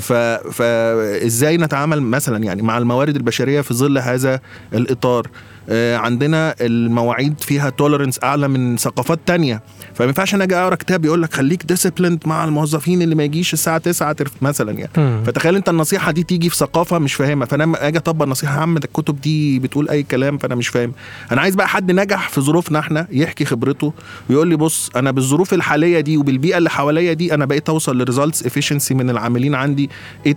ف... 0.00 0.12
فازاي 0.52 1.56
نتعامل 1.56 2.02
مثلا 2.02 2.44
يعني 2.44 2.62
مع 2.62 2.78
الموارد 2.78 3.16
البشرية 3.16 3.60
في 3.60 3.74
ظل 3.74 3.98
هذا 3.98 4.40
الإطار؟ 4.74 5.26
عندنا 5.70 6.54
المواعيد 6.60 7.40
فيها 7.40 7.70
tolerance 7.70 8.20
أعلى 8.24 8.48
من 8.48 8.76
ثقافات 8.76 9.18
تانية. 9.26 9.62
فما 9.94 10.06
ينفعش 10.06 10.34
أنا 10.34 10.44
أجي 10.44 10.56
أقرأ 10.56 10.74
كتاب 10.74 11.04
يقول 11.04 11.22
لك 11.22 11.34
خليك 11.34 11.62
disciplined 11.66 12.22
مع 12.26 12.44
الموظفين 12.44 13.02
اللي 13.02 13.14
ما 13.14 13.24
يجيش 13.24 13.52
الساعة 13.52 13.78
9 13.78 14.12
ترفده 14.12 14.32
مثلا 14.42 14.72
يعني. 14.72 15.24
فتخيل 15.24 15.56
أنت 15.56 15.68
النصيحة 15.68 16.12
دي 16.12 16.22
تيجي 16.22 16.50
في 16.50 16.56
ثقافة 16.56 16.98
مش 16.98 17.14
فاهمها. 17.14 17.46
فأنا 17.46 17.62
لما 17.62 17.88
أجي 17.88 17.98
أطبق 17.98 18.22
النصيحة 18.22 18.56
يا 18.56 18.60
عم 18.60 18.78
ده 18.78 18.84
الكتب 18.84 19.20
دي 19.20 19.58
بتقول 19.58 19.88
أي 19.88 20.02
كلام 20.02 20.38
فأنا 20.38 20.54
مش 20.54 20.68
فاهم. 20.68 20.92
أنا 21.32 21.40
عايز 21.40 21.54
بقى 21.54 21.68
حد 21.68 21.92
نجح 21.92 22.28
في 22.28 22.40
ظروفنا 22.40 22.78
إحنا 22.78 23.06
يحكي 23.10 23.44
خبرته 23.44 23.92
ويقول 24.30 24.48
لي 24.48 24.56
بص 24.56 24.90
أنا 24.96 25.10
بالظروف 25.10 25.54
الحالية 25.54 26.00
دي 26.00 26.16
وبالبيئة 26.16 26.58
اللي 26.58 26.70
حواليا 26.70 27.12
دي 27.12 27.34
أنا 27.34 27.44
بقيت 27.44 27.68
أوصل 27.68 27.98
ل 27.98 28.04
results 28.04 28.46
efficiency 28.46 28.94
من 28.94 29.10
العاملين 29.10 29.54
عندي 29.54 29.90
89% 30.28 30.30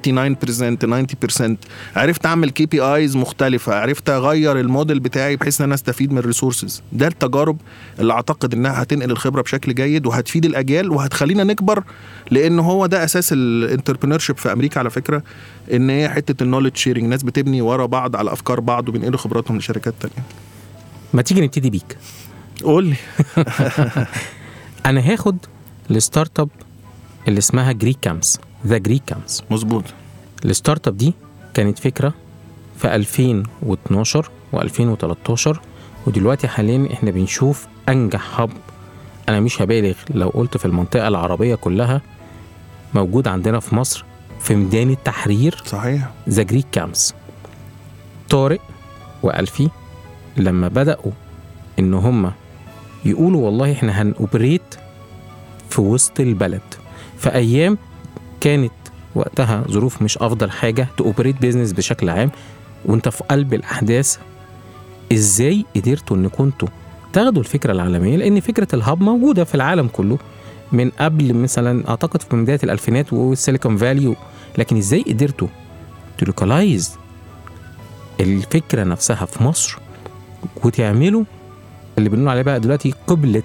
90% 1.39 1.51
عرفت 1.95 2.25
أعمل 2.25 2.49
KPIs 2.49 3.15
مختلفة 3.17 3.75
عرفت 3.75 4.09
أغير 4.09 4.59
الموديل 4.59 4.99
بتاعي 4.99 5.18
بحيث 5.27 5.61
إن 5.61 5.65
أنا 5.65 5.75
أستفيد 5.75 6.11
من 6.11 6.17
ال 6.17 6.24
resources 6.24 6.83
ده 6.91 7.07
التجارب 7.07 7.57
اللي 7.99 8.13
أعتقد 8.13 8.53
إنها 8.53 8.83
هتنقل 8.83 9.11
الخبرة 9.11 9.41
بشكل 9.41 9.75
جيد 9.75 10.05
وهتفيد 10.05 10.45
الأجيال 10.45 10.91
وهتخلينا 10.91 11.43
نكبر 11.43 11.83
لأن 12.31 12.59
هو 12.59 12.85
ده 12.85 13.03
أساس 13.03 13.33
ال 13.33 13.40
entrepreneur 13.40 14.19
في 14.19 14.51
أمريكا 14.51 14.79
على 14.79 14.89
فكرة 14.89 15.23
إن 15.73 15.89
هي 15.89 16.09
حتة 16.09 16.43
ال 16.43 16.47
knowledge 16.47 16.75
sharing 16.75 17.03
ناس 17.03 17.23
بتبني 17.23 17.61
ورا 17.61 17.85
بعض 17.85 18.15
على 18.15 18.33
أفكار 18.33 18.59
بعض 18.59 18.89
وبينقلوا 18.89 19.17
خبراتهم 19.17 19.57
لشركات 19.57 19.93
تانية. 19.99 20.27
ما 21.13 21.21
تيجي 21.21 21.41
نبتدي 21.41 21.69
بيك؟ 21.69 21.97
قول 22.63 22.85
لي. 22.85 22.95
أنا 24.85 24.99
هاخد 25.13 25.37
ال 25.91 26.39
startup 26.39 26.49
اللي 27.27 27.37
اسمها 27.37 27.71
جريك 27.71 27.97
كامبس 28.01 28.39
ذا 28.67 28.77
جريك 28.77 29.03
كامبس 29.07 29.43
مظبوط. 29.49 29.83
ال 30.45 30.87
startup 30.87 30.97
دي 30.97 31.13
كانت 31.53 31.79
فكرة 31.79 32.13
في 32.77 32.95
2012 32.95 34.29
و2013 34.55 35.57
ودلوقتي 36.07 36.47
حاليا 36.47 36.93
إحنا 36.93 37.11
بنشوف 37.11 37.67
أنجح 37.89 38.39
hub. 38.41 38.49
أنا 39.29 39.39
مش 39.39 39.61
هبالغ 39.61 39.93
لو 40.09 40.29
قلت 40.29 40.57
في 40.57 40.65
المنطقة 40.65 41.07
العربية 41.07 41.55
كلها 41.55 42.01
موجود 42.93 43.27
عندنا 43.27 43.59
في 43.59 43.75
مصر 43.75 44.05
في 44.39 44.55
ميدان 44.55 44.89
التحرير 44.89 45.63
صحيح. 45.65 46.09
ذا 46.29 46.43
جريك 46.43 46.65
كامبس 46.71 47.13
طارق 48.29 48.59
وألفي 49.23 49.69
لما 50.37 50.67
بدأوا 50.67 51.11
إن 51.79 51.93
هم 51.93 52.31
يقولوا 53.05 53.45
والله 53.45 53.71
إحنا 53.71 54.01
هن 54.01 54.18
operate 54.18 54.75
في 55.69 55.81
وسط 55.81 56.19
البلد. 56.19 56.61
في 57.17 57.33
أيام 57.33 57.77
كانت 58.41 58.71
وقتها 59.15 59.63
ظروف 59.71 60.01
مش 60.01 60.17
أفضل 60.17 60.51
حاجة 60.51 60.87
ت 60.97 61.03
operate 61.03 61.41
business 61.41 61.71
بشكل 61.73 62.09
عام 62.09 62.31
وأنت 62.85 63.09
في 63.09 63.23
قلب 63.23 63.53
الأحداث 63.53 64.17
إزاي 65.13 65.65
قدرتوا 65.75 66.17
إن 66.17 66.27
كنتوا 66.27 66.67
تاخدوا 67.13 67.41
الفكرة 67.41 67.71
العالمية؟ 67.71 68.17
لأن 68.17 68.39
فكرة 68.39 68.67
ال 68.73 68.80
hub 68.80 69.01
موجودة 69.03 69.43
في 69.43 69.55
العالم 69.55 69.87
كله. 69.87 70.17
من 70.71 70.89
قبل 70.89 71.33
مثلا 71.33 71.89
أعتقد 71.89 72.21
في 72.21 72.35
بداية 72.35 72.59
الألفينات 72.63 73.13
والسيليكون 73.13 73.77
فالي 73.77 74.15
لكن 74.57 74.77
إزاي 74.77 75.01
قدرتوا 75.01 75.47
ت 76.17 76.26
localize 76.26 76.91
الفكرة 78.19 78.83
نفسها 78.83 79.25
في 79.25 79.43
مصر 79.43 79.77
وتعملوا 80.63 81.23
اللي 81.97 82.09
بنقول 82.09 82.27
عليه 82.29 82.41
بقى 82.41 82.59
دلوقتي 82.59 82.93
قبلة 83.07 83.43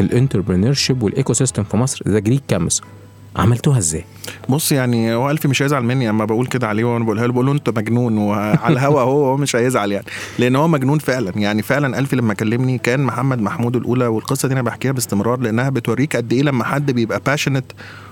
ال 0.00 0.72
entrepreneurship 0.72 1.02
وال 1.02 1.32
ecosystem 1.32 1.64
في 1.64 1.76
مصر 1.76 2.02
ذا 2.08 2.18
جريك 2.18 2.42
كامبس 2.48 2.82
عملتوها 3.36 3.78
إزاي؟ 3.78 4.04
بص 4.48 4.72
يعني 4.72 5.14
هو 5.14 5.30
ألفي 5.30 5.48
مش 5.48 5.62
هيزعل 5.62 5.84
مني 5.84 6.10
أما 6.10 6.24
بقول 6.24 6.46
كده 6.46 6.68
عليه 6.68 6.84
وأنا 6.84 7.04
بقولها 7.04 7.26
له 7.26 7.32
بقول 7.32 7.46
له 7.46 7.52
أنت 7.52 7.70
مجنون 7.70 8.18
وعلى 8.18 8.58
الهوا 8.68 9.00
هو 9.00 9.24
هو 9.24 9.36
مش 9.36 9.56
هيزعل 9.56 9.92
يعني. 9.92 10.06
لأن 10.38 10.56
هو 10.56 10.68
مجنون 10.68 10.98
فعلا. 10.98 11.32
يعني 11.36 11.62
فعلا 11.62 11.98
ألفي 11.98 12.16
لما 12.16 12.34
كلمني 12.34 12.78
كان 12.78 13.00
محمد 13.00 13.40
محمود 13.40 13.76
الأولى 13.76 14.06
والقصة 14.06 14.48
دي 14.48 14.54
أنا 14.54 14.62
بحكيها 14.62 14.92
باستمرار 14.92 15.40
لأنها 15.40 15.70
بتوريك 15.70 16.16
قد 16.16 16.32
إيه 16.32 16.42
لما 16.42 16.64
حد 16.64 16.90
بيبقى 16.90 17.20
passionate 17.26 17.64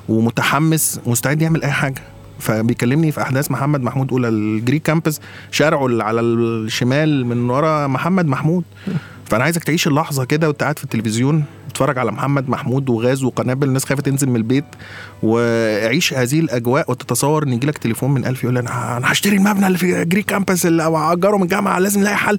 ومتحمس 0.09 1.01
مستعد 1.07 1.43
يعمل 1.43 1.63
أي 1.63 1.71
حاجة. 1.71 2.03
فبيكلمني 2.39 3.13
في 3.13 3.23
أحداث 3.23 3.51
محمد 3.51 3.81
محمود 3.83 4.13
أولى 4.13 4.29
الجريك 4.29 4.83
كامبس 4.83 5.21
شارعه 5.51 6.03
على 6.03 6.21
الشمال 6.21 7.27
من 7.27 7.51
ورا 7.51 7.87
محمد 7.87 8.27
محمود. 8.27 8.65
فأنا 9.31 9.45
عايزك 9.45 9.65
تعيش 9.65 9.87
اللحظة 9.87 10.25
كده 10.25 10.49
وأنت 10.49 10.63
قاعد 10.63 10.79
في 10.79 10.85
التلفزيون 10.85 11.45
تتفرج 11.69 11.99
على 11.99 12.13
محمد 12.13 12.49
محمود 12.49 12.89
وغاز 12.91 13.25
وقنابل 13.25 13.69
الناس 13.69 13.85
خايفة 13.85 14.03
تنزل 14.03 14.29
من 14.29 14.37
البيت 14.37 14.65
وعيش 15.23 16.15
هذه 16.15 16.41
الأجواء 16.41 16.91
وتتصور 16.91 17.43
إن 17.43 17.53
يجي 17.53 17.67
لك 17.67 17.79
تليفون 17.79 18.11
من 18.11 18.27
ألفي 18.27 18.45
يقول 18.45 18.59
أنا 18.59 18.97
أنا 18.97 19.13
هشتري 19.13 19.37
المبنى 19.37 19.67
اللي 19.67 19.79
في 19.79 20.05
جريك 20.05 20.27
كامبس 20.27 20.67
اللي 20.67 21.13
أأجره 21.13 21.37
من 21.37 21.43
الجامعة 21.43 21.79
لازم 21.79 22.01
نلاقي 22.01 22.17
حل. 22.17 22.39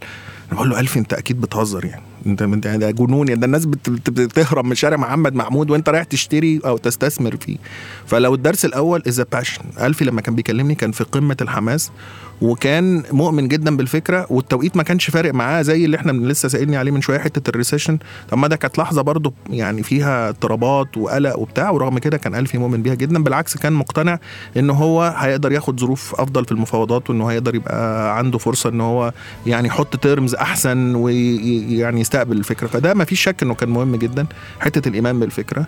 أنا 0.51 0.55
بقول 0.55 0.69
له 0.69 0.79
ألفي 0.79 0.97
أنت 0.97 1.13
أكيد 1.13 1.41
بتهزر 1.41 1.85
يعني. 1.85 2.10
انت 2.25 2.43
ده 2.43 2.91
جنون. 2.91 3.27
يعني 3.27 3.39
ده 3.39 3.45
الناس 3.45 3.65
بت- 3.65 3.89
بت- 3.89 4.09
بتهرب 4.09 4.65
من 4.65 4.75
شارع 4.75 4.97
محمد 4.97 5.35
محمود 5.35 5.69
وانت 5.71 5.89
رايح 5.89 6.03
تشتري 6.03 6.59
أو 6.65 6.77
تستثمر 6.77 7.35
فيه. 7.35 7.57
فلو 8.05 8.33
الدرس 8.35 8.65
الأول 8.65 9.03
is 9.07 9.21
passion 9.21 9.61
ألفي 9.81 10.05
لما 10.05 10.21
كان 10.21 10.35
بيكلمني 10.35 10.75
كان 10.75 10.91
في 10.91 11.03
قمة 11.03 11.37
الحماس 11.41 11.91
وكان 12.41 13.03
مؤمن 13.11 13.47
جدا 13.47 13.77
بالفكرة 13.77 14.25
والتوقيت 14.29 14.77
ما 14.77 14.83
كانش 14.83 15.09
فارق 15.09 15.33
معاه 15.33 15.61
زي 15.61 15.85
اللي 15.85 15.97
إحنا 15.97 16.11
لسه 16.11 16.49
سائلني 16.49 16.77
عليه 16.77 16.91
من 16.91 17.01
شوية 17.01 17.19
حتة 17.19 17.49
ال 17.49 17.54
recession 17.54 17.97
طب 18.29 18.37
ما 18.37 18.47
ده 18.47 18.55
كانت 18.55 18.77
لحظة 18.77 19.01
برضو 19.01 19.33
يعني 19.49 19.83
فيها 19.83 20.29
اضطرابات 20.29 20.97
وقلق 20.97 21.39
وبتاع 21.39 21.69
ورغم 21.69 21.97
كده 21.99 22.17
كان 22.17 22.35
ألفي 22.35 22.57
مؤمن 22.57 22.81
بيها 22.81 22.93
جدا. 22.95 23.23
بالعكس 23.23 23.57
كان 23.57 23.73
مقتنع 23.73 24.19
إن 24.57 24.69
هو 24.69 25.15
هيقدر 25.17 25.51
ياخد 25.51 25.79
ظروف 25.79 26.15
أفضل 26.21 26.45
في 26.45 26.51
المفاوضات 26.51 27.09
وانه 27.09 27.27
هيقدر 27.27 27.55
يبقى 27.55 28.17
عنده 28.17 28.37
فرصة 28.37 28.69
إن 28.69 28.81
هو 28.81 29.13
يعني 29.45 29.67
يحط 29.67 29.95
terms 29.95 30.35
أحسن 30.35 30.95
ويعني 30.95 32.01
يستقبل 32.11 32.37
الفكرة. 32.37 32.67
فده 32.67 32.93
ما 32.93 33.05
فيش 33.05 33.21
شك 33.21 33.43
إنه 33.43 33.53
كان 33.53 33.69
مهم 33.69 33.95
جدا 33.95 34.25
حتة 34.59 34.89
الإيمان 34.89 35.19
بالفكرة. 35.19 35.65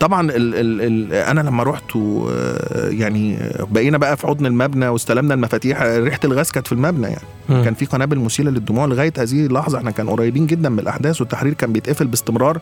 طبعا 0.00 0.30
ال 0.30 0.54
ال 0.54 0.80
ال 0.80 1.12
أنا 1.12 1.40
لما 1.40 1.62
رحت 1.62 1.96
و 1.96 2.30
يعني 2.74 3.38
بقينا 3.70 3.98
بقى 3.98 4.16
في 4.16 4.26
حضن 4.26 4.46
المبنى 4.46 4.88
واستلمنا 4.88 5.34
المفاتيح 5.34 5.82
ريحة 5.82 6.20
الغاز 6.24 6.50
كانت 6.50 6.66
في 6.66 6.72
المبنى 6.72 7.06
يعني. 7.06 7.26
مم. 7.48 7.64
كان 7.64 7.74
في 7.74 7.84
قنابل 7.84 8.18
مسيله 8.18 8.50
للدموع 8.50 8.86
لغاية 8.86 9.12
هذه 9.18 9.46
اللحظة. 9.46 9.78
إحنا 9.78 9.90
كان 9.90 10.08
قريبين 10.08 10.46
جدا 10.46 10.68
من 10.68 10.78
الأحداث 10.78 11.20
والتحرير 11.20 11.52
كان 11.52 11.72
بيتقفل 11.72 12.06
باستمرار. 12.06 12.60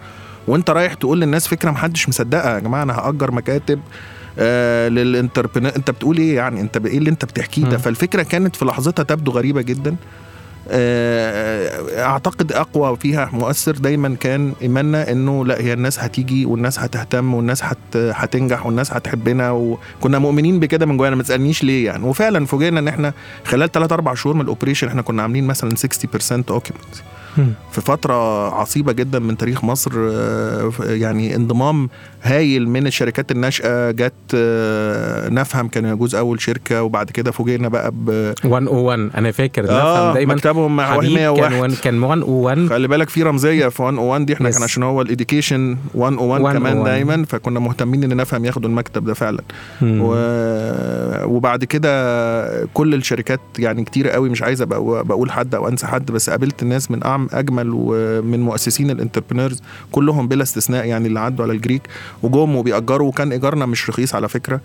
وأنت 0.48 0.70
رايح 0.70 0.94
تقول 0.94 1.20
للناس 1.20 1.48
فكرة 1.48 1.70
محدش 1.70 2.08
مصدقها. 2.08 2.54
يا 2.54 2.60
جماعة 2.60 2.82
أنا 2.82 2.92
هأجر 2.98 3.30
مكاتب 3.30 3.80
آه 4.38 4.88
أنت 5.56 5.90
بتقول 5.90 6.16
إيه 6.16 6.36
يعني؟ 6.36 6.60
أنت 6.60 6.76
إيه 6.76 6.98
اللي 6.98 7.10
أنت 7.10 7.24
بتحكيه 7.24 7.64
ده. 7.64 7.76
فالفكرة 7.78 8.22
كانت 8.22 8.56
في 8.56 8.64
لحظتها 8.64 9.02
تبدو 9.02 9.30
غريبة 9.30 9.62
جدا. 9.62 9.90
آه، 9.90 9.96
أعتقد 10.70 12.52
أقوى 12.52 12.96
فيها 12.96 13.30
مؤثر 13.32 13.72
دايما 13.72 14.14
كان 14.20 14.52
إيماننا 14.62 15.12
إنه 15.12 15.44
لا 15.46 15.60
هي 15.60 15.72
الناس 15.72 15.98
هتيجي 15.98 16.46
والناس 16.46 16.78
هتهتم 16.78 17.34
والناس 17.34 17.64
هت 17.64 17.96
هتنجح 17.96 18.66
والناس 18.66 18.92
هتحبنا 18.92 19.50
وكنا 19.50 20.18
مؤمنين 20.18 20.60
بكده 20.60 20.86
من 20.86 20.96
جوانا 20.96 21.16
ما 21.16 21.22
تسألنيش 21.22 21.64
ليه 21.64 21.86
يعني 21.86 22.04
وفعلا 22.04 22.46
فوجئنا 22.46 22.80
إن 22.80 22.88
إحنا 22.88 23.12
خلال 23.44 23.72
3 23.72 23.94
4 23.94 24.14
شهور 24.14 24.34
من 24.34 24.40
ال 24.40 24.45
operation 24.45 24.88
إحنا 24.88 25.02
كنا 25.02 25.22
عاملين 25.22 25.46
مثلا 25.46 25.70
60% 25.70 26.50
occupancy. 26.50 27.02
في 27.72 27.80
فترة 27.80 28.48
عصيبة 28.54 28.92
جدا 28.92 29.18
من 29.18 29.36
تاريخ 29.36 29.64
مصر 29.64 29.90
آه، 29.96 30.72
يعني 30.80 31.36
انضمام 31.36 31.88
هايل 32.22 32.68
من 32.68 32.86
الشركات 32.86 33.30
الناشئة 33.30 33.90
جت 33.90 34.12
آه، 34.34 35.28
نفهم 35.28 35.68
كان 35.68 35.84
يجوز 35.84 36.14
أول 36.14 36.40
شركة 36.40 36.82
وبعد 36.82 37.10
كده 37.10 37.30
فوجئنا 37.30 37.68
بقى 37.68 37.90
ب 37.90 38.32
101 38.44 39.10
أنا 39.16 39.30
فاكر 39.30 39.62
آه 39.70 40.00
نفهم 40.04 40.14
دايما 40.14 40.34
مكتبهم 40.34 40.76
مع 40.76 40.92
حبيب 40.92 41.02
كان 41.02 41.14
101 41.14 41.52
وان- 41.60 41.74
كان 41.74 41.94
101 42.00 42.68
خلي 42.68 42.88
بالك 42.88 43.08
في 43.08 43.22
رمزية 43.22 43.68
في 43.68 43.82
101 43.82 44.26
دي 44.26 44.34
إحنا 44.34 44.50
Yes. 44.50 44.54
كان 44.54 44.62
عشان 44.62 44.82
هو 44.82 45.02
ال 45.02 45.10
education 45.10 45.76
101 45.94 46.42
كمان 46.42 46.62
101. 46.76 46.84
دايما 46.84 47.24
فكنا 47.24 47.60
مهتمين 47.60 48.04
إن 48.04 48.16
نفهم 48.16 48.44
ياخدوا 48.44 48.68
المكتب 48.70 49.04
ده 49.04 49.14
فعلا 49.14 49.42
مم. 49.82 50.00
و... 50.02 50.14
وبعد 51.24 51.64
كده 51.64 52.64
كل 52.74 52.94
الشركات 52.94 53.40
يعني 53.58 53.84
كتير 53.84 54.08
قوي 54.08 54.28
مش 54.28 54.42
عايز 54.42 54.62
أبقى 54.62 55.04
بقول 55.04 55.30
حد 55.30 55.54
أو 55.54 55.68
أنسى 55.68 55.86
حد 55.86 56.10
بس 56.12 56.30
قابلت 56.30 56.64
ناس 56.64 56.90
من 56.90 57.04
أعم 57.04 57.28
أجمل 57.32 57.70
ومن 57.74 58.40
مؤسسين 58.40 58.90
ال 58.90 58.95
entrepreneurs 58.95 59.62
كلهم 59.92 60.28
بلا 60.28 60.42
استثناء 60.42 60.84
يعني 60.86 61.08
اللي 61.08 61.20
عدوا 61.20 61.44
على 61.44 61.52
ال 61.54 61.59
Greek 61.59 61.82
وجم 62.22 62.56
وبيأجروا 62.56 63.08
وكان 63.08 63.32
إيجارنا 63.32 63.66
مش 63.66 63.90
رخيص 63.90 64.14
على 64.14 64.28
فكرة. 64.28 64.60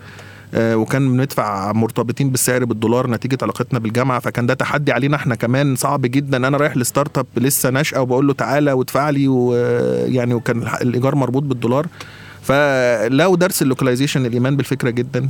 آه، 0.54 0.76
وكان 0.76 1.16
بندفع 1.16 1.72
مرتبطين 1.72 2.30
بالسعر 2.30 2.64
بالدولار 2.64 3.10
نتيجة 3.10 3.38
علاقتنا 3.42 3.78
بالجامعة. 3.78 4.20
فكان 4.20 4.46
ده 4.46 4.54
تحدي 4.54 4.92
علينا 4.92 5.16
إحنا 5.16 5.34
كمان. 5.34 5.76
صعب 5.76 6.02
جدا. 6.02 6.36
أنا 6.36 6.56
رايح 6.56 6.76
ل 6.76 7.18
startup 7.18 7.26
لسه 7.36 7.70
ناشئة 7.70 7.98
وبقول 7.98 8.26
له 8.26 8.32
تعالى 8.32 8.72
وادفع 8.72 9.10
لي 9.10 9.28
ويعني 9.28 10.34
وكان 10.34 10.62
الإيجار 10.82 11.14
مربوط 11.14 11.42
بالدولار. 11.42 11.86
فلو 12.44 13.34
درس 13.34 13.62
ال 13.62 13.67
localization 13.67 14.26
الايمان 14.26 14.56
بالفكرة 14.56 14.90
جدا 14.90 15.28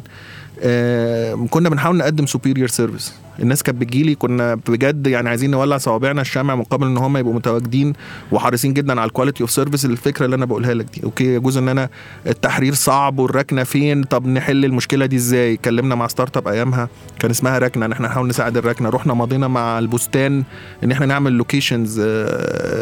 آه، 0.62 1.46
كنا 1.50 1.68
بنحاول 1.68 1.96
نقدم 1.96 2.26
superior 2.26 2.68
service 2.68 3.14
الناس 3.40 3.62
كانت 3.62 3.80
بتجيلي 3.80 4.14
كنا 4.14 4.54
بجد 4.54 5.06
يعني 5.06 5.28
عايزين 5.28 5.50
نولع 5.50 5.78
صوابعنا 5.78 6.20
الشمع 6.20 6.54
مقابل 6.54 6.86
إن 6.86 6.96
هم 6.96 7.16
يبقوا 7.16 7.34
متواجدين 7.34 7.92
وحريصين 8.32 8.72
جدا 8.74 9.00
على 9.00 9.08
ال 9.08 9.12
quality 9.12 9.40
of 9.42 9.50
service 9.50 9.84
الفكرة 9.84 10.24
اللي 10.24 10.36
أنا 10.36 10.44
بقولها 10.44 10.74
لك 10.74 10.86
دي 10.94 11.04
okay 11.04 11.34
يجوز 11.34 11.56
إن 11.56 11.68
أنا 11.68 11.88
التحرير 12.26 12.74
صعب 12.74 13.18
والركنة 13.18 13.62
فين؟ 13.64 14.04
طب 14.04 14.26
نحل 14.26 14.64
المشكلة 14.64 15.06
دي 15.06 15.16
إزاي؟ 15.16 15.54
اتكلمنا 15.54 15.94
مع 15.94 16.06
startup 16.06 16.48
أيامها 16.48 16.88
كان 17.18 17.30
اسمها 17.30 17.58
ركنة 17.58 17.86
إن 17.86 17.92
إحنا 17.92 18.08
نحاول 18.08 18.28
نساعد 18.28 18.56
الركنة. 18.56 18.88
رحنا 18.88 19.14
ماضينا 19.14 19.48
مع 19.48 19.78
البستان 19.78 20.44
إن 20.84 20.92
إحنا 20.92 21.06
نعمل 21.06 21.32
locations 21.32 22.00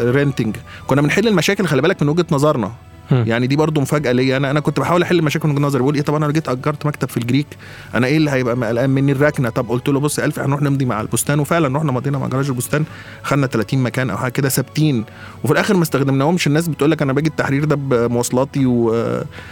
renting 0.03 0.55
كنا 0.87 1.01
بنحل 1.01 1.27
المشاكل 1.27 1.65
خلي 1.65 1.81
بالك 1.81 2.03
من 2.03 2.09
وجهة 2.09 2.25
نظرنا. 2.31 2.71
يعني 3.11 3.47
دي 3.47 3.55
برضو 3.55 3.81
مفاجأة 3.81 4.11
ليا. 4.11 4.37
أنا 4.37 4.51
أنا 4.51 4.59
كنت 4.59 4.79
بحاول 4.79 5.01
أحل 5.01 5.21
مشاكل 5.21 5.49
من 5.49 5.55
وجهة 5.55 5.63
نظري 5.65 5.81
بقول 5.81 5.95
إيه 5.95 6.01
طب 6.01 6.15
أنا 6.15 6.25
لو 6.25 6.31
جيت 6.31 6.49
أجرت 6.49 6.85
مكتب 6.85 7.09
في 7.09 7.17
ال 7.17 7.22
Greek 7.22 7.47
أنا 7.95 8.07
إيه 8.07 8.17
اللي 8.17 8.31
هيبقى 8.31 8.55
قلقان 8.55 8.89
مني؟ 8.89 9.11
الركنة. 9.11 9.49
طب 9.49 9.69
قلت 9.69 9.89
له 9.89 9.99
بص 9.99 10.19
ألفي 10.19 10.39
هنروح 10.39 10.61
نمضي 10.61 10.85
مع 10.85 11.01
البستان 11.01 11.39
وفعلا 11.39 11.77
رحنا 11.77 11.91
مضينا 11.91 12.17
مع 12.17 12.27
جراج 12.27 12.47
البستان 12.47 12.83
خدنا 13.23 13.47
30 13.47 13.83
مكان 13.83 14.09
أو 14.09 14.17
حاجة 14.17 14.31
كده 14.31 14.49
ثابتين. 14.49 15.03
وفي 15.43 15.53
الآخر 15.53 15.75
ما 15.77 15.83
استخدمناهمش. 15.83 16.47
الناس 16.47 16.67
بتقول 16.67 16.91
لك 16.91 17.01
أنا 17.01 17.13
باجي 17.13 17.29
التحرير 17.29 17.65
ده 17.65 17.75
بمواصلاتي 17.75 18.65
و... 18.65 18.95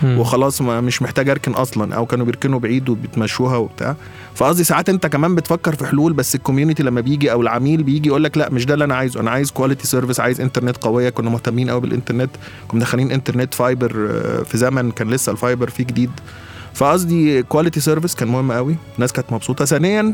وخلاص 0.04 0.62
ما 0.62 0.82
مش 0.82 1.02
محتاج 1.02 1.30
أركن 1.30 1.52
أصلا 1.52 1.96
أو 1.96 2.06
كانوا 2.06 2.26
بيركنوا 2.26 2.60
بعيد 2.60 2.90
وبيتمشوها 2.90 3.58
وبتاع. 3.58 3.96
فقصدي 4.36 4.64
ساعات 4.64 4.90
انت 4.90 5.08
كمان 5.08 5.36
بتفكر 5.36 5.76
في 5.76 5.86
حلول 5.86 6.14
بس 6.14 6.36
ال 6.36 6.41
community 6.41 6.84
لما 6.84 7.02
بيجي 7.02 7.32
أو 7.32 7.42
العميل 7.42 7.84
بيجي 7.84 8.10
يقول 8.10 8.24
لك 8.24 8.38
لا 8.38 8.50
مش 8.50 8.66
ده 8.66 8.74
اللي 8.74 8.86
أنا 8.86 8.96
عايزه. 8.96 9.20
أنا 9.20 9.32
عايز 9.32 9.52
quality 9.52 9.88
service 9.88 10.20
عايز 10.20 10.42
انترنت 10.42 10.78
قوية. 10.78 11.10
كنا 11.10 11.30
مهتمين 11.30 11.70
قوي 11.70 11.82
بالانترنت 11.82 12.30
كنا 12.68 12.80
مدخلين 12.80 13.12
انترنت 13.12 13.54
fiber 13.54 14.08
آه، 14.12 14.44
في 14.44 14.58
زمن 14.58 14.92
كان 14.92 15.10
لسه 15.10 15.32
ال 15.32 15.38
fiber 15.38 15.70
فيه 15.70 15.84
جديد. 15.84 16.12
فقصدي 16.74 17.44
quality 17.44 17.80
service 17.80 18.16
كان 18.16 18.28
مهم 18.28 18.52
قوي 18.52 18.76
الناس 18.96 19.14
كانت 19.14 19.34
مبسوطة. 19.34 19.66
ثانيا 19.66 20.14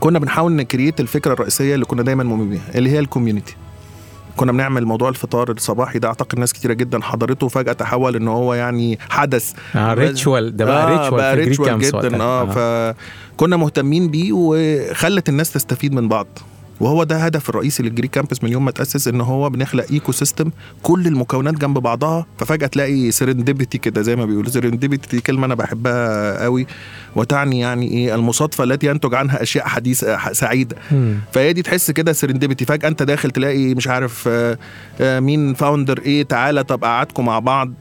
كنا 0.00 0.18
بنحاول 0.18 0.52
ن 0.52 0.59
create 0.59 1.00
الفكرة 1.00 1.32
الرئيسية 1.32 1.74
اللي 1.74 1.84
كنا 1.86 2.02
دايما 2.02 2.24
مؤمنين 2.24 2.48
بيها 2.50 2.78
اللي 2.78 2.90
هي 2.90 2.98
ال 2.98 3.04
community 3.04 3.56
كنا 4.36 4.52
بنعمل 4.52 4.84
موضوع 4.86 5.08
الفطار 5.08 5.50
الصباحي 5.50 5.98
ده 5.98 6.08
أعتقد 6.08 6.38
ناس 6.38 6.52
كتيرة 6.52 6.72
جدا 6.72 7.02
حضرته 7.02 7.46
وفجأة 7.46 7.72
تحول 7.72 8.16
إن 8.16 8.28
هو 8.28 8.54
يعني 8.54 8.98
حدث. 9.10 9.52
آه 9.76 9.94
ritual 9.94 10.56
ده 10.56 10.64
بقى 10.64 10.84
آه 10.84 10.90
ritual 10.98 11.16
بقى 11.20 11.36
ritual 11.36 11.78
جدا. 11.78 11.96
وقتها. 11.96 12.22
آه. 12.22 12.94
فكنا 13.36 13.56
مهتمين 13.56 14.08
بيه 14.08 14.30
وخلت 14.32 15.28
الناس 15.28 15.52
تستفيد 15.52 15.92
من 15.92 16.08
بعض. 16.08 16.26
وهو 16.80 17.04
ده 17.04 17.16
هدف 17.16 17.48
الرئيسي 17.50 17.82
لل 17.82 17.90
Greek 17.90 18.10
Campus 18.10 18.44
من 18.44 18.52
يوم 18.52 18.64
ما 18.64 18.70
تأسس 18.70 19.08
إن 19.08 19.20
هو 19.20 19.50
بنخلق 19.50 19.86
ecosystem 19.90 20.50
كل 20.82 21.06
المكونات 21.06 21.54
جنب 21.54 21.78
بعضها 21.78 22.26
ففجأة 22.38 22.66
تلاقي 22.66 23.10
serendipity 23.10 23.78
كده 23.78 24.02
زي 24.02 24.16
ما 24.16 24.24
بيقولوا. 24.24 24.50
serendipity 24.50 25.16
دي 25.16 25.20
كلمة 25.22 25.46
أنا 25.46 25.54
بحبها 25.54 26.42
قوي 26.42 26.66
وتعني 27.16 27.60
يعني 27.60 27.90
إيه؟ 27.90 28.14
المصادفة 28.14 28.64
التي 28.64 28.86
ينتج 28.86 29.14
عنها 29.14 29.42
أشياء 29.42 29.66
حديثة 29.66 30.32
سعيدة. 30.32 30.76
فهي 31.32 31.52
دي 31.52 31.62
تحس 31.62 31.90
كده 31.90 32.12
serendipity 32.12 32.64
فجأة 32.64 32.88
أنت 32.88 33.02
داخل 33.02 33.30
تلاقي 33.30 33.74
مش 33.74 33.88
عارف 33.88 34.24
آه، 34.28 34.58
آه، 35.00 35.20
مين 35.20 35.54
founder 35.54 35.98
إيه؟ 35.98 36.22
تعالى 36.22 36.64
طب 36.64 36.84
قعدكم 36.84 37.24
مع 37.24 37.38
بعض. 37.38 37.72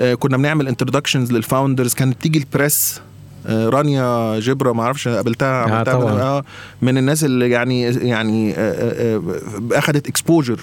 آه، 0.00 0.14
كنا 0.14 0.36
بنعمل 0.36 0.68
introductions 0.68 1.32
لل 1.32 1.44
founders 1.44 1.94
كانت 1.94 2.22
تيجي 2.22 2.38
ال 2.38 2.48
press 2.48 3.00
رانيا 3.48 4.38
جبرة 4.40 4.72
ما 4.72 4.82
أعرفش 4.82 5.08
قابلتها 5.08 5.62
عملتها 5.62 5.94
طبعاً. 5.94 6.14
من, 6.14 6.20
آه 6.20 6.44
من 6.82 6.98
الناس 6.98 7.24
اللي 7.24 7.50
يعني 7.50 7.82
يعني 7.82 8.52
آه، 8.52 8.56
آه، 8.58 9.16
آه، 9.16 9.78
اخذت 9.78 10.08
exposure 10.08 10.60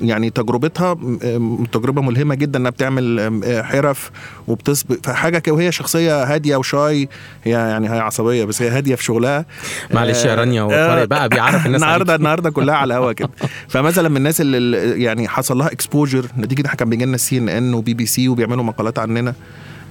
يعني 0.00 0.30
تجربتها 0.30 0.96
آه، 1.22 1.58
تجربة 1.72 2.02
ملهمة 2.02 2.34
جدا 2.34 2.58
إنها 2.58 2.70
بتعمل 2.70 3.20
آه، 3.44 3.62
حرف 3.62 4.10
وبتسبق. 4.48 4.96
فحاجة 5.02 5.42
وهي 5.48 5.72
شخصية 5.72 6.24
هادية 6.24 6.56
وشاي 6.56 7.08
هي 7.44 7.50
يعني 7.52 7.90
هي 7.90 7.98
عصبية 7.98 8.44
بس 8.44 8.62
هي 8.62 8.68
هادية 8.68 8.94
في 8.94 9.04
شغلها. 9.04 9.46
معلش 9.94 10.24
يا 10.24 10.34
رانيا 10.34 10.62
وطارق 10.62 11.04
بقى 11.04 11.28
بيعرف 11.28 11.66
الناس 11.66 11.82
النهارده. 11.82 12.14
النهارده 12.24 12.50
كلها 12.50 12.74
على 12.74 12.94
الهوا 12.94 13.12
كده. 13.12 13.30
فمثلا 13.68 14.08
من 14.08 14.16
الناس 14.16 14.40
اللي- 14.40 15.02
يعني 15.02 15.28
حصل 15.28 15.58
لها 15.58 15.72
exposure 15.72 16.26
نتيجة 16.38 16.62
كان 16.62 16.90
بيجي 16.90 17.04
لنا 17.04 17.16
CNN 17.16 17.48
و 17.48 17.74
BBC 17.74 18.28
وبيعملوا 18.28 18.64
مقالات 18.64 18.98
عننا. 18.98 19.34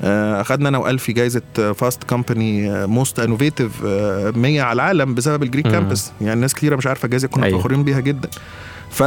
آه، 0.03 0.41
اخدنا 0.41 0.69
أنا 0.69 0.77
وألفي 0.77 1.13
جايزة 1.13 1.41
Fast 1.75 2.03
Company 2.03 2.87
most 2.87 3.19
innovative 3.19 3.83
100 3.83 4.61
على 4.61 4.73
العالم 4.73 5.13
بسبب 5.15 5.43
ال 5.43 5.47
Greek. 5.47 5.67
Campus 5.67 6.11
يعني 6.21 6.41
ناس 6.41 6.53
كتيرة 6.53 6.75
مش 6.75 6.87
عارفة 6.87 7.07
جايزة 7.07 7.27
كنا 7.27 7.45
أيوة. 7.45 7.59
فخورين 7.59 7.83
بيها 7.83 7.99
جدا 7.99 8.29
ف 8.89 8.99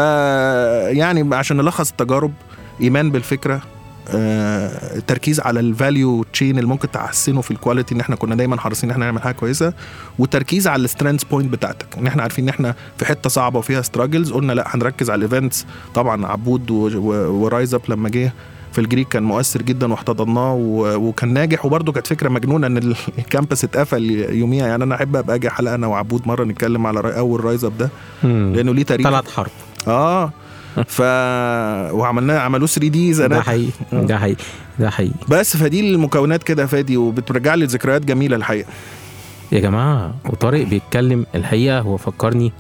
يعني 0.96 1.34
عشان 1.34 1.56
نلخص 1.56 1.90
التجارب 1.90 2.32
إيمان 2.80 3.10
بالفكرة 3.10 3.62
آه، 4.08 4.98
تركيز 5.06 5.40
على 5.40 5.60
ال 5.60 5.71
value 5.71 6.22
chain 6.32 6.58
اللي 6.58 6.68
ممكن 6.68 6.90
تحسنه 6.90 7.40
في 7.40 7.50
ال 7.50 7.56
quality 7.56 7.94
إن 7.94 8.00
إحنا 8.00 8.16
كنا 8.16 8.34
دايما 8.34 8.60
حريصين 8.60 8.84
إن 8.84 8.92
إحنا 8.92 9.04
نعمل 9.04 9.22
حاجة 9.22 9.34
كويسة 9.34 9.72
والتركيز 10.18 10.68
على 10.68 10.84
ال 10.84 10.89
strength 10.89 11.24
point 11.24 11.52
بتاعتك 11.52 11.86
إن 11.98 12.06
إحنا 12.06 12.22
عارفين 12.22 12.44
إن 12.44 12.48
إحنا 12.48 12.74
في 12.98 13.04
حتة 13.04 13.30
صعبة 13.30 13.58
وفيها 13.58 13.82
struggles 13.82 14.32
قلنا 14.32 14.52
لا 14.52 14.76
هنركز 14.76 15.10
على 15.10 15.18
ال 15.18 15.25
events 15.25 15.66
طبعا 15.94 16.26
عبود 16.26 16.70
و 16.70 17.74
RiseUp 17.74 17.80
لما 17.88 18.08
جه 18.08 18.32
في 18.76 18.82
ال 18.82 18.87
Greek 18.87 19.08
كان 19.08 19.22
مؤثر 19.22 19.62
جدا 19.62 19.90
واحتضناه 19.92 20.54
وكان 20.96 21.32
ناجح. 21.32 21.64
وبرده 21.66 21.92
كانت 21.92 22.06
فكرة 22.06 22.28
مجنونة 22.28 22.66
إن 22.66 22.76
ال- 22.76 22.96
ال 23.18 23.25
campus 23.25 23.64
اتقفل 23.64 24.10
يوميها. 24.34 24.66
يعني 24.66 24.84
أنا 24.84 24.94
أحب 24.94 25.16
أبقى 25.16 25.36
أجي 25.36 25.50
حلقه 25.50 25.74
أنا 25.74 25.86
وعبود 25.86 26.28
مرة 26.28 26.44
نتكلم 26.44 26.86
على 26.86 27.18
أول 27.18 27.44
RiseUp 27.44 27.78
ده. 27.78 27.90
لأنه 28.22 28.74
ليه 28.74 28.82
تاريخ. 28.82 29.06
طلعت 29.06 29.28
حرب. 29.30 29.50
آه. 29.88 30.32
ف 30.86 31.00
وعملناه 31.94 32.38
عملوه 32.38 32.66
3D 32.66 33.12
ده 33.12 33.40
حقيقي. 33.42 33.70
ده 33.92 34.18
حقيقي. 34.18 34.44
ده 34.78 34.90
حقيقي. 34.90 35.14
بس 35.28 35.56
فدي 35.56 35.80
المكونات 35.94 36.42
كده 36.42 36.62
يا 36.62 36.66
فادي 36.66 36.96
وبترجع 36.96 37.54
لي 37.54 37.64
ذكريات 37.64 38.04
جميلة 38.04 38.36
الحقيقة. 38.36 38.68
يا 39.52 39.60
جماعة 39.60 40.14
وطارق 40.28 40.62
بيتكلم 40.66 41.26
الحقيقة. 41.34 41.80
هو 41.80 41.96
فكرني 41.96 42.52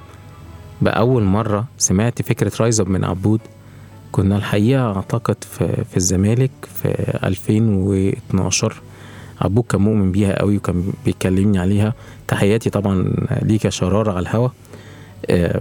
بأول 0.82 1.22
مرة 1.22 1.64
سمعت 1.78 2.22
فكرة 2.22 2.52
RiseUp 2.60 2.88
من 2.88 3.04
عبود. 3.04 3.40
كنا 4.16 4.36
الحقيقة 4.36 4.96
أعتقد 4.96 5.44
في, 5.44 5.84
في 5.90 5.96
الزمالك 5.96 6.50
في 6.74 6.88
2012 7.24 8.82
عبود 9.40 9.64
كان 9.64 9.80
مؤمن 9.80 10.12
بيها 10.12 10.38
قوي 10.38 10.56
وكان 10.56 10.92
بيكلمني 11.04 11.58
عليها. 11.58 11.94
تحياتي 12.28 12.70
طبعا 12.70 13.12
ليك 13.42 13.64
يا 13.64 13.70
شرارة 13.70 14.10
على 14.10 14.20
الهوا. 14.20 14.48
آه، 15.30 15.60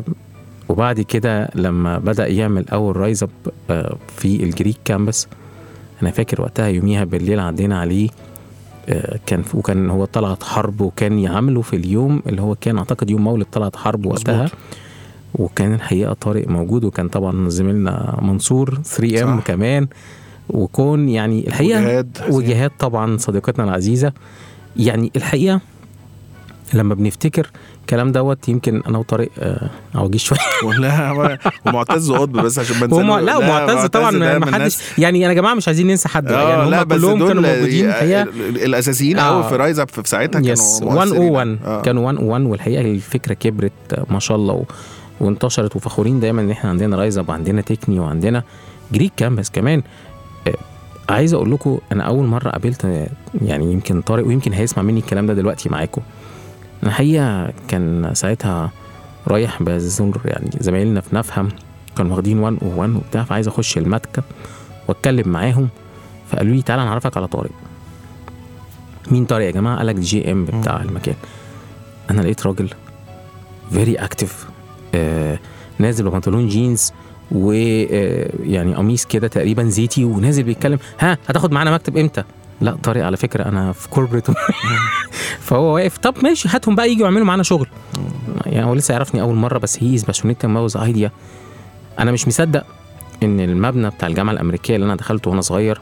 وبعد 0.70 1.02
كده 1.02 1.50
لما 1.56 1.98
بدأ 2.00 2.28
يعمل 2.28 2.70
أول 2.70 2.98
RiseUp 2.98 3.30
آه، 3.70 3.98
في 4.18 4.44
ال 4.44 4.49
Greek 4.49 4.78
Campus 4.86 5.28
أنا 6.02 6.12
فاكر 6.12 6.42
وقتها 6.42 6.68
يوميها 6.68 7.04
بالليل 7.04 7.40
عدينا 7.40 7.80
عليه. 7.80 8.10
آه، 8.90 9.20
كان 9.26 9.44
وكان 9.54 9.90
هو 9.90 10.06
طلعت 10.06 10.44
حرب 10.44 10.82
وكان 10.82 11.20
يعمله 11.20 11.62
في 11.62 11.76
اليوم 11.76 12.22
اللي 12.28 12.42
هو 12.42 12.56
كان 12.56 12.78
أعتقد 12.78 13.10
يوم 13.10 13.24
مولد 13.24 13.46
طلعت 13.52 13.76
حرب 13.76 14.06
وقتها. 14.06 14.44
مظبوط. 14.44 14.60
وكان 15.36 15.74
الحقيقة 15.74 16.14
طارق 16.14 16.48
موجود 16.48 16.84
وكان 16.84 17.08
طبعا 17.08 17.50
زميلنا 17.50 18.20
منصور 18.22 18.80
3M. 18.86 19.40
كمان 19.40 19.88
وكون 20.50 21.10
يعني 21.10 21.48
الحقيقة 21.48 21.80
وجهاد. 21.80 22.18
وجهاد 22.30 22.72
طبعا 22.80 23.18
صديقتنا 23.18 23.64
العزيزة 23.64 24.14
يعني 24.78 25.12
الحقيقة 25.16 25.60
لما 26.74 26.94
بنفتكر 26.96 27.52
الكلام 27.82 28.12
دوت 28.12 28.50
يمكن 28.50 28.82
أنا 28.88 28.98
وطارق 28.98 29.30
آه، 29.40 29.70
عواجيز 29.96 30.22
شوية 30.22 30.40
ولا 30.68 31.38
ومعتز 31.66 32.12
قطب 32.12 32.32
بس 32.32 32.60
عشان 32.60 32.80
بنسى 32.88 32.96
وما 33.02 33.22
لا 33.22 33.38
ومعتز 33.38 33.86
طبعا 33.86 34.12
ما 34.38 34.52
حدش 34.54 34.78
يعني 34.98 35.20
يا 35.22 35.34
جماعة 35.34 35.54
مش 35.54 35.68
عايزين 35.68 35.88
ننسى 35.88 36.10
حد 36.10 36.32
يعني 36.32 36.70
لا 36.70 36.82
هم 36.84 36.88
بس 36.88 37.02
كلهم 37.02 37.28
كانوا 37.28 37.44
موجودين 37.44 37.86
الحقيقة 37.90 38.22
ال- 38.22 38.64
الأساسيين 38.64 39.20
آه. 39.20 39.30
قوي 39.30 39.50
في 39.50 39.56
RiseUp 39.56 39.90
في 39.90 40.02
ساعتها 40.06 40.42
yes 40.46 40.80
كانوا 40.80 40.94
101 41.06 41.58
آه. 41.66 41.82
كانوا 41.82 42.12
101 42.12 42.42
والحقيقة 42.44 42.82
الفكرة 42.82 43.34
كبرت 43.34 43.72
آه، 43.94 44.06
ما 44.10 44.20
شاء 44.20 44.38
الله. 44.38 44.66
وانتشرت 45.20 45.76
وفخورين 45.76 46.20
دايما 46.20 46.42
إن 46.42 46.52
إحنا 46.52 46.70
عندنا 46.70 46.96
RiseUp 46.96 47.30
وعندنا 47.30 47.62
Techne 47.62 48.00
وعندنا 48.00 48.44
GrEEK 48.92 49.12
Campus 49.18 49.50
كمان. 49.50 49.84
آه، 50.48 50.54
عايز 51.14 51.34
أقول 51.34 51.52
لكم 51.52 51.80
أنا 51.92 52.04
أول 52.04 52.26
مرة 52.26 52.50
قابلت 52.50 53.08
يعني 53.42 53.74
يمكن 53.74 54.02
طارق 54.02 54.28
ويمكن 54.28 54.54
هيسمع 54.54 54.84
مني 54.84 55.00
الكلام 55.00 55.28
ده 55.28 55.34
دلوقتي 55.34 55.70
معاكم. 55.70 56.02
أنا 56.84 56.92
الحقيقة 56.92 57.54
كان 57.68 58.10
ساعتها 58.14 58.72
رايح 59.28 59.64
بزور 59.64 60.22
يعني 60.26 60.50
زمايلنا 60.60 61.02
في 61.02 61.16
نفهم 61.16 61.50
كانوا 61.98 62.12
واخدين 62.12 62.42
101 62.42 62.96
وبتاع 62.96 63.24
فعايز 63.24 63.48
أخش 63.48 63.78
المكتب 63.78 64.24
وأتكلم 64.88 65.30
معاهم. 65.30 65.70
فقالوا 66.32 66.56
لي 66.56 66.62
تعالى 66.62 66.84
نعرفك 66.86 67.18
على 67.18 67.28
طارق. 67.28 67.52
مين 69.12 69.26
طارق 69.26 69.46
يا 69.46 69.52
جماعة؟ 69.52 69.78
قال 69.78 69.88
لك 69.88 69.96
GM 69.96 70.46
بتاع 70.46 70.82
المكان. 70.82 71.16
أنا 72.12 72.22
لقيت 72.22 72.48
راجل 72.48 72.70
very 73.72 73.96
active 73.96 74.48
نازل 75.80 76.06
ببنطلون 76.06 76.48
جينز 76.48 76.94
ويعني 77.32 78.76
قميص 78.76 79.06
كده 79.06 79.28
تقريبا 79.28 79.64
زيتي 79.64 80.06
ونازل 80.06 80.44
بيتكلم 80.44 80.80
ها 81.00 81.18
هتاخد 81.28 81.52
معانا 81.52 81.72
مكتب 81.72 81.98
إمتى؟ 81.98 82.24
لا 82.62 82.76
طارق 82.84 83.06
على 83.06 83.18
فكرة 83.18 83.46
أنا 83.46 83.72
في 83.72 83.90
corporate 83.90 84.28
فهو 85.46 85.76
واقف 85.76 85.98
طب 85.98 86.16
ماشي 86.24 86.50
هاتهم 86.50 86.76
بقى 86.76 86.90
يجوا 86.92 87.04
يعملوا 87.06 87.26
معانا 87.26 87.44
شغل. 87.44 87.68
يعني 88.46 88.66
هو 88.66 88.74
لسه 88.74 88.92
يعرفني 88.92 89.22
أول 89.22 89.36
مرة 89.36 89.58
بس 89.58 89.84
he 89.84 89.96
is 89.96 90.04
passionate 90.04 90.46
about 90.46 90.78
the 90.78 90.92
idea 90.92 91.12
أنا 92.00 92.12
مش 92.12 92.28
مصدق 92.28 92.66
إن 93.24 93.40
المبنى 93.40 93.90
بتاع 93.90 94.08
الجامعة 94.08 94.34
الأمريكية 94.34 94.76
اللي 94.76 94.86
أنا 94.86 94.96
دخلته 94.96 95.30
وأنا 95.30 95.42
صغير 95.42 95.82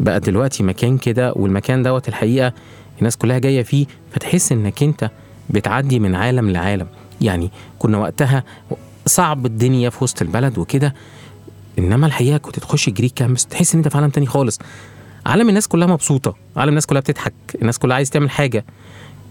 بقى 0.00 0.20
دلوقتي 0.20 0.62
مكان 0.62 0.98
كده 0.98 1.32
والمكان 1.36 1.82
دوت 1.82 2.08
الحقيقة 2.08 2.52
الناس 2.98 3.16
كلها 3.16 3.38
جاية 3.38 3.62
فيه 3.62 3.86
فتحس 4.12 4.52
إنك 4.52 4.82
أنت 4.82 5.10
بتعدي 5.50 5.98
من 5.98 6.14
عالم 6.14 6.50
لعالم. 6.50 6.86
يعني 7.20 7.50
كنا 7.78 7.98
وقتها 7.98 8.44
صعب 9.06 9.46
الدنيا 9.46 9.90
في 9.90 10.04
وسط 10.04 10.22
البلد 10.22 10.58
وكده 10.58 10.94
إنما 11.78 12.06
الحقيقة 12.06 12.38
كنت 12.38 12.58
تخش 12.58 12.90
GrEEK 12.90 13.12
Campus 13.14 13.46
تحس 13.46 13.74
إن 13.74 13.78
أنت 13.78 13.88
في 13.88 13.96
عالم 13.96 14.10
تاني 14.10 14.26
خالص. 14.26 14.58
عالم 15.26 15.48
الناس 15.48 15.68
كلها 15.68 15.86
مبسوطة 15.86 16.36
عالم 16.56 16.68
الناس 16.68 16.86
كلها 16.86 17.00
بتضحك 17.00 17.34
الناس 17.54 17.78
كلها 17.78 17.96
عايز 17.96 18.10
تعمل 18.10 18.30
حاجة. 18.30 18.64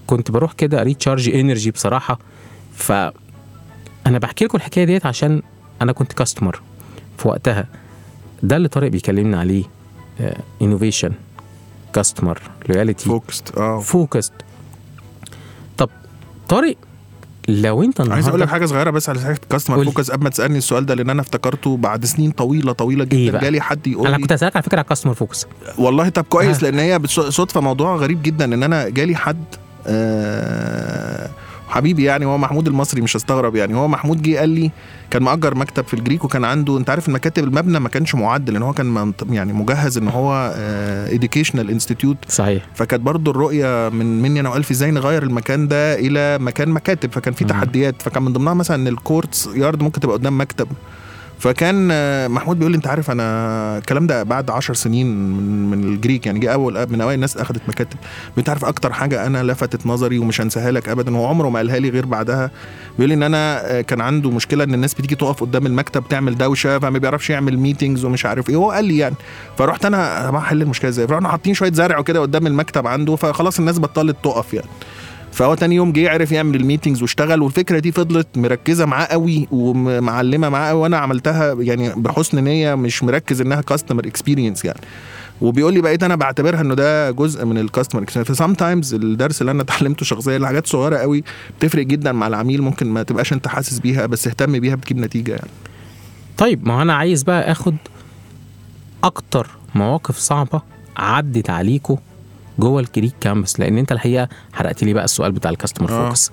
كنت 0.08 0.32
بروح 0.32 0.54
كده 0.54 0.82
أ 0.82 0.87
recharge 0.87 1.30
energy 1.30 1.72
بصراحة. 1.72 2.20
ف 2.74 2.92
أنا 4.08 4.18
بحكي 4.20 4.46
لكم 4.46 4.58
الحكاية 4.58 4.86
ديت 4.86 5.06
عشان 5.06 5.42
أنا 5.82 5.92
كنت 5.92 6.14
customer 6.14 6.62
في 7.18 7.28
وقتها. 7.28 7.68
ده 8.44 8.56
اللي 8.56 8.68
طارق 8.68 8.88
بيكلمنا 8.88 9.40
عليه 9.40 9.64
innovation 10.62 11.12
customer 11.94 12.42
loyalty 12.70 13.06
focused 13.06 13.58
آه. 13.58 13.80
focused 13.80 14.34
طب 15.78 15.90
طارق 16.50 16.76
لو 17.48 17.84
انت 17.84 18.02
عايز 18.02 18.12
أقول 18.12 18.20
لك 18.20 18.26
النهارده 18.28 18.48
حاجة 18.48 18.66
صغيرة 18.66 18.90
بس 18.90 19.10
على 19.10 19.20
حاجة 19.22 19.40
customer. 19.50 19.86
focus 19.86 20.12
قبل 20.12 20.24
ما 20.24 20.30
تسألني 20.30 20.58
السؤال 20.58 20.86
ده 20.86 20.94
لأن 20.96 21.10
أنا 21.10 21.22
افتكرته 21.22 21.78
بعد 21.78 22.06
سنين 22.06 22.32
طويلة 22.32 22.72
طويلة 22.72 23.08
إيه 23.12 23.24
جدا 23.26 23.32
بقى؟ 23.32 23.42
جالي 23.42 23.62
حد 23.62 23.88
يقول 23.88 24.08
أنا 24.08 24.18
كنت 24.18 24.32
اسالك 24.32 24.56
على 24.56 24.64
فكرة 24.64 24.78
على 24.78 24.86
customer 24.90 25.14
focus 25.14 25.46
والله 25.78 26.10
طب 26.10 26.24
كويس 26.24 26.64
آه. 26.64 26.70
لأن 26.70 26.80
هي 26.80 27.00
صدفة 27.30 27.62
موضوع 27.62 27.96
غريب 27.96 28.24
جدا 28.24 28.46
إن 28.46 28.64
أنا 28.64 28.90
جالي 28.90 29.16
حد 29.16 29.44
آه 29.88 31.30
حبيبي 31.74 32.04
يعني 32.04 32.26
هو 32.26 32.38
محمود 32.38 32.68
المصري 32.68 33.02
مش 33.02 33.18
هستغرب 33.18 33.56
يعني. 33.56 33.76
هو 33.76 33.88
محمود 33.88 34.22
جه 34.22 34.38
قال 34.40 34.50
لي 34.50 34.72
كان 35.12 35.24
مأجر 35.24 35.56
مكتب 35.56 35.84
في 35.84 35.94
ال 35.94 35.99
GrEEK 35.99 36.24
وكان 36.26 36.46
عنده 36.46 36.78
أنت 36.78 36.90
عارف 36.90 37.08
المكاتب 37.10 37.44
المبنى 37.44 37.80
ما 37.80 37.90
كانش 37.90 38.16
معد 38.16 38.50
لأن 38.50 38.62
هو 38.62 38.74
كان 38.74 39.14
يعني 39.30 39.54
مجهز 39.54 39.98
إن 39.98 40.08
هو 40.08 40.54
educational 41.10 41.70
institute 41.70 42.18
صحيح. 42.28 42.64
فكانت 42.76 43.04
برضو 43.04 43.32
الرؤية 43.32 43.90
من 43.90 44.22
مني 44.22 44.40
أنا 44.40 44.50
والف 44.50 44.72
إزاي 44.72 44.92
نغير 44.92 45.24
المكان 45.24 45.68
ده 45.68 45.94
إلى 46.00 46.38
مكان 46.40 46.70
مكاتب. 46.70 47.12
فكان 47.12 47.34
في. 47.34 47.46
تحديات. 47.46 48.02
فكان 48.02 48.24
من 48.24 48.34
ضمنها 48.34 48.54
مثلا 48.54 48.78
إن 48.78 48.88
ال 48.88 49.50
courtyard 49.56 49.84
ممكن 49.84 50.00
تبقى 50.00 50.18
قدام 50.18 50.42
مكتب. 50.42 50.68
فكان 51.44 51.90
آه، 51.92 52.28
محمود 52.28 52.58
بيقول 52.58 52.72
لي 52.72 52.76
انت 52.76 52.88
عارف 52.88 53.12
أنا 53.12 53.78
الكلام 53.78 54.08
ده 54.08 54.24
بعد 54.24 54.50
عشر 54.50 54.74
سنين 54.74 55.08
من, 55.08 55.70
من 55.70 55.84
ال 55.84 55.91
GrEEK 55.91 56.26
يعني 56.26 56.40
جه 56.40 56.54
أول 56.54 56.88
من 56.90 57.02
أوائل 57.02 57.16
الناس 57.16 57.38
اخذت 57.38 57.62
مكاتب. 57.68 57.98
انت 58.38 58.50
عارف 58.50 58.66
أكتر 58.66 58.94
حاجة 58.94 59.26
أنا 59.26 59.44
لفتت 59.44 59.88
نظري 59.88 60.20
ومش 60.20 60.42
هنساها 60.42 60.72
لك 60.72 60.90
ابدا 60.90 61.18
هو 61.18 61.26
عمره 61.26 61.50
ما 61.50 61.60
قالها 61.60 61.80
لي 61.80 61.90
غير 61.90 62.06
بعدها. 62.06 62.52
بيقول 62.98 63.10
لي 63.10 63.14
إن 63.16 63.24
أنا 63.24 63.72
آه، 63.72 63.82
كان 63.82 64.02
عنده 64.02 64.30
مشكلة 64.30 64.64
إن 64.64 64.74
الناس 64.74 64.94
بتيجي 64.94 65.16
تقف 65.16 65.42
قدام 65.42 65.66
المكتب 65.66 66.04
تعمل 66.10 66.38
دوشة 66.38 66.80
فما 66.80 67.00
بيعرفش 67.00 67.30
يعمل 67.30 67.58
meetings 67.58 68.06
ومش 68.06 68.26
عارف 68.26 68.50
إيه. 68.50 68.56
هو 68.56 68.72
قال 68.72 68.86
لي 68.86 68.98
يعني. 68.98 69.16
فرحت 69.58 69.86
أنا 69.86 70.38
احل 70.38 70.62
المشكلة 70.62 70.90
إزاي؟ 70.90 71.08
فرحنا 71.08 71.30
حاطين 71.30 71.54
شوية 71.54 71.72
زرع 71.72 72.00
وكده 72.00 72.20
قدام 72.20 72.48
المكتب 72.48 72.88
عنده 72.88 73.16
فخلاص 73.16 73.60
الناس 73.60 73.80
بطلت 73.80 74.18
تقف 74.24 74.54
يعني. 74.54 74.68
فهو 75.34 75.56
تاني 75.56 75.76
يوم 75.76 75.92
جه 75.92 76.10
عرف 76.10 76.32
يعمل 76.32 76.56
ال 76.56 76.61
meetings 76.61 77.02
واشتغل 77.02 77.42
والفكرة 77.42 77.80
دي 77.80 77.92
فضلت 77.92 78.28
مركزة 78.38 78.86
معاه 78.86 79.06
قوي 79.06 79.48
ومعلمة 79.52 80.50
معاه 80.50 80.70
قوي. 80.70 80.80
وأنا 80.82 80.98
عملتها 80.98 81.54
يعني 81.60 81.94
بحسن 81.96 82.44
نية 82.44 82.76
مش 82.76 83.04
مركز 83.04 83.42
إنها 83.42 83.62
customer 83.62 84.08
experience 84.08 84.66
يعني. 84.66 84.80
وبيقول 85.42 85.74
لي 85.74 85.82
بقيت 85.82 86.04
أنا 86.04 86.16
بعتبرها 86.16 86.62
إنه 86.62 86.74
ده 86.74 87.12
جزء 87.12 87.46
من 87.46 87.58
ال 87.58 87.63
customer 87.63 88.04
experience 88.04 88.29
ف 88.29 88.32
sometimes 88.32 88.94
الدرس 88.94 89.42
اللي 89.42 89.52
أنا 89.52 89.62
اتعلمته 89.62 90.06
شخصيا 90.06 90.38
الحاجات 90.38 90.68
صغيرة 90.68 90.98
قوي 90.98 91.24
بتفرق 91.60 91.86
جدا 91.86 92.12
مع 92.12 92.28
العميل 92.28 92.62
ممكن 92.62 92.88
ما 92.88 93.04
تبقاش 93.04 93.34
أنت 93.34 93.48
حاسس 93.48 93.80
بيها 93.80 94.06
بس 94.06 94.28
اهتم 94.28 94.60
بيها 94.60 94.76
بتجيب 94.76 94.98
نتيجة 94.98 95.32
يعني. 95.32 95.50
طيب 96.38 96.68
ما 96.68 96.82
أنا 96.82 96.94
عايز 96.94 97.24
بقى 97.24 97.52
آخد 97.52 97.76
أكتر 99.04 99.48
مواقف 99.76 100.18
صعبة 100.18 100.62
عدت 100.98 101.50
عليكم 101.50 101.98
جوه 102.60 102.80
ال 102.82 102.87
GrEEK 102.87 103.14
Campus 103.22 103.60
لأن 103.60 103.78
أنت 103.78 103.92
الحقيقة 103.92 104.30
حرقت 104.54 104.84
لي 104.84 104.94
بقى 104.94 105.04
السؤال 105.06 105.32
بتاع 105.32 105.52
ال 105.52 105.56
customer 105.56 105.92
آه. 105.92 106.06
focus 106.08 106.32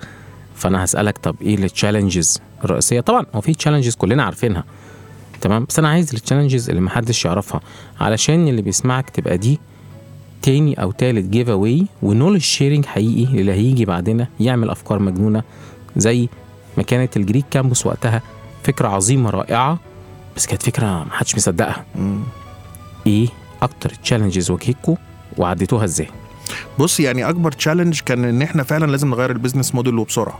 فأنا 0.55 0.83
هسألك 0.83 1.17
طب 1.17 1.35
إيه 1.41 1.55
ال 1.55 1.63
challenges 1.63 2.39
الرئيسية؟ 2.63 2.99
طبعا 3.01 3.25
هو 3.35 3.41
في 3.41 3.53
challenges 3.53 3.95
كلنا 3.95 4.23
عارفينها. 4.23 4.63
تمام؟ 5.41 5.65
بس 5.69 5.79
أنا 5.79 5.89
عايز 5.89 6.13
ال 6.13 6.18
challenges 6.18 6.69
اللي 6.69 6.81
محدش 6.81 7.25
يعرفها. 7.25 7.61
علشان 7.99 8.47
اللي 8.47 8.61
بيسمعك 8.61 9.09
تبقى 9.09 9.37
دي 9.37 9.59
تاني 10.41 10.81
أو 10.81 10.91
تالت 10.91 11.25
giveaway 11.29 11.49
و 11.49 11.85
knowledge 12.01 12.41
sharing 12.41 12.85
حقيقي 12.85 13.41
اللي 13.41 13.51
هيجي 13.51 13.85
بعدنا 13.85 14.27
يعمل 14.39 14.69
أفكار 14.69 14.99
مجنونة 14.99 15.43
زي 15.97 16.29
ما 16.77 16.83
كانت 16.83 17.17
ال 17.17 17.22
GrEEK 17.22 17.45
Campus 17.51 17.85
وقتها 17.85 18.21
فكرة 18.63 18.87
عظيمة 18.87 19.29
رائعة 19.29 19.79
بس 20.35 20.45
كانت 20.45 20.63
فكرة 20.63 21.03
محدش 21.03 21.35
مصدقها. 21.35 21.85
إيه 23.07 23.27
أكتر 23.61 23.89
challenges 23.89 24.51
واجهتكم 24.51 24.95
وعديتوها 25.37 25.83
إزاي؟ 25.85 26.07
بص 26.79 26.99
يعني 26.99 27.29
أكبر 27.29 27.51
challenge 27.51 27.99
كان 27.99 28.25
إن 28.25 28.41
إحنا 28.41 28.63
فعلا 28.63 28.91
لازم 28.91 29.09
نغير 29.09 29.31
ال 29.31 29.36
business 29.36 29.75
model 29.75 29.97
وبسرعة. 29.97 30.39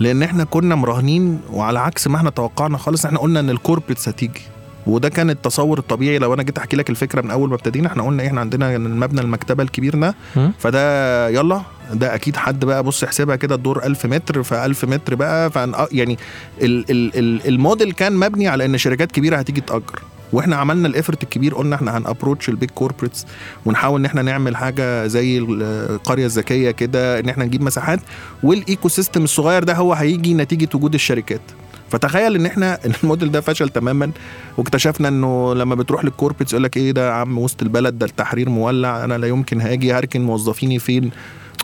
لأن 0.00 0.22
إحنا 0.22 0.44
كنا 0.44 0.74
مراهنين 0.74 1.40
وعلى 1.50 1.78
عكس 1.80 2.06
ما 2.08 2.16
إحنا 2.16 2.30
توقعنا 2.30 2.78
خالص 2.78 3.06
إحنا 3.06 3.18
قلنا 3.18 3.40
إن 3.40 3.50
ال 3.50 3.55
corporates 3.55 4.08
هتيجي. 4.08 4.40
وده 4.86 5.08
كان 5.08 5.30
التصور 5.30 5.78
الطبيعي. 5.78 6.18
لو 6.18 6.34
أنا 6.34 6.42
جيت 6.42 6.58
أحكي 6.58 6.76
لك 6.76 6.90
الفكرة 6.90 7.20
من 7.22 7.30
أول 7.30 7.48
ما 7.48 7.54
ابتدينا 7.54 7.88
إحنا 7.88 8.02
قلنا 8.02 8.26
إحنا 8.26 8.40
عندنا 8.40 8.76
المبنى 8.76 9.20
المكتبة 9.20 9.62
الكبير 9.62 9.96
ده. 9.96 10.14
فده 10.58 11.28
يلا 11.28 11.62
ده 11.92 12.14
أكيد 12.14 12.36
حد 12.36 12.64
بقى 12.64 12.82
بص 12.82 13.04
احسبها 13.04 13.36
كده 13.36 13.54
الدور 13.54 13.84
1000 13.84 14.06
متر 14.06 14.42
ف 14.42 14.54
1000 14.54 14.84
متر 14.84 15.14
بقى. 15.14 15.50
يعني 15.92 16.18
ال 16.62 16.90
ال 16.90 17.18
ال 17.18 17.48
الموديل 17.48 17.92
كان 17.92 18.12
مبني 18.12 18.48
على 18.48 18.64
إن 18.64 18.78
شركات 18.78 19.12
كبيرة 19.12 19.36
هتيجي 19.36 19.60
تأجر. 19.60 20.02
وإحنا 20.34 20.56
عملنا 20.56 20.88
ال 20.88 20.93
effort 20.93 21.22
الكبير 21.22 21.54
قلنا 21.54 21.76
إحنا 21.76 21.98
هن 21.98 22.08
approach 22.08 22.48
ال 22.48 22.53
big 22.53 22.70
corporates 22.70 23.26
ونحاول 23.66 24.00
ان 24.00 24.06
إحنا 24.06 24.22
نعمل 24.22 24.56
حاجة 24.56 25.06
زي 25.06 25.38
القرية 25.38 26.26
الذكية 26.26 26.70
كده 26.70 27.20
ان 27.20 27.28
إحنا 27.28 27.44
نجيب 27.44 27.62
مساحات 27.62 28.00
وال 28.42 28.88
ecosystem 28.88 29.24
الصغير 29.24 29.64
ده 29.64 29.74
هو 29.74 29.92
هيجي 29.92 30.34
نتيجة 30.34 30.68
وجود 30.74 30.94
الشركات. 30.94 31.40
فتخيل 31.88 32.34
ان 32.34 32.46
إحنا 32.46 32.78
الموديل 33.02 33.32
ده 33.32 33.40
فشل 33.40 33.68
تماما 33.68 34.10
واكتشفنا 34.58 35.08
انه 35.08 35.54
لما 35.54 35.74
بتروح 35.74 36.04
لل 36.04 36.12
corporates 36.12 36.52
يقول 36.52 36.64
لك 36.64 36.76
إيه 36.76 36.92
ده 36.92 37.08
يا 37.08 37.12
عم 37.12 37.38
وسط 37.38 37.62
البلد 37.62 37.98
ده 37.98 38.06
التحرير 38.06 38.48
مولع 38.48 39.04
أنا 39.04 39.18
لا 39.18 39.26
يمكن 39.28 39.60
هاجي 39.60 39.92
هركن 39.92 40.22
موظفيني 40.22 40.78
فين؟ 40.78 41.10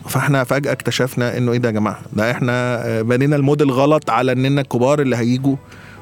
فاحنا 0.09 0.43
فجأة 0.43 0.71
اكتشفنا 0.71 1.37
انه 1.37 1.51
إيه 1.51 1.57
ده 1.57 1.69
يا 1.69 1.73
جماعة؟ 1.73 1.99
ده 2.13 2.31
إحنا 2.31 2.85
آه، 2.87 3.01
بنينا 3.01 3.35
الموديل 3.35 3.71
غلط 3.71 4.09
على 4.09 4.31
اننا 4.31 4.61
الكبار 4.61 5.01
اللي 5.01 5.15
هيجوا. 5.15 5.55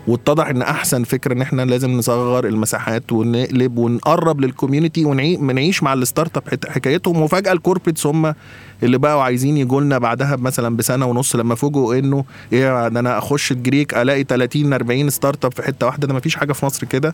واتضح 0.07 0.47
إن 0.47 0.61
أحسن 0.61 1.03
فكرة 1.03 1.33
إن 1.33 1.41
إحنا 1.41 1.61
لازم 1.61 1.91
نصغر 1.91 2.45
المساحات 2.47 3.11
ونقلب 3.11 3.77
ونقرب 3.77 4.41
لل 4.41 4.53
community 4.53 5.05
ونعيش 5.05 5.83
مع 5.83 5.93
ال 5.93 6.37
startup 6.37 6.43
حكايتهم. 6.69 7.21
وفجأة 7.21 7.51
ال 7.51 7.56
corporates 7.56 8.05
هم 8.07 8.33
اللي 8.83 8.97
بقوا 8.97 9.21
عايزين 9.21 9.57
يجوا 9.57 9.81
لنا 9.81 9.97
بعدها 9.97 10.35
مثلا 10.35 10.77
بسنة 10.77 11.05
ونص 11.05 11.35
لما 11.35 11.55
فوجئوا 11.55 11.95
إنه 11.95 12.25
إيه 12.53 12.87
ده 12.87 12.99
أنا 12.99 13.17
أخش 13.17 13.51
ال 13.51 13.58
GrEEK 13.58 13.93
ألاقي 13.93 14.23
30 14.23 14.73
40 14.73 15.09
startup 15.09 15.53
في 15.53 15.63
حتة 15.63 15.85
واحدة. 15.85 16.07
ده 16.07 16.13
مفيش 16.13 16.35
حاجة 16.35 16.53
في 16.53 16.65
مصر 16.65 16.87
كده. 16.87 17.13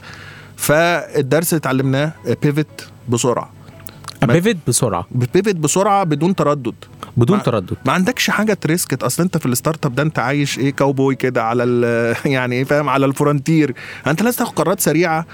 فالدرس 0.57 1.53
اللي 1.53 1.59
اتعلمناه 1.59 2.11
pivot 2.43 2.87
بسرعة. 3.09 3.43
ما- 3.45 3.64
pivot 4.23 4.57
بسرعة. 4.67 5.05
pivot 5.11 5.55
بسرعة 5.55 6.03
بدون 6.03 6.35
تردد. 6.35 6.73
بدون 7.17 7.37
ما- 7.37 7.43
تردد. 7.43 7.73
ما 7.85 7.93
عندكش 7.93 8.29
حاجة 8.29 8.53
ت 8.53 8.59
risk 8.59 8.84
it؟ 8.84 9.03
أصل 9.03 9.23
أنت 9.23 9.37
في 9.37 9.45
ال 9.45 9.85
startup 9.85 9.95
ده 9.95 10.03
أنت 10.03 10.19
عايش 10.19 10.59
إيه 10.59 10.69
كاوبوي 10.71 11.15
كده 11.15 11.43
على 11.43 11.63
ال- 11.63 12.15
يعني 12.31 12.55
إيه 12.55 12.63
فاهم 12.63 12.89
على 12.89 13.05
ال 13.05 13.12
frontier. 13.12 13.75
أنت 14.07 14.21
لازم 14.21 14.37
تاخد 14.37 14.53
قرارات 14.53 14.79
سريعة 14.79 15.25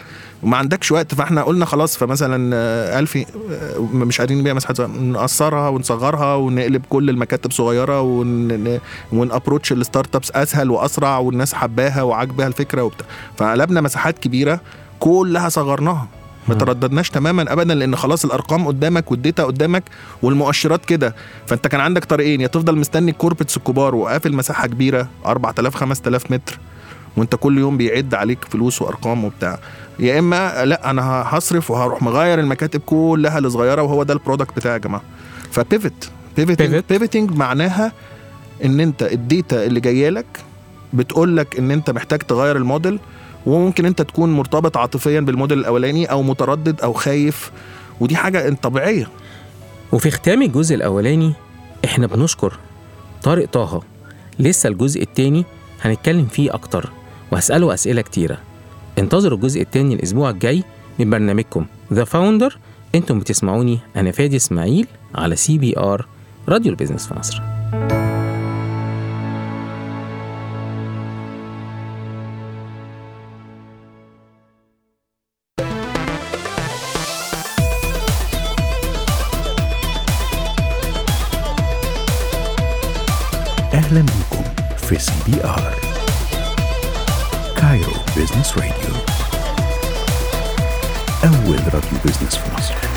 وما 0.44 0.58
عندكش 0.58 0.92
وقت. 0.92 1.16
فإحنا 1.16 1.44
قلنا 1.44 1.66
خلاص 1.66 1.98
فمثلا 1.98 2.52
آه، 2.56 3.00
ألفي 3.00 3.26
آه، 3.52 3.80
مش 3.94 4.20
قادرين 4.22 4.40
نبيع 4.40 4.54
مساحات 4.54 4.82
نقصرها 4.82 5.70
ونصغرها 5.70 6.36
ونقلب 6.36 6.82
كل 6.90 7.10
المكاتب 7.10 7.52
صغيرة 7.52 8.02
ون 8.02 8.80
ون 9.14 9.24
approach 9.24 9.66
ال 9.66 9.72
startups 9.72 10.32
أسهل 10.32 10.72
وأسرع 10.72 11.18
والناس 11.18 11.54
حباها 11.54 12.02
وعاجبها 12.02 12.48
الفكرة 12.48 12.82
وبتاع. 12.84 13.08
فقلبنا 13.38 13.82
مساحات 13.82 14.20
كبيرة 14.20 14.60
كلها 15.00 15.50
صغرناها. 15.50 16.08
ما. 16.48 16.56
ترددناش 16.56 17.10
تماما 17.10 17.54
ابدا 17.54 17.74
لأن 17.76 17.96
خلاص 17.96 18.26
الأرقام 18.26 18.68
قدامك 18.68 19.12
وال 19.12 19.22
data 19.22 19.44
قدامك 19.44 19.84
والمؤشرات 20.22 20.86
كده 20.86 21.16
فأنت 21.46 21.68
كان 21.68 21.82
عندك 21.82 22.06
طريقين 22.06 22.42
يا 22.42 22.48
تفضل 22.48 22.78
مستني 22.78 23.12
ال 23.12 23.16
corporates 23.16 23.58
الكبار 23.58 23.96
وقافل 23.96 24.34
مساحة 24.36 24.68
كبيرة 24.68 25.08
4000 25.26 25.76
5000 25.76 26.32
متر 26.32 26.60
وأنت 27.18 27.36
كل 27.36 27.58
يوم 27.58 27.78
بيعد 27.78 28.14
عليك 28.14 28.46
فلوس 28.46 28.82
وأرقام 28.82 29.26
وبتاع 29.26 29.60
يا 30.00 30.20
إما 30.20 30.66
لأ 30.66 30.90
أنا 30.90 31.24
هصرف 31.28 31.72
وهروح 31.72 32.02
مغير 32.02 32.40
المكاتب 32.40 32.80
كلها 32.86 33.40
لصغيرة 33.40 33.82
وهو 33.82 34.04
ده 34.04 34.14
ال 34.14 34.19
product 34.19 34.56
بتاعي 34.56 34.74
يا 34.74 34.78
جماعة 34.80 35.02
ف 35.52 35.62
pivot 35.62 36.12
pivot. 36.38 36.62
pivoting 36.90 37.32
معناها 37.32 37.92
إن 38.66 38.80
أنت 38.80 39.04
ال 39.04 39.16
data 39.16 39.66
اللي 39.66 39.80
جاية 39.80 40.10
لك 40.10 40.26
بتقول 40.94 41.38
لك 41.38 41.60
إن 41.60 41.72
أنت 41.72 41.90
محتاج 41.90 42.20
تغير 42.20 42.58
الموديل 42.58 43.00
وممكن 43.46 43.86
انت 43.86 44.02
تكون 44.02 44.34
مرتبط 44.34 44.78
عاطفيا 44.78 45.20
بالموديل 45.20 45.60
الأولاني 45.60 46.06
أو 46.06 46.24
متردد 46.24 46.82
أو 46.82 46.94
خايف 46.94 47.52
ودي 48.00 48.16
حاجة 48.16 48.58
طبيعية. 48.62 49.08
وفي 49.92 50.12
ختام 50.12 50.42
الجزء 50.42 50.76
الأولاني 50.76 51.34
إحنا 51.86 52.08
بنشكر 52.08 52.58
طارق 53.24 53.50
طه. 53.50 53.82
لسه 54.40 54.70
الجزء 54.70 55.02
التاني 55.02 55.46
هنتكلم 55.82 56.26
فيه 56.26 56.54
أكتر 56.54 56.90
وهسأله 57.32 57.74
أسئلة 57.74 58.02
كتيرة. 58.02 58.38
انتظروا 58.98 59.38
الجزء 59.38 59.62
التاني 59.62 59.94
الأسبوع 59.94 60.30
الجاي 60.30 60.64
من 61.00 61.10
برنامجكم 61.10 61.66
The 61.94 62.04
Founder 62.04 62.58
أنتم 62.96 63.20
بتسمعوني 63.20 63.80
أنا 63.96 64.12
فادي 64.12 64.36
إسماعيل 64.36 64.88
على 65.16 65.36
CBR 65.36 66.06
راديو 66.50 66.72
ال 66.72 66.76
business 66.76 67.08
في 67.08 67.20
مصر. 67.20 67.42
أهلا 67.74 68.11
بكم 84.92 84.98
في 84.98 85.00
CBR 85.00 85.74
Cairo 87.58 87.94
Business 88.16 88.58
Radio 88.58 88.96
أول 91.24 91.60
راديو 91.74 92.00
business 92.06 92.36
في 92.36 92.54
مصر 92.58 92.91